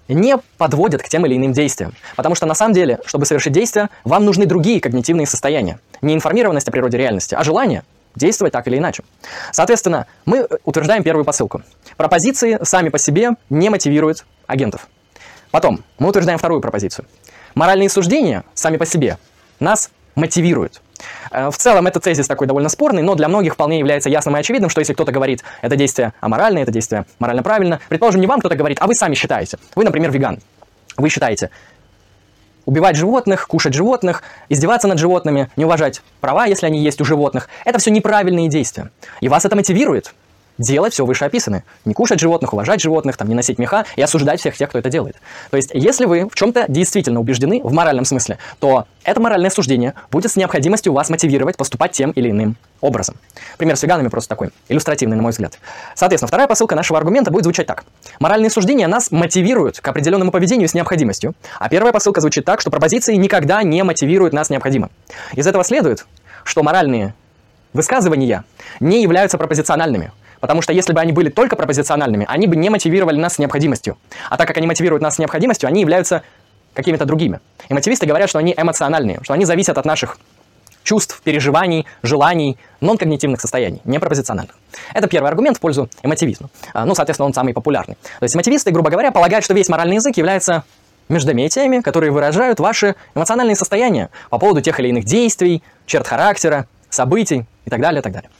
не 0.08 0.36
подводят 0.58 1.02
к 1.02 1.08
тем 1.08 1.24
или 1.26 1.36
иным 1.36 1.52
действиям. 1.52 1.94
Потому 2.16 2.34
что 2.34 2.46
на 2.46 2.54
самом 2.54 2.74
деле, 2.74 2.98
чтобы 3.06 3.26
совершить 3.26 3.52
действие, 3.52 3.88
вам 4.04 4.24
нужны 4.24 4.46
другие 4.46 4.80
когнитивные 4.80 5.26
состояния. 5.26 5.78
Не 6.00 6.14
информированность 6.14 6.68
о 6.68 6.70
природе 6.70 6.98
реальности, 6.98 7.34
а 7.34 7.44
желание 7.44 7.84
действовать 8.14 8.52
так 8.52 8.66
или 8.68 8.76
иначе. 8.76 9.04
Соответственно, 9.52 10.06
мы 10.26 10.46
утверждаем 10.64 11.02
первую 11.02 11.24
посылку. 11.24 11.62
Пропозиции 11.96 12.58
сами 12.62 12.90
по 12.90 12.98
себе 12.98 13.30
не 13.48 13.70
мотивируют 13.70 14.26
агентов. 14.46 14.88
Потом, 15.50 15.82
мы 15.98 16.08
утверждаем 16.08 16.38
вторую 16.38 16.60
пропозицию. 16.60 17.06
Моральные 17.54 17.88
суждения 17.88 18.44
сами 18.54 18.76
по 18.76 18.86
себе 18.86 19.18
нас 19.60 19.90
мотивируют. 20.14 20.81
Э, 21.30 21.50
в 21.50 21.56
целом, 21.56 21.86
этот 21.86 22.02
тезис 22.02 22.26
такой 22.26 22.46
довольно 22.46 22.68
спорный, 22.68 23.02
но 23.02 23.14
для 23.14 23.28
многих 23.28 23.54
вполне 23.54 23.78
является 23.78 24.08
ясным 24.08 24.36
и 24.36 24.40
очевидным, 24.40 24.70
что 24.70 24.80
если 24.80 24.94
кто-то 24.94 25.12
говорит, 25.12 25.42
это 25.60 25.76
действие 25.76 26.12
аморально, 26.20 26.58
это 26.58 26.72
действие 26.72 27.06
морально 27.18 27.42
правильно, 27.42 27.80
предположим, 27.88 28.20
не 28.20 28.26
вам 28.26 28.40
кто-то 28.40 28.56
говорит, 28.56 28.78
а 28.80 28.86
вы 28.86 28.94
сами 28.94 29.14
считаете. 29.14 29.58
Вы, 29.74 29.84
например, 29.84 30.10
веган. 30.10 30.40
Вы 30.96 31.08
считаете, 31.08 31.50
убивать 32.66 32.96
животных, 32.96 33.46
кушать 33.46 33.74
животных, 33.74 34.22
издеваться 34.48 34.88
над 34.88 34.98
животными, 34.98 35.50
не 35.56 35.64
уважать 35.64 36.02
права, 36.20 36.46
если 36.46 36.66
они 36.66 36.80
есть 36.80 37.00
у 37.00 37.04
животных, 37.04 37.48
это 37.64 37.78
все 37.78 37.90
неправильные 37.90 38.48
действия. 38.48 38.90
И 39.20 39.28
вас 39.28 39.44
это 39.44 39.56
мотивирует 39.56 40.14
делать 40.58 40.92
все 40.92 41.04
вышеописанное. 41.04 41.64
Не 41.84 41.94
кушать 41.94 42.20
животных, 42.20 42.52
уважать 42.52 42.80
животных, 42.80 43.16
там, 43.16 43.28
не 43.28 43.34
носить 43.34 43.58
меха 43.58 43.84
и 43.96 44.02
осуждать 44.02 44.40
всех 44.40 44.56
тех, 44.56 44.68
кто 44.68 44.78
это 44.78 44.90
делает. 44.90 45.16
То 45.50 45.56
есть, 45.56 45.70
если 45.72 46.04
вы 46.04 46.28
в 46.28 46.34
чем-то 46.34 46.66
действительно 46.68 47.20
убеждены, 47.20 47.60
в 47.62 47.72
моральном 47.72 48.04
смысле, 48.04 48.38
то 48.60 48.86
это 49.04 49.20
моральное 49.20 49.50
суждение 49.50 49.94
будет 50.10 50.30
с 50.30 50.36
необходимостью 50.36 50.92
вас 50.92 51.08
мотивировать 51.10 51.56
поступать 51.56 51.92
тем 51.92 52.10
или 52.12 52.30
иным 52.30 52.56
образом. 52.80 53.16
Пример 53.58 53.76
с 53.76 53.82
веганами 53.82 54.08
просто 54.08 54.28
такой, 54.28 54.50
иллюстративный, 54.68 55.16
на 55.16 55.22
мой 55.22 55.32
взгляд. 55.32 55.58
Соответственно, 55.94 56.28
вторая 56.28 56.46
посылка 56.46 56.74
нашего 56.74 56.98
аргумента 56.98 57.30
будет 57.30 57.44
звучать 57.44 57.66
так. 57.66 57.84
Моральные 58.20 58.50
суждения 58.50 58.88
нас 58.88 59.10
мотивируют 59.10 59.80
к 59.80 59.88
определенному 59.88 60.30
поведению 60.30 60.68
с 60.68 60.74
необходимостью, 60.74 61.34
а 61.58 61.68
первая 61.68 61.92
посылка 61.92 62.20
звучит 62.20 62.44
так, 62.44 62.60
что 62.60 62.70
пропозиции 62.70 63.14
никогда 63.14 63.62
не 63.62 63.82
мотивируют 63.82 64.32
нас 64.32 64.50
необходимо. 64.50 64.90
Из 65.34 65.46
этого 65.46 65.64
следует, 65.64 66.06
что 66.44 66.62
моральные 66.62 67.14
высказывания 67.72 68.44
не 68.80 69.02
являются 69.02 69.38
пропозициональными, 69.38 70.12
Потому 70.42 70.60
что 70.60 70.72
если 70.72 70.92
бы 70.92 71.00
они 71.00 71.12
были 71.12 71.30
только 71.30 71.54
пропозициональными, 71.54 72.26
они 72.28 72.48
бы 72.48 72.56
не 72.56 72.68
мотивировали 72.68 73.16
нас 73.16 73.34
с 73.34 73.38
необходимостью. 73.38 73.96
А 74.28 74.36
так 74.36 74.48
как 74.48 74.56
они 74.56 74.66
мотивируют 74.66 75.00
нас 75.00 75.14
с 75.14 75.18
необходимостью, 75.20 75.68
они 75.68 75.80
являются 75.80 76.22
какими-то 76.74 77.04
другими. 77.04 77.38
И 77.68 77.74
мотивисты 77.74 78.06
говорят, 78.06 78.28
что 78.28 78.40
они 78.40 78.52
эмоциональные, 78.56 79.20
что 79.22 79.34
они 79.34 79.44
зависят 79.44 79.78
от 79.78 79.84
наших 79.84 80.18
чувств, 80.82 81.20
переживаний, 81.22 81.86
желаний, 82.02 82.58
нон-когнитивных 82.80 83.40
состояний, 83.40 83.80
не 83.84 84.00
пропозициональных. 84.00 84.56
Это 84.92 85.06
первый 85.06 85.28
аргумент 85.28 85.58
в 85.58 85.60
пользу 85.60 85.88
эмотивизма. 86.02 86.50
А, 86.74 86.86
ну, 86.86 86.96
соответственно, 86.96 87.26
он 87.28 87.34
самый 87.34 87.54
популярный. 87.54 87.94
То 87.94 88.24
есть 88.24 88.34
эмотивисты, 88.34 88.72
грубо 88.72 88.90
говоря, 88.90 89.12
полагают, 89.12 89.44
что 89.44 89.54
весь 89.54 89.68
моральный 89.68 89.94
язык 89.94 90.16
является 90.16 90.64
междометиями, 91.08 91.82
которые 91.82 92.10
выражают 92.10 92.58
ваши 92.58 92.96
эмоциональные 93.14 93.54
состояния 93.54 94.10
по 94.28 94.38
поводу 94.38 94.60
тех 94.60 94.80
или 94.80 94.88
иных 94.88 95.04
действий, 95.04 95.62
черт 95.86 96.08
характера, 96.08 96.66
событий 96.90 97.46
и 97.64 97.70
так 97.70 97.80
далее, 97.80 98.00
и 98.00 98.02
так 98.02 98.12
далее. 98.12 98.30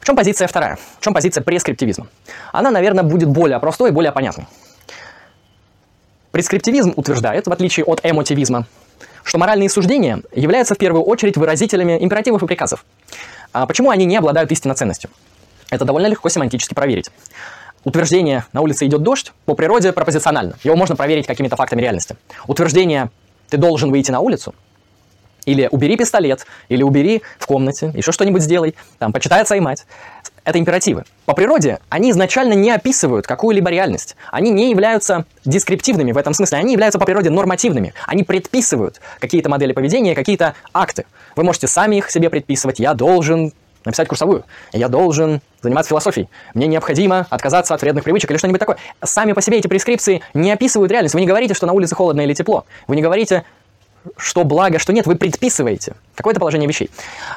В 0.00 0.06
чем 0.06 0.16
позиция 0.16 0.48
вторая? 0.48 0.78
В 0.98 1.04
чем 1.04 1.12
позиция 1.12 1.42
прескриптивизма? 1.42 2.08
Она, 2.52 2.70
наверное, 2.70 3.04
будет 3.04 3.28
более 3.28 3.60
простой 3.60 3.90
и 3.90 3.92
более 3.92 4.12
понятной. 4.12 4.46
Прескриптивизм 6.32 6.94
утверждает, 6.96 7.46
в 7.46 7.52
отличие 7.52 7.84
от 7.84 8.00
эмотивизма, 8.02 8.66
что 9.24 9.36
моральные 9.38 9.68
суждения 9.68 10.22
являются 10.34 10.74
в 10.74 10.78
первую 10.78 11.04
очередь 11.04 11.36
выразителями 11.36 11.98
императивов 12.00 12.42
и 12.42 12.46
приказов. 12.46 12.84
А 13.52 13.66
почему 13.66 13.90
они 13.90 14.06
не 14.06 14.16
обладают 14.16 14.50
истинной 14.50 14.74
ценностью? 14.74 15.10
Это 15.70 15.84
довольно 15.84 16.06
легко 16.06 16.28
семантически 16.28 16.72
проверить. 16.72 17.10
Утверждение 17.84 18.44
«на 18.52 18.62
улице 18.62 18.86
идет 18.86 19.02
дождь» 19.02 19.32
по 19.44 19.54
природе 19.54 19.92
пропозиционально. 19.92 20.54
Его 20.62 20.76
можно 20.76 20.96
проверить 20.96 21.26
какими-то 21.26 21.56
фактами 21.56 21.82
реальности. 21.82 22.16
Утверждение 22.46 23.10
«ты 23.48 23.58
должен 23.58 23.90
выйти 23.90 24.10
на 24.10 24.20
улицу» 24.20 24.54
Или 25.44 25.68
убери 25.70 25.96
пистолет, 25.96 26.46
или 26.68 26.82
убери 26.82 27.22
в 27.38 27.46
комнате, 27.46 27.92
еще 27.94 28.12
что-нибудь 28.12 28.42
сделай, 28.42 28.74
там, 28.98 29.12
почитай 29.12 29.42
отца 29.42 29.56
и 29.56 29.60
мать. 29.60 29.86
Это 30.44 30.58
императивы. 30.58 31.04
По 31.26 31.34
природе 31.34 31.80
они 31.88 32.10
изначально 32.10 32.54
не 32.54 32.70
описывают 32.70 33.26
какую-либо 33.26 33.70
реальность. 33.70 34.16
Они 34.30 34.50
не 34.50 34.70
являются 34.70 35.24
дескриптивными 35.44 36.12
в 36.12 36.18
этом 36.18 36.34
смысле, 36.34 36.58
они 36.58 36.72
являются 36.72 36.98
по 36.98 37.04
природе 37.04 37.30
нормативными. 37.30 37.94
Они 38.06 38.24
предписывают 38.24 39.00
какие-то 39.18 39.48
модели 39.48 39.72
поведения, 39.72 40.14
какие-то 40.14 40.54
акты. 40.72 41.04
Вы 41.36 41.44
можете 41.44 41.66
сами 41.66 41.96
их 41.96 42.10
себе 42.10 42.30
предписывать. 42.30 42.80
Я 42.80 42.94
должен 42.94 43.52
написать 43.84 44.08
курсовую. 44.08 44.44
Я 44.72 44.88
должен 44.88 45.40
заниматься 45.62 45.90
философией. 45.90 46.28
Мне 46.54 46.66
необходимо 46.66 47.26
отказаться 47.30 47.74
от 47.74 47.82
вредных 47.82 48.04
привычек 48.04 48.30
или 48.30 48.38
что-нибудь 48.38 48.60
такое. 48.60 48.76
Сами 49.02 49.32
по 49.32 49.40
себе 49.40 49.58
эти 49.58 49.68
прескрипции 49.68 50.22
не 50.34 50.50
описывают 50.52 50.90
реальность. 50.90 51.14
Вы 51.14 51.20
не 51.20 51.26
говорите, 51.26 51.54
что 51.54 51.66
на 51.66 51.72
улице 51.72 51.94
холодно 51.94 52.20
или 52.22 52.34
тепло. 52.34 52.64
Вы 52.86 52.96
не 52.96 53.02
говорите, 53.02 53.44
что 54.16 54.44
благо, 54.44 54.78
что 54.78 54.92
нет, 54.92 55.06
вы 55.06 55.16
предписываете 55.16 55.94
какое-то 56.14 56.40
положение 56.40 56.68
вещей 56.68 56.90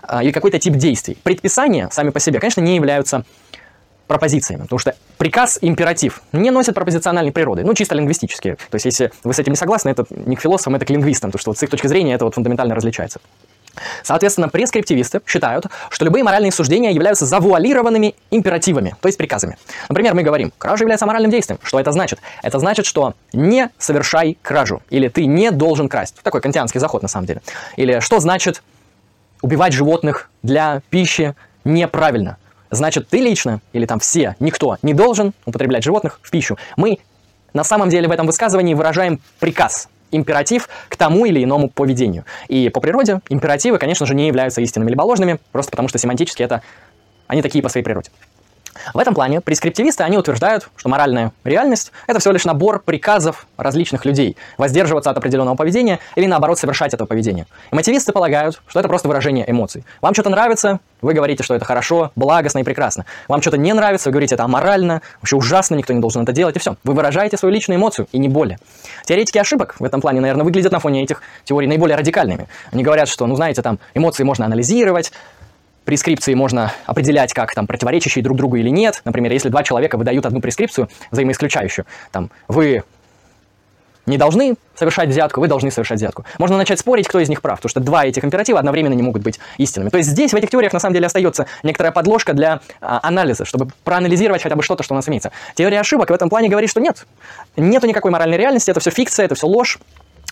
а, 0.04 0.24
или 0.24 0.32
какой-то 0.32 0.60
тип 0.60 0.76
действий. 0.76 1.18
Предписания 1.24 1.90
сами 1.92 2.10
по 2.10 2.20
себе, 2.20 2.40
конечно, 2.40 2.62
не 2.62 2.76
являются 2.76 3.26
пропозициями, 4.08 4.64
потому 4.64 4.80
что 4.80 4.96
приказ, 5.18 5.58
императив 5.62 6.22
не 6.34 6.52
носит 6.52 6.76
пропозициональной 6.76 7.32
природы, 7.32 7.64
ну, 7.64 7.74
чисто 7.74 7.96
лингвистически. 7.96 8.58
То 8.70 8.76
есть, 8.76 8.86
если 8.86 9.12
вы 9.24 9.34
с 9.34 9.40
этим 9.40 9.54
не 9.54 9.58
согласны, 9.58 9.90
это 9.90 10.06
не 10.10 10.36
к 10.36 10.42
философам, 10.42 10.76
это 10.76 10.86
к 10.86 10.90
лингвистам, 10.90 11.32
потому 11.32 11.40
что 11.40 11.52
вот 11.52 11.58
с 11.58 11.64
их 11.64 11.70
точки 11.70 11.88
зрения 11.88 12.14
это 12.14 12.26
вот 12.26 12.36
фундаментально 12.36 12.76
различается. 12.76 13.20
Соответственно, 14.04 14.50
прескриптивисты 14.50 15.22
считают, 15.26 15.66
что 15.90 16.06
любые 16.06 16.24
моральные 16.24 16.52
суждения 16.52 16.92
являются 16.92 17.26
завуалированными 17.26 18.16
императивами, 18.32 18.96
то 19.02 19.08
есть 19.08 19.18
приказами. 19.18 19.58
Например, 19.90 20.14
мы 20.14 20.24
говорим, 20.24 20.52
кража 20.58 20.84
является 20.84 21.06
моральным 21.06 21.32
действием. 21.32 21.60
Что 21.64 21.80
это 21.80 21.92
значит? 21.92 22.20
Это 22.42 22.60
значит, 22.60 22.86
что 22.86 23.14
не 23.34 23.70
совершай 23.78 24.38
кражу, 24.42 24.82
или 24.90 25.08
ты 25.08 25.26
не 25.26 25.52
должен 25.52 25.90
красть. 25.90 26.16
Такой 26.24 26.42
кантианский 26.42 26.80
заход 26.80 27.02
на 27.02 27.08
самом 27.08 27.26
деле. 27.26 27.42
Или 27.78 28.00
что 28.00 28.20
значит 28.20 28.64
убивать 29.42 29.74
животных 29.74 30.30
для 30.42 30.82
пищи 30.90 31.36
неправильно? 31.64 32.38
Значит, 32.70 33.08
ты 33.08 33.20
лично, 33.20 33.62
или 33.72 33.86
там 33.86 34.00
все, 34.00 34.36
никто 34.40 34.78
не 34.82 34.94
должен 34.94 35.34
употреблять 35.46 35.84
животных 35.84 36.20
в 36.24 36.32
пищу. 36.32 36.58
Мы 36.76 36.98
на 37.54 37.64
самом 37.64 37.90
деле 37.90 38.08
в 38.08 38.12
этом 38.12 38.26
высказывании 38.26 38.74
выражаем 38.74 39.22
приказ, 39.40 39.90
императив 40.16 40.70
к 40.90 40.96
тому 40.96 41.26
или 41.26 41.44
иному 41.44 41.70
поведению. 41.70 42.26
И 42.48 42.70
по 42.70 42.80
природе 42.80 43.22
императивы, 43.30 43.78
конечно 43.78 44.06
же, 44.06 44.16
не 44.16 44.28
являются 44.28 44.62
истинными 44.62 44.90
либо 44.90 45.02
ложными, 45.02 45.40
просто 45.52 45.72
потому 45.72 45.88
что 45.90 45.98
семантически 45.98 46.44
это 46.44 46.62
они 47.28 47.42
такие 47.42 47.62
по 47.62 47.70
своей 47.70 47.84
природе. 47.84 48.12
В 48.94 48.98
этом 48.98 49.14
плане 49.14 49.42
прескриптивисты, 49.42 50.04
они 50.04 50.18
утверждают, 50.18 50.70
что 50.76 50.90
моральная 50.90 51.32
реальность– 51.44 51.92
это 52.08 52.20
всего 52.20 52.34
лишь 52.34 52.46
набор 52.46 52.82
приказов 52.82 53.48
различных 53.58 54.06
людей 54.06 54.38
воздерживаться 54.58 55.10
от 55.10 55.18
определенного 55.18 55.56
поведения 55.56 56.00
или, 56.16 56.26
наоборот, 56.26 56.60
совершать 56.60 56.94
это 56.94 57.06
поведение. 57.06 57.48
И 57.72 57.76
мотивисты 57.76 58.12
полагают, 58.12 58.62
что 58.68 58.80
это 58.80 58.90
просто 58.90 59.08
выражение 59.08 59.50
эмоций. 59.50 59.86
Вам 60.02 60.14
что-то 60.14 60.30
нравится, 60.30 60.80
вы 61.02 61.14
говорите, 61.14 61.44
что 61.44 61.56
это 61.56 61.66
хорошо, 61.66 62.12
благостно 62.16 62.60
и 62.60 62.64
прекрасно. 62.64 63.06
Вам 63.28 63.42
что-то 63.42 63.58
не 63.58 63.74
нравится, 63.74 64.10
вы 64.10 64.14
говорите, 64.14 64.36
это 64.36 64.44
аморально, 64.44 65.02
вообще 65.22 65.36
ужасно, 65.36 65.76
никто 65.76 65.94
не 65.94 66.00
должен 66.00 66.24
это 66.24 66.32
делать, 66.32 66.56
и 66.56 66.60
все. 66.60 66.78
Вы 66.84 66.94
выражаете 66.94 67.38
свою 67.38 67.54
личную 67.54 67.78
эмоцию, 67.78 68.08
и 68.12 68.18
не 68.18 68.30
более. 68.30 68.58
Теоретики 69.06 69.38
ошибок 69.38 69.76
в 69.80 69.84
этом 69.84 70.02
плане, 70.02 70.22
наверное, 70.22 70.44
выглядят 70.44 70.72
на 70.72 70.80
фоне 70.80 71.04
этих 71.04 71.22
теорий 71.44 71.68
наиболее 71.68 71.98
радикальными. 71.98 72.48
Они 72.72 72.84
говорят, 72.84 73.08
что, 73.08 73.26
ну, 73.26 73.36
знаете, 73.36 73.62
там, 73.62 73.80
эмоции 73.94 74.24
можно 74.24 74.46
анализировать, 74.46 75.12
прескрипции 75.86 76.34
можно 76.34 76.74
определять 76.86 77.34
как 77.34 77.54
там 77.54 77.68
противоречащие 77.68 78.24
друг 78.24 78.38
другу 78.38 78.56
или 78.56 78.70
нет. 78.70 79.02
Например, 79.06 79.32
если 79.32 79.50
два 79.50 79.64
человека 79.64 79.98
выдают 79.98 80.26
одну 80.26 80.40
прескрипцию 80.42 80.90
взаимоисключающую, 81.12 81.86
там 82.12 82.30
вы 82.48 82.84
не 84.06 84.18
должны 84.18 84.56
совершать 84.76 85.10
взятку, 85.10 85.40
вы 85.40 85.48
должны 85.48 85.72
совершать 85.72 85.98
взятку. 85.98 86.26
Можно 86.38 86.58
начать 86.58 86.80
спорить, 86.80 87.08
кто 87.08 87.20
из 87.20 87.30
них 87.30 87.42
прав, 87.42 87.60
потому 87.60 87.70
что 87.70 87.80
два 87.80 88.06
этих 88.06 88.26
императива 88.26 88.60
одновременно 88.60 88.94
не 88.94 89.04
могут 89.04 89.22
быть 89.22 89.40
истинными. 89.58 89.90
То 89.90 89.98
есть 89.98 90.10
здесь, 90.10 90.34
в 90.34 90.36
этих 90.36 90.50
теориях, 90.50 90.74
на 90.74 90.80
самом 90.80 90.94
деле, 90.94 91.06
остается 91.06 91.46
некоторая 91.64 91.92
подложка 91.92 92.34
для 92.34 92.60
а, 92.82 93.00
анализа, 93.04 93.46
чтобы 93.46 93.70
проанализировать 93.84 94.44
хотя 94.44 94.56
бы 94.56 94.64
что-то, 94.64 94.84
что 94.84 94.94
у 94.94 94.98
нас 94.98 95.08
имеется. 95.08 95.32
Теория 95.56 95.80
ошибок 95.80 96.10
в 96.10 96.14
этом 96.14 96.30
плане 96.30 96.50
говорит, 96.50 96.70
что 96.70 96.82
нет. 96.82 97.06
Нету 97.56 97.88
никакой 97.88 98.12
моральной 98.12 98.38
реальности, 98.38 98.72
это 98.72 98.80
все 98.80 98.92
фикция, 98.92 99.26
это 99.26 99.36
все 99.36 99.48
ложь. 99.48 99.80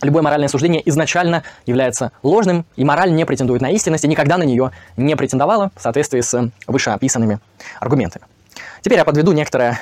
Любое 0.01 0.23
моральное 0.23 0.47
суждение 0.47 0.87
изначально 0.89 1.43
является 1.65 2.11
ложным, 2.23 2.65
и 2.75 2.83
мораль 2.83 3.13
не 3.13 3.25
претендует 3.25 3.61
на 3.61 3.69
истинность 3.69 4.03
и 4.03 4.07
никогда 4.07 4.37
на 4.37 4.43
нее 4.43 4.71
не 4.97 5.15
претендовала 5.15 5.71
в 5.75 5.81
соответствии 5.81 6.21
с 6.21 6.51
вышеописанными 6.67 7.39
аргументами. 7.79 8.25
Теперь 8.81 8.97
я 8.97 9.05
подведу 9.05 9.31
некоторое 9.31 9.79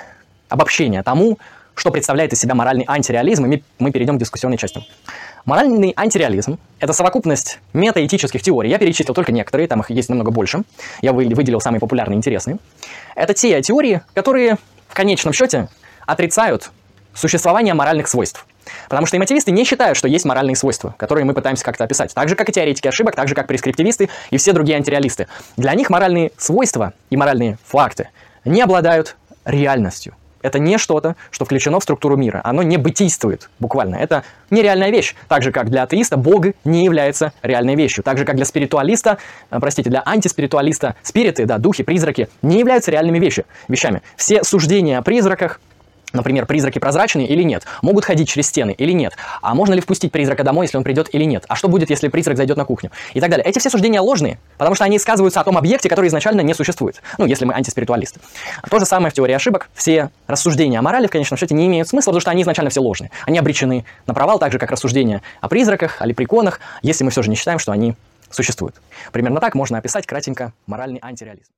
обобщение 0.50 1.04
тому, 1.04 1.38
что 1.74 1.92
представляет 1.92 2.34
из 2.34 2.40
себя 2.40 2.56
моральный 2.56 2.84
антиреализм, 2.86 3.46
и 3.46 3.64
мы 3.80 3.92
перейдем 3.92 4.18
к 4.18 4.20
дискуссионной 4.20 4.58
части. 4.58 4.86
Моральный 5.46 5.94
антиреализм– 5.96 6.60
это 6.80 6.92
совокупность 6.92 7.60
метаэтических 7.72 8.42
теорий. 8.42 8.70
Я 8.70 8.78
перечислил 8.78 9.14
только 9.14 9.32
некоторые, 9.32 9.70
там 9.70 9.80
их 9.80 9.90
есть 9.90 10.10
намного 10.10 10.32
больше. 10.32 10.64
Я 11.02 11.14
выделил 11.14 11.62
самые 11.62 11.80
популярные 11.80 12.16
и 12.16 12.18
интересные. 12.18 12.58
Это 13.16 13.34
те 13.34 13.62
теории, 13.62 14.02
которые 14.14 14.58
в 14.90 14.94
конечном 14.94 15.32
счете 15.32 15.70
отрицают 16.06 16.72
существование 17.14 17.74
моральных 17.74 18.10
свойств. 18.10 18.46
Потому 18.88 19.08
что 19.08 19.18
эмотивисты 19.18 19.52
не 19.52 19.64
считают, 19.64 19.98
что 19.98 20.08
есть 20.08 20.26
моральные 20.26 20.56
свойства, 20.56 20.96
которые 20.98 21.26
мы 21.26 21.34
пытаемся 21.34 21.64
как-то 21.64 21.84
описать. 21.84 22.14
Так 22.14 22.30
же, 22.30 22.36
как 22.36 22.50
и 22.50 22.52
теоретики 22.52 22.88
ошибок, 22.88 23.16
так 23.16 23.28
же, 23.28 23.36
как 23.36 23.48
прескриптивисты 23.48 24.10
и 24.30 24.38
все 24.38 24.54
другие 24.54 24.78
антиреалисты. 24.78 25.28
Для 25.58 25.74
них 25.74 25.90
моральные 25.90 26.32
свойства 26.38 26.94
и 27.10 27.18
моральные 27.18 27.58
факты 27.66 28.10
не 28.46 28.62
обладают 28.62 29.16
реальностью. 29.46 30.16
Это 30.42 30.60
не 30.60 30.78
что-то, 30.78 31.16
что 31.32 31.46
включено 31.46 31.80
в 31.80 31.84
структуру 31.84 32.16
мира. 32.16 32.42
Оно 32.44 32.64
не 32.64 32.78
бытийствует 32.78 33.50
буквально. 33.60 33.96
Это 33.98 34.24
нереальная 34.50 34.90
вещь. 34.90 35.16
Так 35.28 35.44
же, 35.44 35.52
как 35.52 35.70
для 35.70 35.84
атеиста 35.84 36.18
Бог 36.18 36.46
не 36.64 36.86
является 36.86 37.34
реальной 37.42 37.76
вещью. 37.76 38.04
Так 38.04 38.18
же, 38.18 38.26
как 38.26 38.36
для 38.36 38.46
спиритуалиста, 38.46 39.18
э, 39.52 39.60
простите, 39.60 39.90
для 39.90 40.02
антиспиритуалиста 40.06 40.96
спириты, 41.04 41.46
да, 41.46 41.58
духи, 41.58 41.84
призраки 41.84 42.30
не 42.42 42.60
являются 42.60 42.92
реальными 42.92 43.20
вещи, 43.20 43.46
вещами. 43.68 44.02
Все 44.16 44.44
суждения 44.44 44.98
о 44.98 45.02
призраках, 45.02 45.60
Например, 46.14 46.45
призраки 46.45 46.80
прозрачные 46.80 47.28
или 47.28 47.43
нет? 47.43 47.66
Могут 47.82 48.05
ходить 48.05 48.30
через 48.30 48.47
стены 48.47 48.72
или 48.72 48.91
нет? 48.91 49.14
А 49.41 49.53
можно 49.53 49.74
ли 49.74 49.82
впустить 49.82 50.12
призрака 50.12 50.43
домой, 50.43 50.66
если 50.66 50.78
он 50.78 50.84
придет 50.84 51.10
или 51.14 51.24
нет? 51.24 51.45
А 51.47 51.55
что 51.55 51.68
будет, 51.68 51.89
если 51.89 52.07
призрак 52.07 52.38
зайдет 52.38 52.57
на 52.57 52.66
кухню? 52.66 52.91
И 53.14 53.22
так 53.22 53.30
далее. 53.30 53.45
Эти 53.45 53.60
все 53.60 53.70
суждения 53.70 54.01
ложные, 54.01 54.39
потому 54.57 54.76
что 54.76 54.86
они 54.86 54.97
сказываются 54.97 55.39
о 55.39 55.43
том 55.43 55.57
объекте, 55.57 55.89
который 55.89 56.07
изначально 56.07 56.41
не 56.41 56.53
существует. 56.53 57.01
Ну, 57.18 57.26
если 57.26 57.45
мы 57.45 57.53
антиспиритуалисты. 57.53 58.20
То 58.70 58.80
же 58.80 58.86
самое 58.86 59.12
в 59.12 59.14
теории 59.14 59.34
ошибок. 59.34 59.70
Все 59.74 60.10
рассуждения 60.28 60.80
о 60.80 60.82
морали 60.82 61.07
в 61.07 61.12
конечном 61.12 61.38
счете 61.38 61.53
не 61.53 61.68
имеют 61.68 61.88
смысла, 61.88 62.12
потому 62.12 62.22
что 62.22 62.32
они 62.32 62.41
изначально 62.41 62.70
все 62.70 62.82
ложные. 62.82 63.12
Они 63.26 63.38
обречены 63.38 63.86
на 64.07 64.14
провал, 64.14 64.39
так 64.39 64.51
же, 64.51 64.57
как 64.57 64.72
рассуждения 64.72 65.22
о 65.41 65.47
призраках, 65.47 66.01
о 66.01 66.05
лепреконах, 66.05 66.60
если 66.82 67.03
мы 67.03 67.12
все 67.12 67.22
же 67.22 67.30
не 67.30 67.36
считаем, 67.36 67.60
что 67.60 67.72
они 67.72 67.95
существуют. 68.30 68.76
Примерно 69.12 69.39
так 69.39 69.55
можно 69.55 69.78
описать 69.78 70.05
кратенько 70.05 70.53
моральный 70.66 70.99
антиреализм. 71.01 71.51